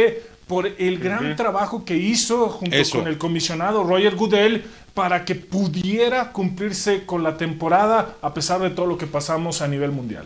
por 0.48 0.66
el 0.66 0.98
gran 0.98 1.26
uh 1.26 1.28
-huh. 1.28 1.36
trabajo 1.36 1.84
que 1.84 1.96
hizo 1.96 2.48
junto 2.48 2.74
Eso. 2.74 2.98
con 2.98 3.06
el 3.06 3.18
comisionado 3.18 3.84
Roger 3.84 4.16
Goodell 4.16 4.64
para 4.94 5.24
que 5.24 5.36
pudiera 5.36 6.32
cumplirse 6.32 7.04
con 7.06 7.22
la 7.22 7.36
temporada 7.36 8.16
a 8.20 8.34
pesar 8.34 8.60
de 8.60 8.70
todo 8.70 8.86
lo 8.86 8.98
que 8.98 9.06
pasamos 9.06 9.62
a 9.62 9.68
nivel 9.68 9.92
mundial. 9.92 10.24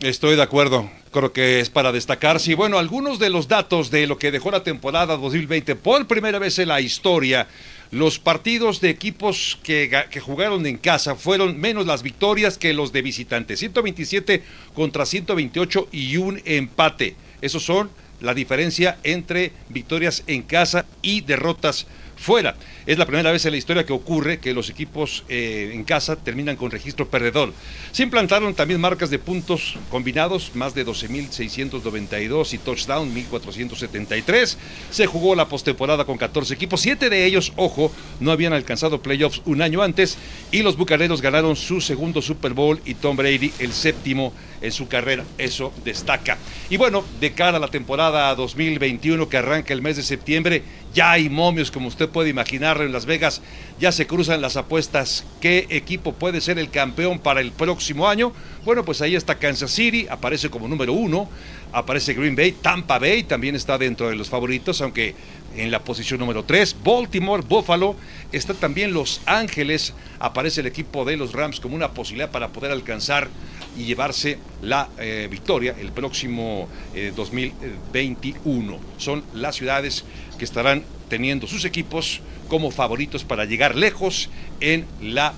Estoy 0.00 0.36
de 0.36 0.42
acuerdo, 0.42 0.90
creo 1.12 1.32
que 1.32 1.60
es 1.60 1.70
para 1.70 1.90
destacar. 1.90 2.38
Sí, 2.38 2.54
bueno, 2.54 2.78
algunos 2.78 3.18
de 3.18 3.30
los 3.30 3.48
datos 3.48 3.90
de 3.90 4.06
lo 4.06 4.18
que 4.18 4.30
dejó 4.30 4.50
la 4.50 4.62
temporada 4.62 5.16
2020 5.16 5.76
por 5.76 6.06
primera 6.06 6.38
vez 6.38 6.58
en 6.58 6.68
la 6.68 6.80
historia. 6.80 7.48
Los 7.90 8.18
partidos 8.18 8.80
de 8.80 8.90
equipos 8.90 9.58
que, 9.62 9.90
que, 10.10 10.20
jugaron 10.20 10.66
en 10.66 10.78
casa 10.78 11.14
fueron 11.14 11.58
menos 11.58 11.86
las 11.86 12.02
victorias 12.02 12.58
que 12.58 12.74
los 12.74 12.92
de 12.92 13.02
visitantes. 13.02 13.60
127 13.60 14.42
contra 14.74 15.06
128 15.06 15.88
y 15.92 16.16
un 16.18 16.42
empate. 16.44 17.16
Esos 17.40 17.62
son 17.62 17.88
la 18.24 18.34
diferencia 18.34 18.96
entre 19.04 19.52
victorias 19.68 20.24
en 20.26 20.42
casa 20.42 20.86
y 21.02 21.20
derrotas 21.20 21.86
fuera. 22.16 22.56
Es 22.86 22.98
la 22.98 23.06
primera 23.06 23.32
vez 23.32 23.46
en 23.46 23.52
la 23.52 23.56
historia 23.56 23.86
que 23.86 23.94
ocurre 23.94 24.40
que 24.40 24.52
los 24.52 24.68
equipos 24.68 25.24
eh, 25.30 25.70
en 25.72 25.84
casa 25.84 26.16
terminan 26.16 26.56
con 26.56 26.70
registro 26.70 27.08
perdedor. 27.08 27.54
Se 27.92 28.02
implantaron 28.02 28.54
también 28.54 28.78
marcas 28.78 29.08
de 29.08 29.18
puntos 29.18 29.76
combinados, 29.90 30.50
más 30.54 30.74
de 30.74 30.84
12.692 30.84 32.52
y 32.52 32.58
touchdown 32.58 33.14
1.473. 33.14 34.56
Se 34.90 35.06
jugó 35.06 35.34
la 35.34 35.48
postemporada 35.48 36.04
con 36.04 36.18
14 36.18 36.52
equipos, 36.52 36.82
siete 36.82 37.08
de 37.08 37.24
ellos, 37.24 37.54
ojo, 37.56 37.90
no 38.20 38.32
habían 38.32 38.52
alcanzado 38.52 39.00
playoffs 39.00 39.40
un 39.46 39.62
año 39.62 39.80
antes 39.80 40.18
y 40.52 40.62
los 40.62 40.76
Bucaneros 40.76 41.22
ganaron 41.22 41.56
su 41.56 41.80
segundo 41.80 42.20
Super 42.20 42.52
Bowl 42.52 42.80
y 42.84 42.94
Tom 42.94 43.16
Brady 43.16 43.50
el 43.60 43.72
séptimo 43.72 44.34
en 44.60 44.72
su 44.72 44.88
carrera. 44.88 45.24
Eso 45.38 45.72
destaca. 45.84 46.38
Y 46.70 46.76
bueno, 46.76 47.04
de 47.20 47.32
cara 47.32 47.56
a 47.56 47.60
la 47.60 47.68
temporada 47.68 48.34
2021 48.34 49.28
que 49.28 49.36
arranca 49.36 49.72
el 49.72 49.82
mes 49.82 49.96
de 49.96 50.02
septiembre, 50.02 50.62
ya 50.94 51.10
hay 51.10 51.28
momios, 51.28 51.70
como 51.72 51.88
usted 51.88 52.08
puede 52.08 52.30
imaginar, 52.30 52.80
en 52.80 52.92
Las 52.92 53.04
Vegas. 53.04 53.42
Ya 53.80 53.90
se 53.90 54.06
cruzan 54.06 54.40
las 54.40 54.56
apuestas. 54.56 55.24
¿Qué 55.40 55.66
equipo 55.70 56.12
puede 56.12 56.40
ser 56.40 56.58
el 56.58 56.70
campeón 56.70 57.18
para 57.18 57.40
el 57.40 57.50
próximo 57.50 58.08
año? 58.08 58.32
Bueno, 58.64 58.84
pues 58.84 59.02
ahí 59.02 59.16
está 59.16 59.34
Kansas 59.34 59.72
City, 59.72 60.06
aparece 60.08 60.48
como 60.48 60.68
número 60.68 60.92
uno. 60.92 61.28
Aparece 61.74 62.14
Green 62.14 62.36
Bay, 62.36 62.52
Tampa 62.52 63.00
Bay 63.00 63.24
también 63.24 63.56
está 63.56 63.76
dentro 63.78 64.08
de 64.08 64.14
los 64.14 64.28
favoritos, 64.28 64.80
aunque 64.80 65.16
en 65.56 65.72
la 65.72 65.82
posición 65.82 66.20
número 66.20 66.44
3. 66.44 66.76
Baltimore, 66.84 67.42
Buffalo, 67.46 67.96
está 68.30 68.54
también 68.54 68.92
Los 68.92 69.20
Ángeles. 69.26 69.92
Aparece 70.20 70.60
el 70.60 70.68
equipo 70.68 71.04
de 71.04 71.16
los 71.16 71.32
Rams 71.32 71.58
como 71.58 71.74
una 71.74 71.90
posibilidad 71.90 72.30
para 72.30 72.50
poder 72.50 72.70
alcanzar 72.70 73.28
y 73.76 73.86
llevarse 73.86 74.38
la 74.62 74.88
eh, 74.98 75.26
victoria 75.28 75.74
el 75.80 75.90
próximo 75.90 76.68
2021. 77.16 78.72
Eh, 78.72 78.78
Son 78.98 79.24
las 79.34 79.56
ciudades 79.56 80.04
que 80.38 80.44
estarán 80.44 80.84
teniendo 81.08 81.48
sus 81.48 81.64
equipos 81.64 82.20
como 82.48 82.70
favoritos 82.70 83.24
para 83.24 83.46
llegar 83.46 83.74
lejos 83.74 84.30
en 84.60 84.86
la 85.00 85.34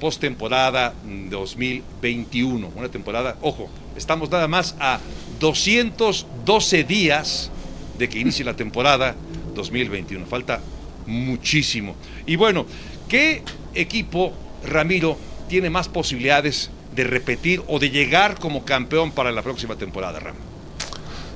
postemporada 0.00 0.94
2021. 1.30 2.72
Una 2.76 2.88
temporada, 2.88 3.36
ojo, 3.40 3.70
estamos 3.96 4.30
nada 4.30 4.48
más 4.48 4.76
a 4.80 5.00
212 5.40 6.84
días 6.84 7.50
de 7.98 8.08
que 8.08 8.18
inicie 8.18 8.44
la 8.44 8.54
temporada 8.54 9.14
2021. 9.54 10.26
Falta 10.26 10.60
muchísimo. 11.06 11.96
Y 12.26 12.36
bueno, 12.36 12.66
¿qué 13.08 13.42
equipo, 13.74 14.32
Ramiro, 14.64 15.18
tiene 15.48 15.70
más 15.70 15.88
posibilidades 15.88 16.70
de 16.94 17.04
repetir 17.04 17.62
o 17.66 17.78
de 17.78 17.90
llegar 17.90 18.38
como 18.38 18.64
campeón 18.64 19.12
para 19.12 19.32
la 19.32 19.42
próxima 19.42 19.76
temporada, 19.76 20.20
Ram? 20.20 20.47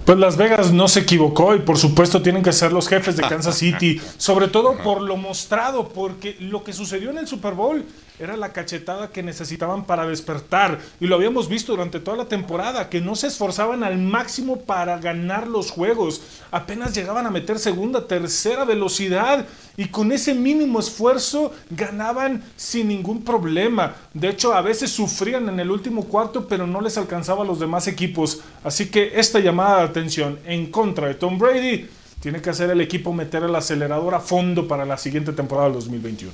Pues 0.04 0.18
Las 0.18 0.36
Vegas 0.36 0.72
no 0.72 0.88
se 0.88 1.00
equivocó 1.00 1.54
y 1.54 1.60
por 1.60 1.78
supuesto 1.78 2.22
tienen 2.22 2.42
que 2.42 2.52
ser 2.52 2.72
los 2.72 2.88
jefes 2.88 3.16
de 3.16 3.22
Kansas 3.22 3.56
City, 3.58 4.00
sobre 4.16 4.48
todo 4.48 4.76
por 4.82 5.00
lo 5.00 5.16
mostrado, 5.16 5.90
porque 5.90 6.36
lo 6.40 6.64
que 6.64 6.72
sucedió 6.72 7.10
en 7.10 7.18
el 7.18 7.28
Super 7.28 7.54
Bowl 7.54 7.84
era 8.18 8.36
la 8.36 8.52
cachetada 8.52 9.10
que 9.10 9.22
necesitaban 9.22 9.84
para 9.84 10.06
despertar. 10.06 10.78
Y 11.00 11.06
lo 11.06 11.16
habíamos 11.16 11.48
visto 11.48 11.72
durante 11.72 12.00
toda 12.00 12.16
la 12.16 12.26
temporada, 12.26 12.88
que 12.88 13.00
no 13.00 13.16
se 13.16 13.28
esforzaban 13.28 13.82
al 13.82 13.98
máximo 13.98 14.60
para 14.60 14.98
ganar 14.98 15.46
los 15.46 15.70
juegos. 15.70 16.20
Apenas 16.50 16.94
llegaban 16.94 17.26
a 17.26 17.30
meter 17.30 17.58
segunda, 17.58 18.06
tercera 18.06 18.64
velocidad 18.64 19.46
y 19.76 19.86
con 19.86 20.12
ese 20.12 20.34
mínimo 20.34 20.80
esfuerzo 20.80 21.52
ganaban 21.70 22.42
sin 22.56 22.88
ningún 22.88 23.24
problema. 23.24 23.96
De 24.14 24.28
hecho, 24.28 24.52
a 24.52 24.62
veces 24.62 24.90
sufrían 24.90 25.48
en 25.48 25.58
el 25.58 25.70
último 25.70 26.04
cuarto, 26.04 26.46
pero 26.46 26.66
no 26.66 26.80
les 26.80 26.98
alcanzaba 26.98 27.42
a 27.42 27.46
los 27.46 27.58
demás 27.58 27.88
equipos. 27.88 28.40
Así 28.62 28.90
que 28.90 29.12
esta 29.14 29.40
llamada 29.40 29.91
atención 29.92 30.38
en 30.46 30.70
contra 30.70 31.08
de 31.08 31.14
Tom 31.14 31.38
Brady 31.38 31.88
tiene 32.22 32.40
que 32.40 32.50
hacer 32.50 32.70
el 32.70 32.80
equipo 32.80 33.12
meter 33.12 33.42
el 33.42 33.54
acelerador 33.54 34.14
a 34.14 34.20
fondo 34.20 34.68
para 34.68 34.84
la 34.84 34.96
siguiente 34.96 35.32
temporada 35.32 35.68
del 35.68 35.74
2021. 35.74 36.32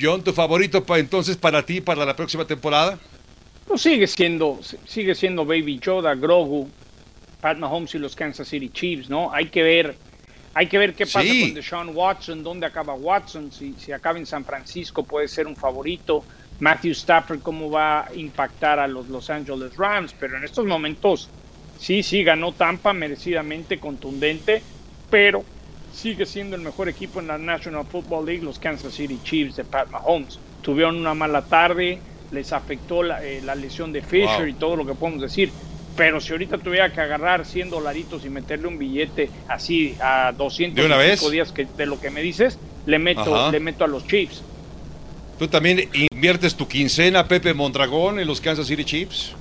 John, 0.00 0.24
¿tu 0.24 0.32
favorito 0.32 0.84
para 0.84 0.98
entonces 0.98 1.36
para 1.36 1.64
ti 1.64 1.80
para 1.80 2.04
la 2.04 2.16
próxima 2.16 2.44
temporada? 2.44 2.98
Pues 3.66 3.80
sigue 3.82 4.08
siendo, 4.08 4.58
sigue 4.84 5.14
siendo 5.14 5.44
Baby 5.44 5.78
Yoda, 5.78 6.14
Grogu, 6.16 6.68
Pat 7.40 7.58
Mahomes 7.58 7.94
y 7.94 7.98
los 7.98 8.16
Kansas 8.16 8.48
City 8.48 8.68
Chiefs, 8.68 9.08
¿no? 9.08 9.32
Hay 9.32 9.50
que 9.50 9.62
ver, 9.62 9.96
hay 10.52 10.66
que 10.66 10.78
ver 10.78 10.94
qué 10.94 11.06
pasa 11.06 11.28
con 11.28 11.54
Deshaun 11.54 11.90
Watson, 11.94 12.42
dónde 12.42 12.66
acaba 12.66 12.94
Watson, 12.94 13.52
si, 13.52 13.74
si 13.78 13.92
acaba 13.92 14.18
en 14.18 14.26
San 14.26 14.44
Francisco 14.44 15.04
puede 15.04 15.28
ser 15.28 15.46
un 15.46 15.54
favorito. 15.54 16.24
Matthew 16.58 16.92
Stafford, 16.92 17.40
cómo 17.40 17.70
va 17.70 18.06
a 18.06 18.14
impactar 18.14 18.78
a 18.78 18.86
los 18.88 19.08
Los 19.08 19.30
Angeles 19.30 19.76
Rams, 19.76 20.14
pero 20.18 20.36
en 20.36 20.44
estos 20.44 20.64
momentos 20.66 21.28
sí, 21.78 22.02
sí, 22.02 22.24
ganó 22.24 22.52
Tampa 22.52 22.92
merecidamente, 22.92 23.78
contundente 23.78 24.62
pero 25.14 25.44
sigue 25.92 26.26
siendo 26.26 26.56
el 26.56 26.62
mejor 26.62 26.88
equipo 26.88 27.20
en 27.20 27.28
la 27.28 27.38
National 27.38 27.86
Football 27.86 28.26
League, 28.26 28.42
los 28.42 28.58
Kansas 28.58 28.94
City 28.94 29.20
Chiefs 29.22 29.54
de 29.54 29.64
Pat 29.64 29.88
Mahomes. 29.90 30.40
Tuvieron 30.60 30.96
una 30.96 31.14
mala 31.14 31.42
tarde, 31.42 32.00
les 32.32 32.52
afectó 32.52 33.04
la, 33.04 33.24
eh, 33.24 33.40
lesión 33.56 33.92
de 33.92 34.02
Fisher 34.02 34.48
y 34.48 34.54
todo 34.54 34.74
lo 34.74 34.84
que 34.84 34.94
podemos 34.94 35.22
decir. 35.22 35.52
Pero 35.96 36.20
si 36.20 36.32
ahorita 36.32 36.58
tuviera 36.58 36.92
que 36.92 37.00
agarrar 37.00 37.46
100 37.46 37.70
dolaritos 37.70 38.24
y 38.24 38.28
meterle 38.28 38.66
un 38.66 38.76
billete 38.76 39.30
así 39.46 39.94
a 40.00 40.32
200 40.36 40.74
¿De 40.74 40.84
una 40.84 40.96
vez? 40.96 41.30
días 41.30 41.52
que, 41.52 41.64
de 41.64 41.86
lo 41.86 42.00
que 42.00 42.10
me 42.10 42.20
dices, 42.20 42.58
le 42.86 42.98
meto, 42.98 43.52
le 43.52 43.60
meto 43.60 43.84
a 43.84 43.86
los 43.86 44.04
Chiefs. 44.04 44.42
¿Tú 45.38 45.46
también 45.46 45.88
inviertes 45.92 46.56
tu 46.56 46.66
quincena, 46.66 47.28
Pepe 47.28 47.54
Mondragón, 47.54 48.18
en 48.18 48.26
los 48.26 48.40
Kansas 48.40 48.66
City 48.66 48.84
Chiefs? 48.84 49.36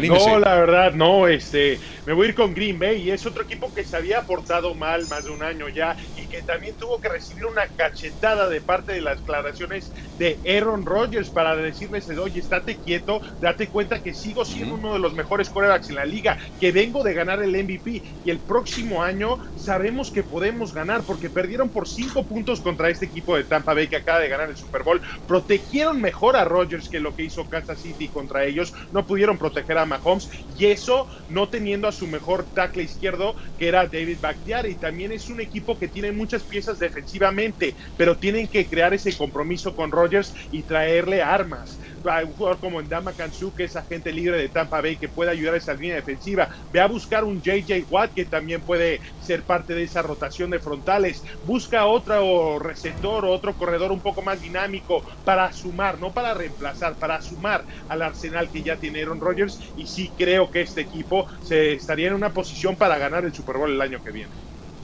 No, 0.00 0.38
la 0.38 0.54
verdad, 0.54 0.92
no, 0.94 1.28
este, 1.28 1.78
me 2.06 2.12
voy 2.12 2.26
a 2.26 2.28
ir 2.30 2.34
con 2.34 2.54
Green 2.54 2.78
Bay 2.78 3.02
y 3.02 3.10
es 3.10 3.24
otro 3.26 3.42
equipo 3.44 3.72
que 3.72 3.84
se 3.84 3.96
había 3.96 4.22
portado 4.22 4.74
mal 4.74 5.06
más 5.08 5.24
de 5.24 5.30
un 5.30 5.42
año 5.42 5.68
ya 5.68 5.96
y 6.14 6.28
que 6.28 6.42
también 6.42 6.76
tuvo 6.76 7.00
que 7.00 7.08
recibir 7.08 7.46
una 7.46 7.62
cachetada 7.76 8.48
de 8.48 8.60
parte 8.60 8.92
de 8.92 9.00
las 9.00 9.18
declaraciones 9.18 9.92
de 10.14 10.40
Aaron 10.44 10.84
Rodgers 10.84 11.30
para 11.30 11.56
decirles, 11.56 12.08
oye, 12.10 12.40
estate 12.40 12.78
quieto, 12.78 13.20
date 13.40 13.70
cuenta 13.70 14.00
que 14.00 14.12
sigo 14.12 14.44
siendo 14.44 14.74
uno 14.74 14.92
de 14.92 14.98
los 14.98 15.14
mejores 15.14 15.50
quarterbacks 15.50 15.90
en 15.90 15.96
la 15.96 16.04
liga, 16.04 16.36
que 16.58 16.72
vengo 16.72 17.02
de 17.02 17.14
ganar 17.14 17.42
el 17.42 17.56
MVP 17.56 18.02
y 18.22 18.30
el 18.30 18.44
próximo 18.44 19.02
año 19.02 19.38
sabemos 19.54 20.12
que 20.12 20.24
podemos 20.24 20.72
ganar 20.72 21.04
porque 21.06 21.30
perdieron 21.30 21.70
por 21.70 21.88
cinco 21.88 22.26
puntos 22.26 22.60
contra 22.60 22.90
este 22.90 23.06
equipo 23.06 23.36
de 23.36 23.44
Tampa 23.44 23.74
Bay 23.74 23.88
que 23.88 23.96
acaba 23.96 24.20
de 24.20 24.28
ganar 24.28 24.50
el 24.50 24.56
Super 24.56 24.82
Bowl, 24.82 25.00
protegieron 25.26 26.00
mejor 26.00 26.36
a 26.36 26.44
Rodgers 26.44 26.88
que 26.88 27.00
lo 27.00 27.14
que 27.14 27.24
hizo 27.24 27.46
Kansas 27.48 27.80
City 27.80 28.10
contra 28.10 28.44
ellos, 28.44 28.72
no 28.90 29.06
pudieron 29.06 29.38
proteger 29.38 29.78
a 29.78 29.86
Mahomes 29.86 30.28
y 30.46 30.66
eso 30.66 31.08
no 31.28 31.48
teniendo 31.48 31.88
a 31.88 31.92
su 31.94 32.06
mejor 32.06 32.50
tackle 32.52 32.82
izquierdo 32.82 33.34
que 33.56 33.68
era 33.68 33.86
David 33.86 34.20
Bakhtiari. 34.20 34.76
También 34.76 35.12
es 35.12 35.28
un 35.28 35.40
equipo 35.40 35.78
que 35.78 35.88
tiene 35.88 36.12
muchas 36.12 36.44
piezas 36.44 36.78
defensivamente, 36.78 37.76
pero 37.96 38.18
tienen 38.18 38.48
que 38.48 38.68
crear 38.68 38.92
ese 38.94 39.16
compromiso 39.16 39.74
con 39.74 39.90
Rodgers 39.90 40.34
y 40.50 40.64
traerle 40.64 41.22
armas 41.22 41.80
un 42.04 42.32
jugador 42.32 42.58
como 42.58 42.82
Ndama 42.82 43.12
Kansu, 43.12 43.54
que 43.54 43.64
es 43.64 43.76
agente 43.76 44.12
libre 44.12 44.36
de 44.36 44.48
Tampa 44.48 44.80
Bay, 44.80 44.96
que 44.96 45.08
puede 45.08 45.30
ayudar 45.30 45.54
a 45.54 45.56
esa 45.56 45.74
línea 45.74 45.96
defensiva. 45.96 46.48
Ve 46.72 46.80
a 46.80 46.86
buscar 46.86 47.24
un 47.24 47.40
JJ 47.42 47.86
Watt, 47.90 48.12
que 48.14 48.24
también 48.24 48.60
puede 48.60 49.00
ser 49.22 49.42
parte 49.42 49.74
de 49.74 49.84
esa 49.84 50.02
rotación 50.02 50.50
de 50.50 50.58
frontales. 50.58 51.22
Busca 51.46 51.86
otro 51.86 52.58
receptor 52.58 53.24
o 53.24 53.32
otro 53.32 53.54
corredor 53.54 53.92
un 53.92 54.00
poco 54.00 54.22
más 54.22 54.42
dinámico 54.42 55.02
para 55.24 55.52
sumar, 55.52 55.98
no 55.98 56.12
para 56.12 56.34
reemplazar, 56.34 56.94
para 56.94 57.22
sumar 57.22 57.64
al 57.88 58.02
arsenal 58.02 58.50
que 58.50 58.62
ya 58.62 58.76
tiene 58.76 59.02
Aaron 59.02 59.20
Rodgers. 59.20 59.58
Y 59.76 59.86
sí 59.86 60.10
creo 60.16 60.50
que 60.50 60.60
este 60.60 60.82
equipo 60.82 61.26
se 61.42 61.72
estaría 61.72 62.08
en 62.08 62.14
una 62.14 62.30
posición 62.30 62.76
para 62.76 62.98
ganar 62.98 63.24
el 63.24 63.32
Super 63.32 63.56
Bowl 63.56 63.70
el 63.70 63.80
año 63.80 64.02
que 64.04 64.10
viene. 64.10 64.30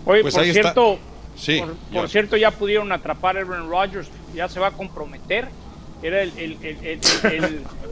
Oye, 0.07 0.23
pues 0.23 0.35
por 0.35 0.45
cierto, 0.45 0.99
por, 1.93 2.09
cierto, 2.09 2.37
ya 2.37 2.51
pudieron 2.51 2.91
atrapar 2.93 3.37
a 3.37 3.41
Aaron 3.41 3.69
Rodgers, 3.69 4.09
ya 4.35 4.49
se 4.49 4.59
va 4.59 4.69
a 4.69 4.73
comprometer 4.73 5.49
era 6.03 6.23
el, 6.23 6.57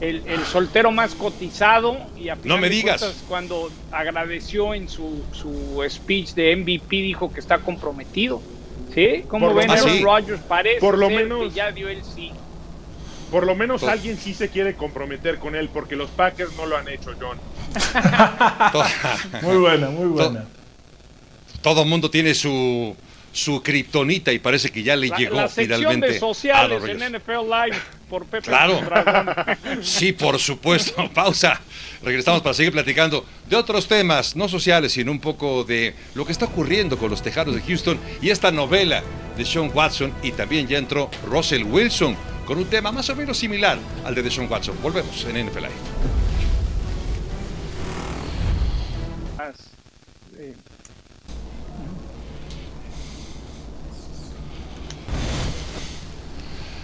el, 0.01 0.45
soltero 0.45 0.91
más 0.91 1.13
cotizado 1.15 1.97
y 2.17 2.29
a 2.29 2.37
no 2.43 2.57
me 2.57 2.69
digas. 2.69 3.23
cuando 3.27 3.69
agradeció 3.91 4.73
en 4.73 4.89
su, 4.89 5.23
su 5.31 5.83
speech 5.87 6.33
de 6.33 6.55
MVP 6.55 6.95
dijo 6.97 7.31
que 7.31 7.39
está 7.39 7.59
comprometido. 7.59 8.41
Sí 8.93 9.23
como 9.27 9.53
ven 9.53 9.69
Aaron 9.69 10.01
Rodgers 10.01 10.41
parece 10.47 10.79
por 10.79 10.97
lo 10.97 11.09
menos 11.09 11.53
ya 11.53 11.71
dio 11.71 11.87
el 11.87 12.03
sí. 12.03 12.31
Por 13.29 13.45
lo 13.45 13.55
menos 13.55 13.83
alguien 13.83 14.17
sí 14.17 14.33
se 14.33 14.49
quiere 14.49 14.73
comprometer 14.73 15.37
con 15.37 15.55
él 15.55 15.69
porque 15.71 15.95
los 15.95 16.09
Packers 16.09 16.55
no 16.57 16.65
lo 16.65 16.75
han 16.77 16.87
hecho 16.87 17.13
John. 17.19 17.37
Muy 19.43 19.57
buena 19.57 19.89
muy 19.91 20.07
buena. 20.07 20.45
todo 21.61 21.83
el 21.83 21.87
mundo 21.87 22.09
tiene 22.09 22.33
su 22.33 22.95
su 23.31 23.61
kriptonita 23.61 24.33
y 24.33 24.39
parece 24.39 24.71
que 24.71 24.81
ya 24.81 24.95
le 24.95 25.09
llegó 25.11 25.35
la 25.35 25.47
finalmente 25.47 26.13
de 26.13 26.19
sociales 26.19 26.83
en 26.83 26.97
NFL 26.97 27.47
Live 27.47 27.77
por 28.09 28.25
Pepe 28.25 28.47
Claro. 28.47 28.81
sí, 29.81 30.11
por 30.11 30.39
supuesto. 30.39 31.09
Pausa. 31.13 31.61
Regresamos 32.01 32.41
para 32.41 32.53
seguir 32.53 32.71
platicando 32.71 33.25
de 33.47 33.55
otros 33.55 33.87
temas, 33.87 34.35
no 34.35 34.47
sociales, 34.47 34.93
sino 34.93 35.11
un 35.11 35.19
poco 35.19 35.63
de 35.63 35.93
lo 36.15 36.25
que 36.25 36.31
está 36.31 36.45
ocurriendo 36.45 36.97
con 36.97 37.09
los 37.09 37.21
Tejanos 37.21 37.55
de 37.55 37.61
Houston 37.61 37.99
y 38.21 38.29
esta 38.29 38.51
novela 38.51 39.03
de 39.37 39.45
Sean 39.45 39.71
Watson 39.73 40.13
y 40.23 40.31
también 40.31 40.67
ya 40.67 40.77
entró 40.77 41.09
Russell 41.25 41.63
Wilson 41.63 42.15
con 42.45 42.57
un 42.57 42.65
tema 42.65 42.91
más 42.91 43.09
o 43.09 43.15
menos 43.15 43.37
similar 43.37 43.77
al 44.05 44.15
de 44.15 44.31
Sean 44.31 44.49
Watson. 44.49 44.75
Volvemos 44.81 45.25
en 45.25 45.45
NFL 45.45 45.59
Live. 45.59 46.28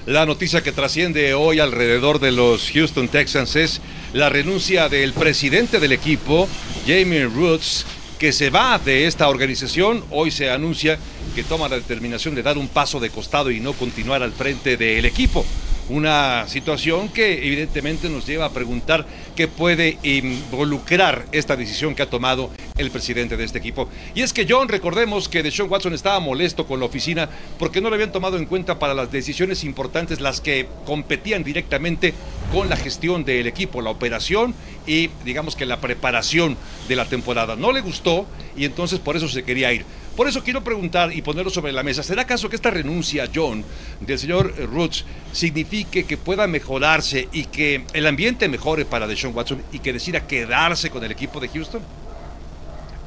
La 0.06 0.28
noticia 0.28 0.62
que 0.62 0.72
trasciende 0.72 1.34
hoy 1.34 1.60
alrededor 1.60 2.20
de 2.20 2.32
los 2.32 2.70
Houston 2.72 3.08
Texans 3.08 3.56
es 3.56 3.82
la 4.14 4.30
renuncia 4.30 4.88
del 4.88 5.14
presidente 5.14 5.80
del 5.80 5.94
equipo, 5.94 6.48
Jamie 6.86 7.26
Roots, 7.26 7.88
que 8.20 8.32
se 8.32 8.52
va 8.52 8.78
de 8.78 9.08
esta 9.08 9.28
organización. 9.28 10.06
Hoy 10.12 10.30
se 10.30 10.52
anuncia 10.52 11.00
que 11.34 11.44
toma 11.44 11.70
la 11.70 11.78
determinación 11.78 12.36
de 12.36 12.44
dar 12.44 12.60
un 12.60 12.68
paso 12.68 13.00
de 13.00 13.10
costado 13.10 13.50
y 13.50 13.60
no 13.60 13.74
continuar 13.74 14.22
al 14.22 14.32
frente 14.32 14.78
del 14.78 15.06
equipo. 15.06 15.44
Una 15.90 16.48
situación 16.48 17.10
que 17.10 17.44
evidentemente 17.44 18.08
nos 18.08 18.28
lleva 18.28 18.46
a 18.46 18.54
preguntar 18.54 19.08
qué 19.36 19.48
puede 19.48 20.00
involucrar 20.04 21.26
esta 21.32 21.56
decisión 21.56 21.94
que 21.94 22.02
ha 22.02 22.10
tomado 22.10 22.50
el 22.78 22.90
presidente 22.90 23.38
de 23.38 23.44
este 23.44 23.60
equipo. 23.60 23.90
Y 24.16 24.22
es 24.22 24.34
que 24.34 24.46
John, 24.50 24.68
recordemos 24.68 25.30
que 25.30 25.44
Deshaun 25.44 25.70
Watson 25.70 25.94
estaba 25.94 26.20
molesto 26.20 26.66
con 26.66 26.80
la 26.80 26.86
oficina 26.86 27.30
porque 27.60 27.82
no 27.82 27.90
le 27.90 27.96
habían 27.96 28.12
tomado 28.12 28.38
en 28.38 28.46
cuenta 28.46 28.80
para 28.80 28.94
las 28.94 29.12
decisiones 29.12 29.64
importantes 29.64 30.22
las 30.22 30.42
que 30.42 30.68
competían 30.86 31.44
directamente 31.44 32.14
con 32.52 32.70
la 32.70 32.78
gestión 32.78 33.26
del 33.26 33.48
equipo, 33.48 33.82
la 33.82 33.90
operación 33.90 34.56
y 34.88 35.10
digamos 35.24 35.56
que 35.56 35.66
la 35.66 35.82
preparación 35.82 36.58
de 36.88 36.96
la 36.96 37.06
temporada. 37.06 37.56
No 37.56 37.72
le 37.72 37.82
gustó 37.82 38.26
y 38.56 38.66
entonces 38.66 39.00
por 39.00 39.16
eso 39.16 39.28
se 39.28 39.44
quería 39.44 39.74
ir. 39.74 39.86
Por 40.16 40.30
eso 40.30 40.44
quiero 40.44 40.64
preguntar 40.64 41.12
y 41.12 41.22
ponerlo 41.22 41.50
sobre 41.50 41.74
la 41.74 41.84
mesa. 41.84 42.02
¿Será 42.02 42.22
acaso 42.22 42.48
que 42.48 42.56
esta 42.56 42.72
renuncia, 42.72 43.30
John, 43.34 43.66
del 44.00 44.18
señor 44.18 44.56
Roots, 44.72 45.04
signifique 45.34 46.06
que 46.06 46.16
pueda 46.16 46.48
mejorarse 46.48 47.28
y 47.34 47.46
que 47.46 47.84
el 47.92 48.08
ambiente 48.08 48.48
mejore 48.48 48.86
para 48.86 49.08
Deshaun 49.08 49.36
Watson 49.36 49.62
y 49.74 49.80
que 49.80 49.92
decida 49.92 50.26
quedarse 50.26 50.90
con 50.90 51.04
el 51.04 51.12
equipo 51.12 51.42
de 51.42 51.50
Houston? 51.50 51.82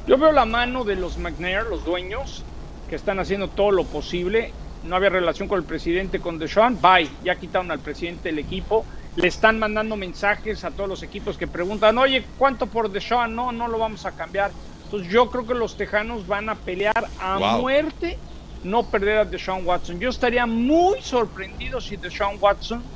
Yo 0.05 0.19
veo 0.19 0.31
la 0.31 0.45
mano 0.45 0.83
de 0.83 0.95
los 0.95 1.17
McNair, 1.17 1.63
los 1.63 1.83
dueños, 1.83 2.43
que 2.87 2.95
están 2.95 3.19
haciendo 3.19 3.47
todo 3.47 3.71
lo 3.71 3.85
posible. 3.85 4.53
No 4.83 4.95
había 4.95 5.09
relación 5.09 5.47
con 5.47 5.57
el 5.57 5.65
presidente, 5.65 6.19
con 6.19 6.37
Deshaun. 6.37 6.79
Bye, 6.79 7.09
ya 7.23 7.35
quitaron 7.35 7.71
al 7.71 7.79
presidente 7.79 8.29
del 8.29 8.37
equipo. 8.37 8.85
Le 9.15 9.27
están 9.27 9.57
mandando 9.57 9.95
mensajes 9.95 10.63
a 10.63 10.69
todos 10.69 10.87
los 10.87 11.01
equipos 11.01 11.39
que 11.39 11.47
preguntan, 11.47 11.97
oye, 11.97 12.23
¿cuánto 12.37 12.67
por 12.67 12.91
Deshaun? 12.91 13.35
No, 13.35 13.51
no 13.51 13.67
lo 13.67 13.79
vamos 13.79 14.05
a 14.05 14.11
cambiar. 14.11 14.51
Entonces 14.89 15.11
yo 15.13 15.29
creo 15.29 15.45
que 15.45 15.53
los 15.53 15.77
Tejanos 15.77 16.25
van 16.25 16.49
a 16.49 16.63
pelear 16.63 17.13
a 17.19 17.37
Wow. 17.37 17.61
muerte 17.61 18.17
no 18.63 18.89
perder 18.89 19.17
a 19.19 19.25
Deshaun 19.25 19.63
Watson. 19.65 19.99
Yo 19.99 20.09
estaría 20.09 20.47
muy 20.47 20.97
sorprendido 21.01 21.79
si 21.79 21.95
Deshaun 21.95 22.37
Watson 22.41 22.91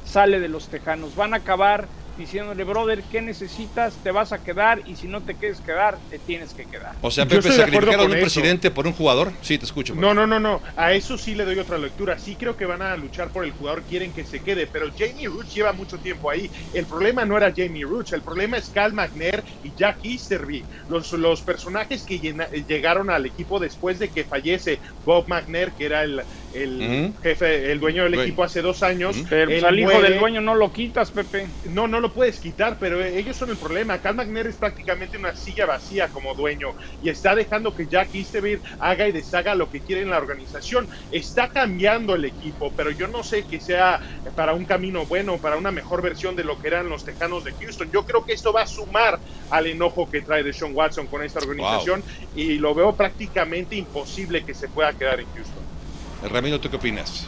sale 0.00 0.40
de 0.40 0.48
los 0.48 0.70
Tejanos. 0.70 1.14
Van 1.14 1.34
a 1.34 1.38
acabar 1.38 1.90
diciéndole, 2.16 2.64
brother, 2.64 3.06
¿qué 3.08 3.22
necesitas? 3.22 4.00
Te 4.02 4.10
vas 4.10 4.32
a 4.32 4.42
quedar 4.42 4.82
y 4.84 4.96
si 4.96 5.08
no 5.08 5.24
te 5.24 5.36
quieres 5.36 5.60
quedar, 5.60 6.00
te 6.08 6.18
tienes 6.18 6.54
que 6.54 6.66
quedar. 6.66 6.96
O 7.00 7.10
sea, 7.10 7.24
Yo 7.24 7.36
Pepe, 7.40 7.52
sacrificar 7.52 8.00
a 8.00 8.04
un 8.04 8.12
eso. 8.12 8.20
presidente 8.20 8.70
por 8.70 8.86
un 8.86 8.92
jugador. 8.92 9.32
Sí, 9.40 9.58
te 9.58 9.64
escucho. 9.64 9.94
No, 9.94 10.14
no, 10.14 10.26
no, 10.26 10.38
no. 10.40 10.62
A 10.76 10.92
eso 10.92 11.18
sí 11.18 11.34
le 11.34 11.44
doy 11.44 11.58
otra 11.58 11.78
lectura. 11.78 12.18
Sí 12.18 12.36
creo 12.36 12.56
que 12.56 12.66
van 12.66 12.82
a 12.82 12.96
luchar 12.96 13.30
por 13.32 13.44
el 13.44 13.52
jugador, 13.52 13.84
quieren 13.86 14.12
que 14.12 14.24
se 14.24 14.42
quede, 14.42 14.66
pero 14.66 14.86
Jamie 14.96 15.26
Roots 15.26 15.52
lleva 15.54 15.72
mucho 15.72 16.00
tiempo 16.00 16.30
ahí. 16.30 16.50
El 16.72 16.86
problema 16.86 17.24
no 17.24 17.36
era 17.36 17.52
Jamie 17.54 17.84
Roots, 17.84 18.12
el 18.12 18.22
problema 18.22 18.56
es 18.56 18.70
Cal 18.70 18.92
McNair 18.92 19.44
y 19.60 19.74
Jack 19.74 19.98
Easterby, 20.02 20.66
los, 20.86 21.12
los 21.12 21.42
personajes 21.42 22.04
que 22.04 22.20
llena- 22.20 22.48
llegaron 22.50 23.10
al 23.10 23.26
equipo 23.26 23.58
después 23.60 23.98
de 23.98 24.10
que 24.10 24.24
fallece 24.24 24.80
Bob 25.00 25.24
McNair, 25.28 25.74
que 25.74 25.86
era 25.86 26.02
el, 26.02 26.24
el 26.54 27.12
jefe, 27.22 27.72
el 27.72 27.80
dueño 27.80 28.04
del 28.04 28.12
Dueño. 28.12 28.26
equipo 28.26 28.44
hace 28.44 28.62
dos 28.62 28.82
años. 28.82 29.16
Pero 29.28 29.50
pues, 29.50 29.64
al 29.64 29.78
hijo 29.78 29.92
muere. 29.92 30.10
del 30.10 30.20
dueño 30.20 30.40
no 30.40 30.54
lo 30.54 30.72
quitas, 30.72 31.10
Pepe. 31.10 31.46
No, 31.70 31.88
no 31.88 32.00
lo 32.00 32.12
puedes 32.12 32.38
quitar, 32.40 32.78
pero 32.78 33.02
ellos 33.04 33.36
son 33.36 33.50
el 33.50 33.56
problema. 33.56 33.98
Cal 33.98 34.14
McNair 34.14 34.46
es 34.46 34.56
prácticamente 34.56 35.16
una 35.16 35.34
silla 35.34 35.66
vacía 35.66 36.08
como 36.08 36.34
dueño 36.34 36.74
y 37.02 37.08
está 37.08 37.34
dejando 37.34 37.74
que 37.74 37.86
Jack 37.86 38.14
Easterby 38.14 38.60
haga 38.78 39.08
y 39.08 39.12
deshaga 39.12 39.54
lo 39.54 39.70
que 39.70 39.80
quiere 39.80 40.02
en 40.02 40.10
la 40.10 40.18
organización. 40.18 40.88
Está 41.10 41.48
cambiando 41.48 42.14
el 42.14 42.24
equipo, 42.24 42.72
pero 42.76 42.90
yo 42.90 43.08
no 43.08 43.22
sé 43.22 43.44
que 43.44 43.60
sea 43.60 44.00
para 44.36 44.54
un 44.54 44.64
camino 44.64 45.06
bueno, 45.06 45.38
para 45.38 45.56
una 45.56 45.70
mejor 45.70 46.02
versión 46.02 46.36
de 46.36 46.44
lo 46.44 46.60
que 46.60 46.68
eran 46.68 46.88
los 46.88 47.04
Tejanos 47.04 47.44
de 47.44 47.52
Houston. 47.52 47.90
Yo 47.92 48.04
creo 48.04 48.24
que 48.24 48.32
esto 48.32 48.52
va 48.52 48.62
a 48.62 48.66
sumar 48.66 49.18
al 49.50 49.66
enojo 49.66 50.08
que 50.10 50.22
trae 50.22 50.42
Deshaun 50.42 50.74
Watson 50.74 51.06
con 51.06 51.22
esta 51.22 51.40
organización 51.40 52.02
y 52.34 52.58
lo 52.58 52.74
veo 52.74 52.94
prácticamente 52.94 53.76
imposible 53.76 54.44
que 54.44 54.54
se 54.54 54.68
pueda 54.68 54.92
quedar 54.92 55.20
en 55.20 55.26
Houston. 55.34 55.73
Ramiro, 56.22 56.60
¿tú 56.60 56.70
qué 56.70 56.76
opinas? 56.76 57.26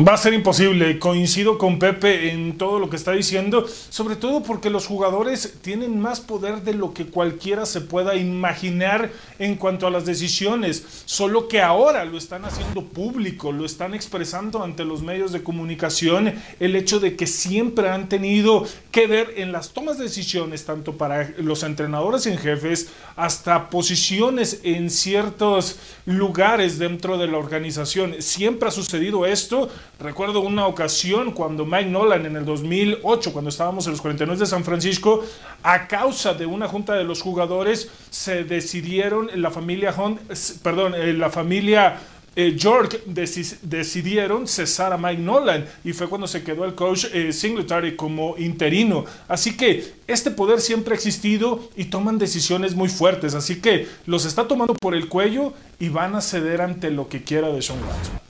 Va 0.00 0.14
a 0.14 0.18
ser 0.18 0.34
imposible, 0.34 0.98
coincido 0.98 1.56
con 1.56 1.78
Pepe 1.78 2.30
en 2.32 2.58
todo 2.58 2.78
lo 2.78 2.90
que 2.90 2.96
está 2.96 3.12
diciendo, 3.12 3.66
sobre 3.90 4.16
todo 4.16 4.42
porque 4.42 4.68
los 4.68 4.86
jugadores 4.86 5.54
tienen 5.62 6.00
más 6.00 6.20
poder 6.20 6.62
de 6.62 6.74
lo 6.74 6.92
que 6.92 7.06
cualquiera 7.06 7.64
se 7.64 7.80
pueda 7.80 8.16
imaginar 8.16 9.12
en 9.38 9.54
cuanto 9.54 9.86
a 9.86 9.90
las 9.90 10.04
decisiones, 10.04 10.84
solo 11.04 11.46
que 11.46 11.62
ahora 11.62 12.04
lo 12.04 12.18
están 12.18 12.44
haciendo 12.44 12.82
público, 12.82 13.52
lo 13.52 13.64
están 13.64 13.94
expresando 13.94 14.64
ante 14.64 14.84
los 14.84 15.02
medios 15.02 15.32
de 15.32 15.42
comunicación, 15.42 16.34
el 16.58 16.74
hecho 16.76 16.98
de 16.98 17.14
que 17.14 17.26
siempre 17.26 17.88
han 17.88 18.08
tenido 18.08 18.66
que 18.90 19.06
ver 19.06 19.34
en 19.36 19.52
las 19.52 19.70
tomas 19.70 19.98
de 19.98 20.04
decisiones, 20.04 20.64
tanto 20.64 20.96
para 20.96 21.32
los 21.38 21.62
entrenadores 21.62 22.26
en 22.26 22.38
jefes, 22.38 22.88
hasta 23.16 23.70
posiciones 23.70 24.60
en 24.64 24.90
ciertos 24.90 25.76
lugares 26.06 26.78
dentro 26.78 27.16
de 27.16 27.28
la 27.28 27.38
organización. 27.38 28.16
Siempre 28.20 28.68
ha 28.68 28.72
sucedido 28.72 29.26
esto. 29.26 29.68
Recuerdo 30.00 30.40
una 30.40 30.66
ocasión 30.66 31.32
cuando 31.32 31.64
Mike 31.64 31.90
Nolan 31.90 32.26
en 32.26 32.36
el 32.36 32.44
2008, 32.44 33.32
cuando 33.32 33.48
estábamos 33.50 33.86
en 33.86 33.92
los 33.92 34.00
49 34.00 34.38
de 34.40 34.46
San 34.46 34.64
Francisco, 34.64 35.24
a 35.62 35.86
causa 35.88 36.34
de 36.34 36.46
una 36.46 36.68
junta 36.68 36.94
de 36.94 37.04
los 37.04 37.22
jugadores, 37.22 37.88
se 38.10 38.44
decidieron, 38.44 39.30
la 39.34 39.50
familia 39.50 39.94
Hunt, 39.96 40.20
perdón, 40.62 40.94
eh, 40.94 41.12
la 41.12 41.30
familia 41.30 41.98
eh, 42.36 42.56
York 42.56 43.02
deci- 43.06 43.56
decidieron 43.62 44.48
cesar 44.48 44.92
a 44.92 44.98
Mike 44.98 45.22
Nolan 45.22 45.66
y 45.84 45.92
fue 45.92 46.08
cuando 46.08 46.26
se 46.26 46.42
quedó 46.42 46.64
el 46.64 46.74
coach 46.74 47.04
eh, 47.12 47.32
Singletary 47.32 47.94
como 47.94 48.34
interino. 48.38 49.04
Así 49.28 49.56
que 49.56 49.94
este 50.08 50.32
poder 50.32 50.60
siempre 50.60 50.94
ha 50.94 50.96
existido 50.96 51.68
y 51.76 51.84
toman 51.84 52.18
decisiones 52.18 52.74
muy 52.74 52.88
fuertes. 52.88 53.34
Así 53.36 53.60
que 53.60 53.86
los 54.06 54.24
está 54.24 54.48
tomando 54.48 54.74
por 54.74 54.96
el 54.96 55.08
cuello 55.08 55.52
y 55.78 55.90
van 55.90 56.16
a 56.16 56.20
ceder 56.20 56.60
ante 56.60 56.90
lo 56.90 57.08
que 57.08 57.22
quiera 57.22 57.50
de 57.50 57.62
Sean 57.62 57.78
Watson. 57.78 58.23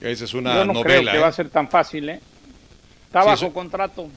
Esa 0.00 0.24
es 0.24 0.34
una 0.34 0.54
Yo 0.54 0.64
no 0.64 0.72
novela. 0.74 1.00
creo 1.00 1.12
que 1.12 1.18
¿eh? 1.18 1.20
va 1.20 1.28
a 1.28 1.32
ser 1.32 1.50
tan 1.50 1.68
fácil, 1.68 2.08
¿eh? 2.08 2.20
Está 3.06 3.22
Sí, 3.22 3.26
bajo 3.26 3.44
eso- 3.46 3.52
contrato. 3.52 4.08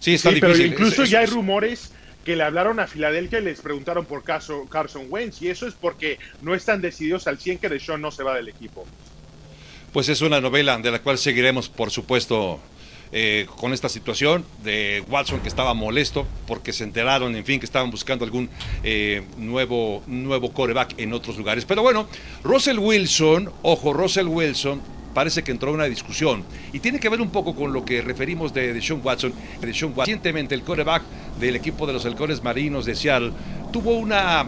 Sí, 0.00 0.14
está 0.14 0.30
Sí, 0.30 0.36
pero 0.40 0.52
difícil. 0.54 0.72
incluso 0.72 1.02
Es- 1.02 1.10
ya 1.10 1.18
hay 1.18 1.24
es- 1.24 1.32
rumores 1.32 1.92
que 2.24 2.36
le 2.36 2.44
hablaron 2.44 2.78
a 2.80 2.86
Filadelfia 2.86 3.38
y 3.40 3.42
les 3.44 3.60
preguntaron 3.60 4.04
por 4.04 4.22
caso 4.22 4.66
Carson 4.70 5.06
Wentz 5.08 5.40
y 5.42 5.48
eso 5.48 5.66
es 5.66 5.74
porque 5.74 6.18
no 6.42 6.54
están 6.54 6.80
decididos 6.80 7.26
al 7.26 7.38
100 7.38 7.58
que 7.58 7.68
Deshaun 7.68 8.00
no 8.00 8.10
se 8.10 8.22
va 8.22 8.34
del 8.34 8.48
equipo. 8.48 8.86
Pues 9.92 10.08
es 10.08 10.20
una 10.20 10.40
novela 10.40 10.76
de 10.78 10.90
la 10.90 10.98
cual 11.00 11.16
seguiremos, 11.18 11.68
por 11.70 11.90
supuesto, 11.90 12.60
eh, 13.10 13.46
con 13.56 13.72
esta 13.72 13.88
situación 13.88 14.44
de 14.62 15.02
Watson 15.08 15.40
que 15.40 15.48
estaba 15.48 15.72
molesto 15.72 16.26
porque 16.46 16.74
se 16.74 16.84
enteraron, 16.84 17.34
en 17.34 17.44
fin, 17.46 17.58
que 17.58 17.64
estaban 17.66 17.90
buscando 17.90 18.24
algún 18.26 18.50
eh, 18.84 19.22
nuevo, 19.38 20.02
nuevo 20.06 20.52
coreback 20.52 20.94
en 20.98 21.14
otros 21.14 21.38
lugares. 21.38 21.64
Pero 21.64 21.80
bueno, 21.82 22.06
Russell 22.44 22.78
Wilson, 22.78 23.50
ojo, 23.62 23.94
Russell 23.94 24.26
Wilson 24.26 24.82
parece 25.14 25.42
que 25.42 25.50
entró 25.50 25.70
en 25.70 25.76
una 25.76 25.84
discusión 25.84 26.44
y 26.72 26.80
tiene 26.80 27.00
que 27.00 27.08
ver 27.08 27.20
un 27.20 27.30
poco 27.30 27.54
con 27.54 27.72
lo 27.72 27.84
que 27.84 28.02
referimos 28.02 28.52
de, 28.54 28.80
Sean 28.80 29.00
Watson. 29.02 29.32
Recientemente 29.60 30.54
el 30.54 30.62
coreback 30.62 31.02
del 31.40 31.56
equipo 31.56 31.86
de 31.86 31.92
los 31.92 32.04
halcones 32.04 32.42
marinos 32.42 32.86
de 32.86 32.94
Seattle 32.94 33.32
tuvo 33.72 33.96
una, 33.96 34.46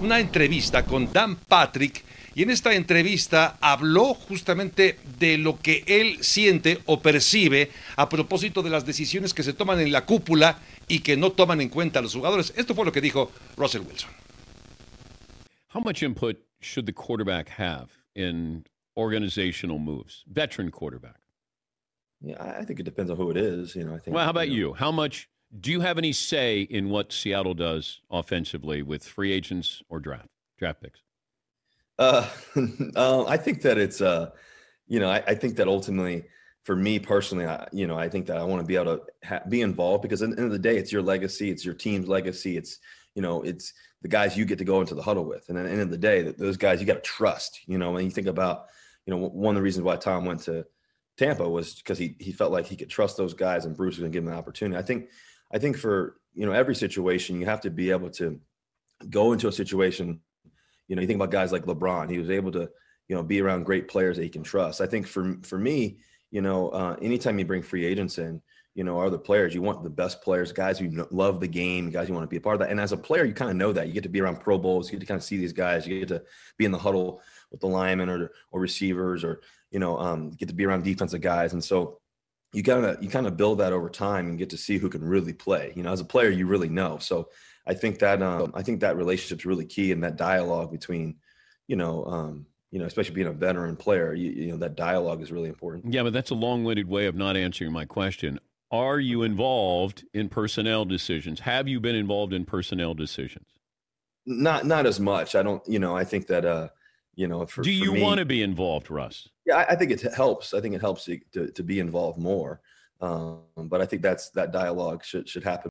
una 0.00 0.20
entrevista 0.20 0.84
con 0.84 1.12
Dan 1.12 1.36
Patrick 1.36 2.04
y 2.36 2.42
en 2.42 2.50
esta 2.50 2.74
entrevista 2.74 3.56
habló 3.62 4.12
justamente 4.12 4.98
de 5.18 5.38
lo 5.38 5.58
que 5.58 5.84
él 5.86 6.18
siente 6.20 6.80
o 6.84 7.00
percibe 7.00 7.70
a 7.96 8.10
propósito 8.10 8.62
de 8.62 8.68
las 8.68 8.84
decisiones 8.84 9.32
que 9.32 9.42
se 9.42 9.54
toman 9.54 9.80
en 9.80 9.90
la 9.90 10.04
cúpula 10.04 10.58
y 10.86 10.98
que 10.98 11.16
no 11.16 11.32
toman 11.32 11.62
en 11.62 11.70
cuenta 11.70 12.00
a 12.00 12.02
los 12.02 12.14
jugadores. 12.14 12.52
Esto 12.54 12.74
fue 12.74 12.84
lo 12.84 12.92
que 12.92 13.00
dijo 13.00 13.32
Russell 13.56 13.80
Wilson. 13.80 14.10
How 15.72 15.80
much 15.80 16.02
input 16.02 16.36
should 16.60 16.84
the 16.84 16.92
quarterback 16.92 17.48
have 17.58 17.88
in 18.14 18.64
organizational 18.96 19.78
moves? 19.78 20.24
Veteran 20.28 20.70
quarterback. 20.70 21.20
Yeah, 22.20 22.42
I 22.42 22.64
think 22.64 22.80
it 22.80 22.84
depends 22.84 23.10
on 23.10 23.16
who 23.16 23.30
it 23.30 23.36
is. 23.36 23.76
You 23.76 23.84
know, 23.84 23.94
I 23.94 23.98
think. 23.98 24.14
Well, 24.14 24.24
how 24.24 24.30
about 24.30 24.48
know, 24.48 24.54
you? 24.54 24.72
How 24.74 24.90
much 24.90 25.28
do 25.60 25.70
you 25.70 25.80
have 25.80 25.98
any 25.98 26.12
say 26.12 26.62
in 26.62 26.90
what 26.90 27.12
Seattle 27.12 27.54
does 27.54 28.00
offensively 28.10 28.82
with 28.82 29.04
free 29.04 29.32
agents 29.32 29.82
or 29.88 30.00
draft 30.00 30.28
draft 30.58 30.82
picks? 30.82 31.00
Uh, 31.98 32.28
um, 32.56 33.26
I 33.26 33.36
think 33.36 33.62
that 33.62 33.78
it's, 33.78 34.00
uh, 34.00 34.30
you 34.86 35.00
know, 35.00 35.10
I, 35.10 35.22
I 35.26 35.34
think 35.34 35.56
that 35.56 35.68
ultimately, 35.68 36.24
for 36.64 36.76
me 36.76 36.98
personally, 36.98 37.46
I, 37.46 37.68
you 37.72 37.86
know, 37.86 37.96
I 37.96 38.08
think 38.08 38.26
that 38.26 38.38
I 38.38 38.44
want 38.44 38.60
to 38.60 38.66
be 38.66 38.76
able 38.76 38.98
to 38.98 39.02
ha- 39.24 39.42
be 39.48 39.62
involved 39.62 40.02
because 40.02 40.22
at 40.22 40.30
the 40.30 40.36
end 40.36 40.46
of 40.46 40.52
the 40.52 40.58
day, 40.58 40.76
it's 40.76 40.92
your 40.92 41.02
legacy, 41.02 41.50
it's 41.50 41.64
your 41.64 41.74
team's 41.74 42.08
legacy, 42.08 42.56
it's, 42.56 42.78
you 43.14 43.22
know, 43.22 43.42
it's 43.42 43.72
the 44.02 44.08
guys 44.08 44.36
you 44.36 44.44
get 44.44 44.58
to 44.58 44.64
go 44.64 44.80
into 44.80 44.94
the 44.94 45.02
huddle 45.02 45.24
with, 45.24 45.48
and 45.48 45.56
at 45.58 45.64
the 45.64 45.70
end 45.70 45.80
of 45.80 45.90
the 45.90 45.96
day, 45.96 46.22
that 46.22 46.38
those 46.38 46.56
guys 46.56 46.80
you 46.80 46.86
got 46.86 46.94
to 46.94 47.00
trust. 47.00 47.60
You 47.66 47.78
know, 47.78 47.92
when 47.92 48.04
you 48.04 48.10
think 48.10 48.26
about, 48.26 48.66
you 49.06 49.14
know, 49.14 49.28
one 49.28 49.54
of 49.54 49.60
the 49.60 49.62
reasons 49.62 49.84
why 49.84 49.96
Tom 49.96 50.24
went 50.24 50.40
to 50.42 50.66
Tampa 51.16 51.48
was 51.48 51.74
because 51.74 51.98
he 51.98 52.16
he 52.18 52.32
felt 52.32 52.52
like 52.52 52.66
he 52.66 52.76
could 52.76 52.90
trust 52.90 53.16
those 53.16 53.32
guys, 53.32 53.64
and 53.64 53.76
Bruce 53.76 53.94
was 53.94 54.00
going 54.00 54.12
to 54.12 54.16
give 54.16 54.24
him 54.24 54.32
an 54.32 54.38
opportunity. 54.38 54.78
I 54.78 54.82
think, 54.82 55.08
I 55.52 55.58
think 55.58 55.78
for 55.78 56.16
you 56.34 56.44
know 56.44 56.52
every 56.52 56.74
situation, 56.74 57.40
you 57.40 57.46
have 57.46 57.62
to 57.62 57.70
be 57.70 57.90
able 57.90 58.10
to 58.10 58.38
go 59.08 59.32
into 59.32 59.48
a 59.48 59.52
situation 59.52 60.20
you 60.88 60.94
know, 60.94 61.02
you 61.02 61.08
think 61.08 61.16
about 61.16 61.30
guys 61.30 61.52
like 61.52 61.64
LeBron, 61.66 62.10
he 62.10 62.18
was 62.18 62.30
able 62.30 62.52
to, 62.52 62.68
you 63.08 63.16
know, 63.16 63.22
be 63.22 63.40
around 63.40 63.64
great 63.64 63.88
players 63.88 64.16
that 64.16 64.22
he 64.22 64.28
can 64.28 64.42
trust. 64.42 64.80
I 64.80 64.86
think 64.86 65.06
for 65.06 65.36
for 65.42 65.58
me, 65.58 65.98
you 66.30 66.42
know, 66.42 66.68
uh, 66.70 66.96
anytime 67.00 67.38
you 67.38 67.44
bring 67.44 67.62
free 67.62 67.84
agents 67.84 68.18
in, 68.18 68.40
you 68.74 68.84
know, 68.84 69.00
other 69.00 69.18
players, 69.18 69.54
you 69.54 69.62
want 69.62 69.82
the 69.82 69.90
best 69.90 70.22
players, 70.22 70.52
guys 70.52 70.78
who 70.78 71.06
love 71.10 71.40
the 71.40 71.48
game, 71.48 71.90
guys 71.90 72.08
you 72.08 72.14
want 72.14 72.24
to 72.24 72.28
be 72.28 72.36
a 72.36 72.40
part 72.40 72.54
of 72.54 72.60
that. 72.60 72.70
And 72.70 72.80
as 72.80 72.92
a 72.92 72.96
player, 72.96 73.24
you 73.24 73.32
kind 73.32 73.50
of 73.50 73.56
know 73.56 73.72
that. 73.72 73.86
You 73.86 73.94
get 73.94 74.02
to 74.02 74.08
be 74.08 74.20
around 74.20 74.40
Pro 74.40 74.58
Bowls, 74.58 74.90
you 74.90 74.98
get 74.98 75.00
to 75.00 75.06
kind 75.06 75.18
of 75.18 75.24
see 75.24 75.36
these 75.36 75.52
guys, 75.52 75.86
you 75.86 76.00
get 76.00 76.08
to 76.08 76.22
be 76.58 76.64
in 76.64 76.72
the 76.72 76.78
huddle 76.78 77.20
with 77.50 77.60
the 77.60 77.66
linemen 77.66 78.08
or 78.08 78.30
or 78.50 78.60
receivers, 78.60 79.24
or 79.24 79.40
you 79.70 79.78
know, 79.78 79.98
um, 79.98 80.30
get 80.30 80.48
to 80.48 80.54
be 80.54 80.64
around 80.64 80.84
defensive 80.84 81.20
guys. 81.20 81.52
And 81.52 81.62
so 81.62 81.98
you 82.52 82.62
gotta 82.62 82.98
you 83.00 83.08
kind 83.08 83.26
of 83.26 83.36
build 83.36 83.58
that 83.58 83.72
over 83.72 83.90
time 83.90 84.28
and 84.28 84.38
get 84.38 84.50
to 84.50 84.56
see 84.56 84.78
who 84.78 84.88
can 84.88 85.04
really 85.04 85.32
play. 85.32 85.72
You 85.76 85.82
know, 85.82 85.92
as 85.92 86.00
a 86.00 86.04
player, 86.04 86.30
you 86.30 86.46
really 86.46 86.68
know. 86.68 86.98
So 86.98 87.28
I 87.66 87.74
think 87.74 87.98
that 87.98 88.22
um, 88.22 88.52
I 88.54 88.62
think 88.62 88.80
that 88.80 88.96
relationship's 88.96 89.44
really 89.44 89.66
key 89.66 89.92
and 89.92 90.02
that 90.04 90.16
dialogue 90.16 90.70
between, 90.70 91.16
you 91.66 91.76
know, 91.76 92.04
um, 92.04 92.46
you 92.70 92.78
know, 92.78 92.86
especially 92.86 93.14
being 93.14 93.26
a 93.26 93.32
veteran 93.32 93.76
player, 93.76 94.14
you, 94.14 94.30
you 94.30 94.50
know, 94.52 94.56
that 94.58 94.76
dialogue 94.76 95.22
is 95.22 95.32
really 95.32 95.48
important. 95.48 95.92
Yeah, 95.92 96.02
but 96.02 96.12
that's 96.12 96.30
a 96.30 96.34
long-winded 96.34 96.88
way 96.88 97.06
of 97.06 97.14
not 97.14 97.36
answering 97.36 97.72
my 97.72 97.84
question. 97.84 98.40
Are 98.70 98.98
you 98.98 99.22
involved 99.22 100.04
in 100.12 100.28
personnel 100.28 100.84
decisions? 100.84 101.40
Have 101.40 101.68
you 101.68 101.80
been 101.80 101.94
involved 101.94 102.32
in 102.32 102.44
personnel 102.44 102.94
decisions? 102.94 103.46
Not 104.26 104.66
not 104.66 104.86
as 104.86 104.98
much. 104.98 105.34
I 105.34 105.42
don't. 105.42 105.62
You 105.68 105.78
know, 105.78 105.96
I 105.96 106.04
think 106.04 106.26
that 106.26 106.44
uh, 106.44 106.68
you 107.16 107.26
know, 107.26 107.46
for 107.46 107.62
Do 107.62 107.70
you 107.70 107.92
want 107.92 108.18
to 108.18 108.24
be 108.24 108.42
involved, 108.42 108.90
Russ? 108.90 109.28
Yeah, 109.46 109.56
I, 109.56 109.72
I 109.72 109.76
think 109.76 109.90
it 109.90 110.02
helps. 110.14 110.54
I 110.54 110.60
think 110.60 110.74
it 110.74 110.80
helps 110.80 111.06
to, 111.06 111.18
to, 111.32 111.50
to 111.50 111.62
be 111.62 111.80
involved 111.80 112.18
more. 112.18 112.60
Um, 113.00 113.40
but 113.56 113.80
I 113.80 113.86
think 113.86 114.02
that's 114.02 114.30
that 114.30 114.52
dialogue 114.52 115.04
should 115.04 115.28
should 115.28 115.44
happen. 115.44 115.70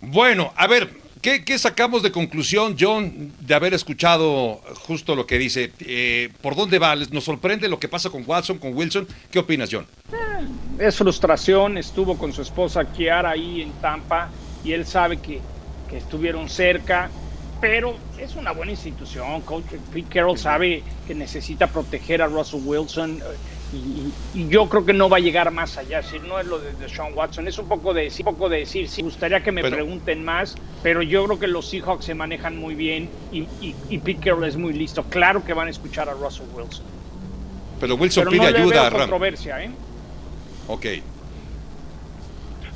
Bueno, 0.00 0.52
a 0.56 0.68
ver, 0.68 0.88
¿qué, 1.20 1.44
qué 1.44 1.58
sacamos 1.58 2.02
de 2.02 2.12
conclusión, 2.12 2.76
John, 2.78 3.32
de 3.40 3.54
haber 3.54 3.74
escuchado 3.74 4.60
justo 4.86 5.16
lo 5.16 5.26
que 5.26 5.38
dice? 5.38 5.72
Eh, 5.80 6.30
¿Por 6.40 6.54
dónde 6.54 6.78
va? 6.78 6.94
¿Nos 6.94 7.24
sorprende 7.24 7.68
lo 7.68 7.80
que 7.80 7.88
pasa 7.88 8.08
con 8.08 8.22
Watson, 8.24 8.58
con 8.58 8.76
Wilson? 8.76 9.08
¿Qué 9.30 9.40
opinas, 9.40 9.68
John? 9.72 9.86
Es 10.78 10.96
frustración, 10.96 11.78
estuvo 11.78 12.16
con 12.16 12.32
su 12.32 12.42
esposa 12.42 12.84
Kiara 12.84 13.30
ahí 13.30 13.62
en 13.62 13.72
Tampa 13.80 14.30
y 14.64 14.70
él 14.70 14.86
sabe 14.86 15.16
que, 15.16 15.40
que 15.90 15.96
estuvieron 15.96 16.48
cerca, 16.48 17.10
pero 17.60 17.96
es 18.18 18.34
una 18.36 18.52
buena 18.52 18.72
institución. 18.72 19.40
Coach 19.42 19.64
Pete 19.92 20.08
Carroll 20.08 20.38
sabe 20.38 20.82
que 21.06 21.14
necesita 21.14 21.66
proteger 21.66 22.22
a 22.22 22.26
Russell 22.26 22.60
Wilson 22.64 23.20
eh, 23.72 23.76
y, 24.34 24.48
yo 24.48 24.68
creo 24.68 24.84
que 24.86 24.92
no 24.92 25.08
va 25.08 25.18
a 25.18 25.20
llegar 25.20 25.50
más 25.50 25.76
allá. 25.76 26.02
Si 26.02 26.18
no 26.20 26.38
es 26.38 26.46
lo 26.46 26.58
de, 26.58 26.72
de 26.74 26.88
Sean 26.88 27.12
Watson, 27.14 27.48
es 27.48 27.58
un 27.58 27.68
poco 27.68 27.92
de 27.92 28.04
decir, 28.04 28.26
un 28.26 28.34
poco 28.34 28.48
de 28.48 28.60
decir, 28.60 28.88
sí, 28.88 29.02
me 29.02 29.08
gustaría 29.08 29.42
que 29.42 29.52
me 29.52 29.62
Pero- 29.62 29.76
pregunten 29.76 30.24
más, 30.24 30.54
pero 30.82 31.02
yo 31.02 31.24
creo 31.26 31.38
que 31.38 31.48
los 31.48 31.68
Seahawks 31.68 32.04
se 32.04 32.14
manejan 32.14 32.56
muy 32.56 32.74
bien 32.74 33.10
y, 33.32 33.40
y, 33.60 33.74
y 33.90 33.98
Pete 33.98 34.20
Carroll 34.30 34.44
es 34.44 34.56
muy 34.56 34.72
listo. 34.72 35.02
Claro 35.04 35.44
que 35.44 35.52
van 35.52 35.66
a 35.68 35.70
escuchar 35.70 36.08
a 36.08 36.12
Russell 36.14 36.46
Wilson. 36.54 36.86
Pero 37.80 37.94
Wilson 37.96 38.24
Pero 38.24 38.30
pide 38.30 38.42
no 38.44 38.50
le 38.50 38.58
ayuda 38.58 38.72
veo 38.74 38.82
a 38.82 38.90
Ram. 38.90 38.98
controversia, 39.00 39.62
¿eh? 39.64 39.70
Ok. 40.68 40.86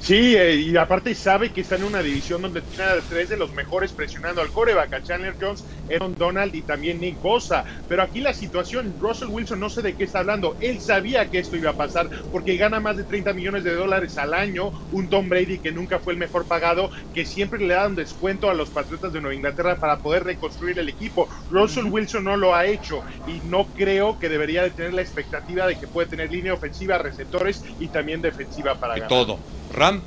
Sí, 0.04 0.34
eh, 0.34 0.56
y 0.56 0.76
aparte 0.76 1.14
sabe 1.14 1.52
que 1.52 1.60
está 1.60 1.76
en 1.76 1.84
una 1.84 2.02
división 2.02 2.42
donde 2.42 2.62
tiene 2.62 2.82
a 2.82 3.06
tres 3.06 3.28
de 3.28 3.36
los 3.36 3.52
mejores 3.52 3.92
presionando 3.92 4.40
al 4.40 4.50
coreback, 4.50 4.92
a 4.94 5.00
Chandler 5.00 5.36
Jones, 5.40 5.64
Aaron 5.88 6.12
Donald 6.14 6.52
y 6.56 6.64
también 6.64 6.98
Nick 6.98 7.20
Bosa. 7.20 7.64
Pero 7.86 8.02
aquí 8.02 8.20
la 8.20 8.34
situación, 8.34 8.96
Russell 8.98 9.28
Wilson 9.28 9.60
no 9.60 9.70
sé 9.70 9.80
de 9.80 9.94
qué 9.94 10.02
está 10.02 10.18
hablando. 10.18 10.56
Él 10.58 10.80
sabía 10.80 11.28
que 11.28 11.38
esto 11.38 11.56
iba 11.56 11.70
a 11.70 11.76
pasar 11.76 12.10
porque 12.32 12.56
gana 12.56 12.80
más 12.80 12.96
de 12.96 13.04
30 13.04 13.32
millones 13.32 13.62
de 13.62 13.74
dólares 13.74 14.18
al 14.18 14.34
año. 14.34 14.72
Un 14.90 15.08
Tom 15.08 15.28
Brady 15.28 15.60
que 15.60 15.70
nunca 15.70 16.00
fue 16.00 16.14
el 16.14 16.18
mejor 16.18 16.48
pagado, 16.48 16.90
que 17.12 17.24
siempre 17.24 17.60
le 17.60 17.74
da 17.74 17.86
un 17.86 17.94
descuento 17.94 18.50
a 18.50 18.54
los 18.54 18.72
Patriotas 18.72 19.12
de 19.12 19.20
Nueva 19.20 19.36
Inglaterra 19.36 19.78
para 19.78 20.00
poder 20.00 20.24
reconstruir 20.24 20.80
el 20.80 20.88
equipo. 20.88 21.28
Russell 21.48 21.84
Wilson 21.84 22.24
no 22.24 22.36
lo 22.36 22.56
ha 22.56 22.66
hecho 22.66 23.04
y 23.24 23.42
no 23.42 23.70
creo 23.72 24.18
que 24.18 24.28
debería 24.28 24.64
de 24.64 24.72
tener 24.72 24.94
la 24.94 25.02
expectativa 25.02 25.64
de 25.68 25.78
que 25.78 25.86
puede 25.86 26.08
tener 26.08 26.28
línea 26.28 26.54
ofensiva, 26.54 26.98
receptores 26.98 27.62
y 27.78 27.90
también 27.90 28.20
defensiva 28.20 28.80
para 28.80 28.94
De 28.94 29.00
ganar. 29.02 29.08
todo. 29.08 29.44
Ram, 29.72 30.02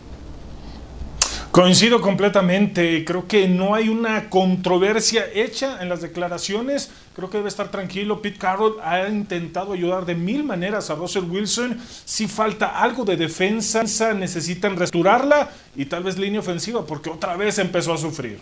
Coincido 1.56 2.02
completamente. 2.02 3.06
Creo 3.06 3.30
que 3.30 3.48
no 3.48 3.76
hay 3.76 3.88
una 3.88 4.30
controversia 4.30 5.26
hecha 5.34 5.82
en 5.82 5.88
las 5.88 6.02
declaraciones. 6.02 6.92
Creo 7.16 7.30
que 7.30 7.38
debe 7.38 7.48
estar 7.48 7.72
tranquilo. 7.72 8.22
Pete 8.22 8.38
Carroll 8.38 8.76
ha 8.84 9.08
intentado 9.08 9.72
ayudar 9.72 10.06
de 10.06 10.16
mil 10.16 10.44
maneras 10.44 10.90
a 10.90 10.96
Russell 10.96 11.24
Wilson. 11.24 11.80
Si 12.04 12.28
falta 12.28 12.82
algo 12.82 13.06
de 13.06 13.16
defensa, 13.16 14.14
necesitan 14.14 14.76
restaurarla 14.76 15.50
y 15.78 15.86
tal 15.86 16.04
vez 16.04 16.18
línea 16.18 16.42
ofensiva, 16.42 16.86
porque 16.86 17.10
otra 17.10 17.38
vez 17.38 17.58
empezó 17.58 17.94
a 17.94 17.98
sufrir. 17.98 18.42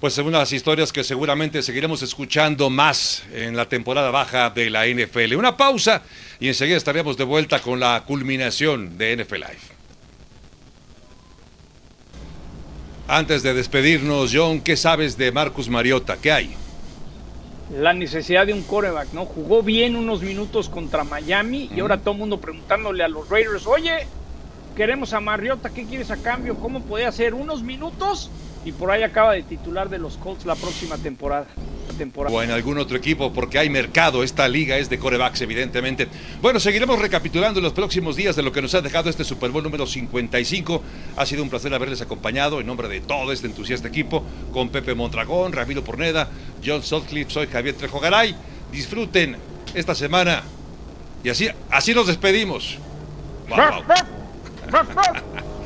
pues 0.00 0.14
es 0.14 0.20
una 0.20 0.38
de 0.38 0.44
las 0.44 0.52
historias 0.54 0.94
que 0.94 1.04
seguramente 1.04 1.62
seguiremos 1.62 2.00
escuchando 2.00 2.70
más 2.70 3.22
en 3.34 3.54
la 3.54 3.68
temporada 3.68 4.10
baja 4.10 4.48
de 4.48 4.70
la 4.70 4.86
NFL. 4.86 5.34
Una 5.34 5.58
pausa 5.58 6.00
y 6.40 6.48
enseguida 6.48 6.78
estaremos 6.78 7.18
de 7.18 7.24
vuelta 7.24 7.60
con 7.60 7.80
la 7.80 8.02
culminación 8.06 8.96
de 8.96 9.14
NFL 9.14 9.34
Live. 9.34 9.79
Antes 13.12 13.42
de 13.42 13.54
despedirnos, 13.54 14.30
John, 14.32 14.60
¿qué 14.60 14.76
sabes 14.76 15.18
de 15.18 15.32
Marcus 15.32 15.68
Mariota? 15.68 16.16
¿Qué 16.16 16.30
hay? 16.30 16.56
la 17.76 17.92
necesidad 17.92 18.46
de 18.46 18.52
un 18.52 18.62
coreback, 18.62 19.12
¿no? 19.12 19.24
Jugó 19.24 19.62
bien 19.62 19.96
unos 19.96 20.22
minutos 20.22 20.68
contra 20.68 21.04
Miami 21.04 21.68
y 21.74 21.80
ahora 21.80 21.98
todo 21.98 22.12
el 22.14 22.20
mundo 22.20 22.40
preguntándole 22.40 23.04
a 23.04 23.08
los 23.08 23.28
Raiders, 23.28 23.66
oye, 23.66 24.06
queremos 24.76 25.12
a 25.12 25.20
Mariota, 25.20 25.70
¿qué 25.70 25.86
quieres 25.86 26.10
a 26.10 26.16
cambio? 26.16 26.56
¿Cómo 26.56 26.80
puede 26.82 27.06
hacer 27.06 27.34
unos 27.34 27.62
minutos? 27.62 28.30
Y 28.64 28.72
por 28.72 28.90
ahí 28.90 29.02
acaba 29.02 29.32
de 29.32 29.42
titular 29.42 29.88
de 29.88 29.98
los 29.98 30.16
Colts 30.18 30.44
la 30.44 30.54
próxima 30.54 30.98
temporada. 30.98 31.46
temporada. 31.96 32.34
o 32.34 32.42
en 32.42 32.50
algún 32.50 32.78
otro 32.78 32.96
equipo, 32.96 33.32
porque 33.32 33.58
hay 33.58 33.68
mercado. 33.68 34.22
Esta 34.22 34.48
liga 34.48 34.78
es 34.78 34.88
de 34.88 34.98
corebacks, 34.98 35.40
evidentemente. 35.40 36.08
Bueno, 36.40 36.60
seguiremos 36.60 36.98
recapitulando 36.98 37.58
en 37.58 37.64
los 37.64 37.72
próximos 37.72 38.16
días 38.16 38.36
de 38.36 38.42
lo 38.42 38.52
que 38.52 38.62
nos 38.62 38.74
ha 38.74 38.80
dejado 38.80 39.10
este 39.10 39.24
Super 39.24 39.50
Bowl 39.50 39.62
número 39.62 39.86
55. 39.86 40.82
Ha 41.16 41.26
sido 41.26 41.42
un 41.42 41.50
placer 41.50 41.72
haberles 41.74 42.00
acompañado 42.00 42.60
en 42.60 42.66
nombre 42.66 42.88
de 42.88 43.00
todo 43.00 43.32
este 43.32 43.46
entusiasta 43.46 43.88
equipo, 43.88 44.24
con 44.52 44.68
Pepe 44.68 44.94
Mondragón, 44.94 45.52
Ramiro 45.52 45.82
Porneda, 45.82 46.30
John 46.64 46.82
Sutcliffe, 46.82 47.30
soy 47.30 47.46
Javier 47.46 47.74
Trejo 47.74 48.00
Garay. 48.00 48.34
Disfruten 48.72 49.36
esta 49.74 49.94
semana 49.94 50.42
y 51.24 51.28
así, 51.28 51.48
así 51.70 51.94
nos 51.94 52.06
despedimos. 52.06 52.78
Wow, 53.50 53.82
wow. 53.82 55.50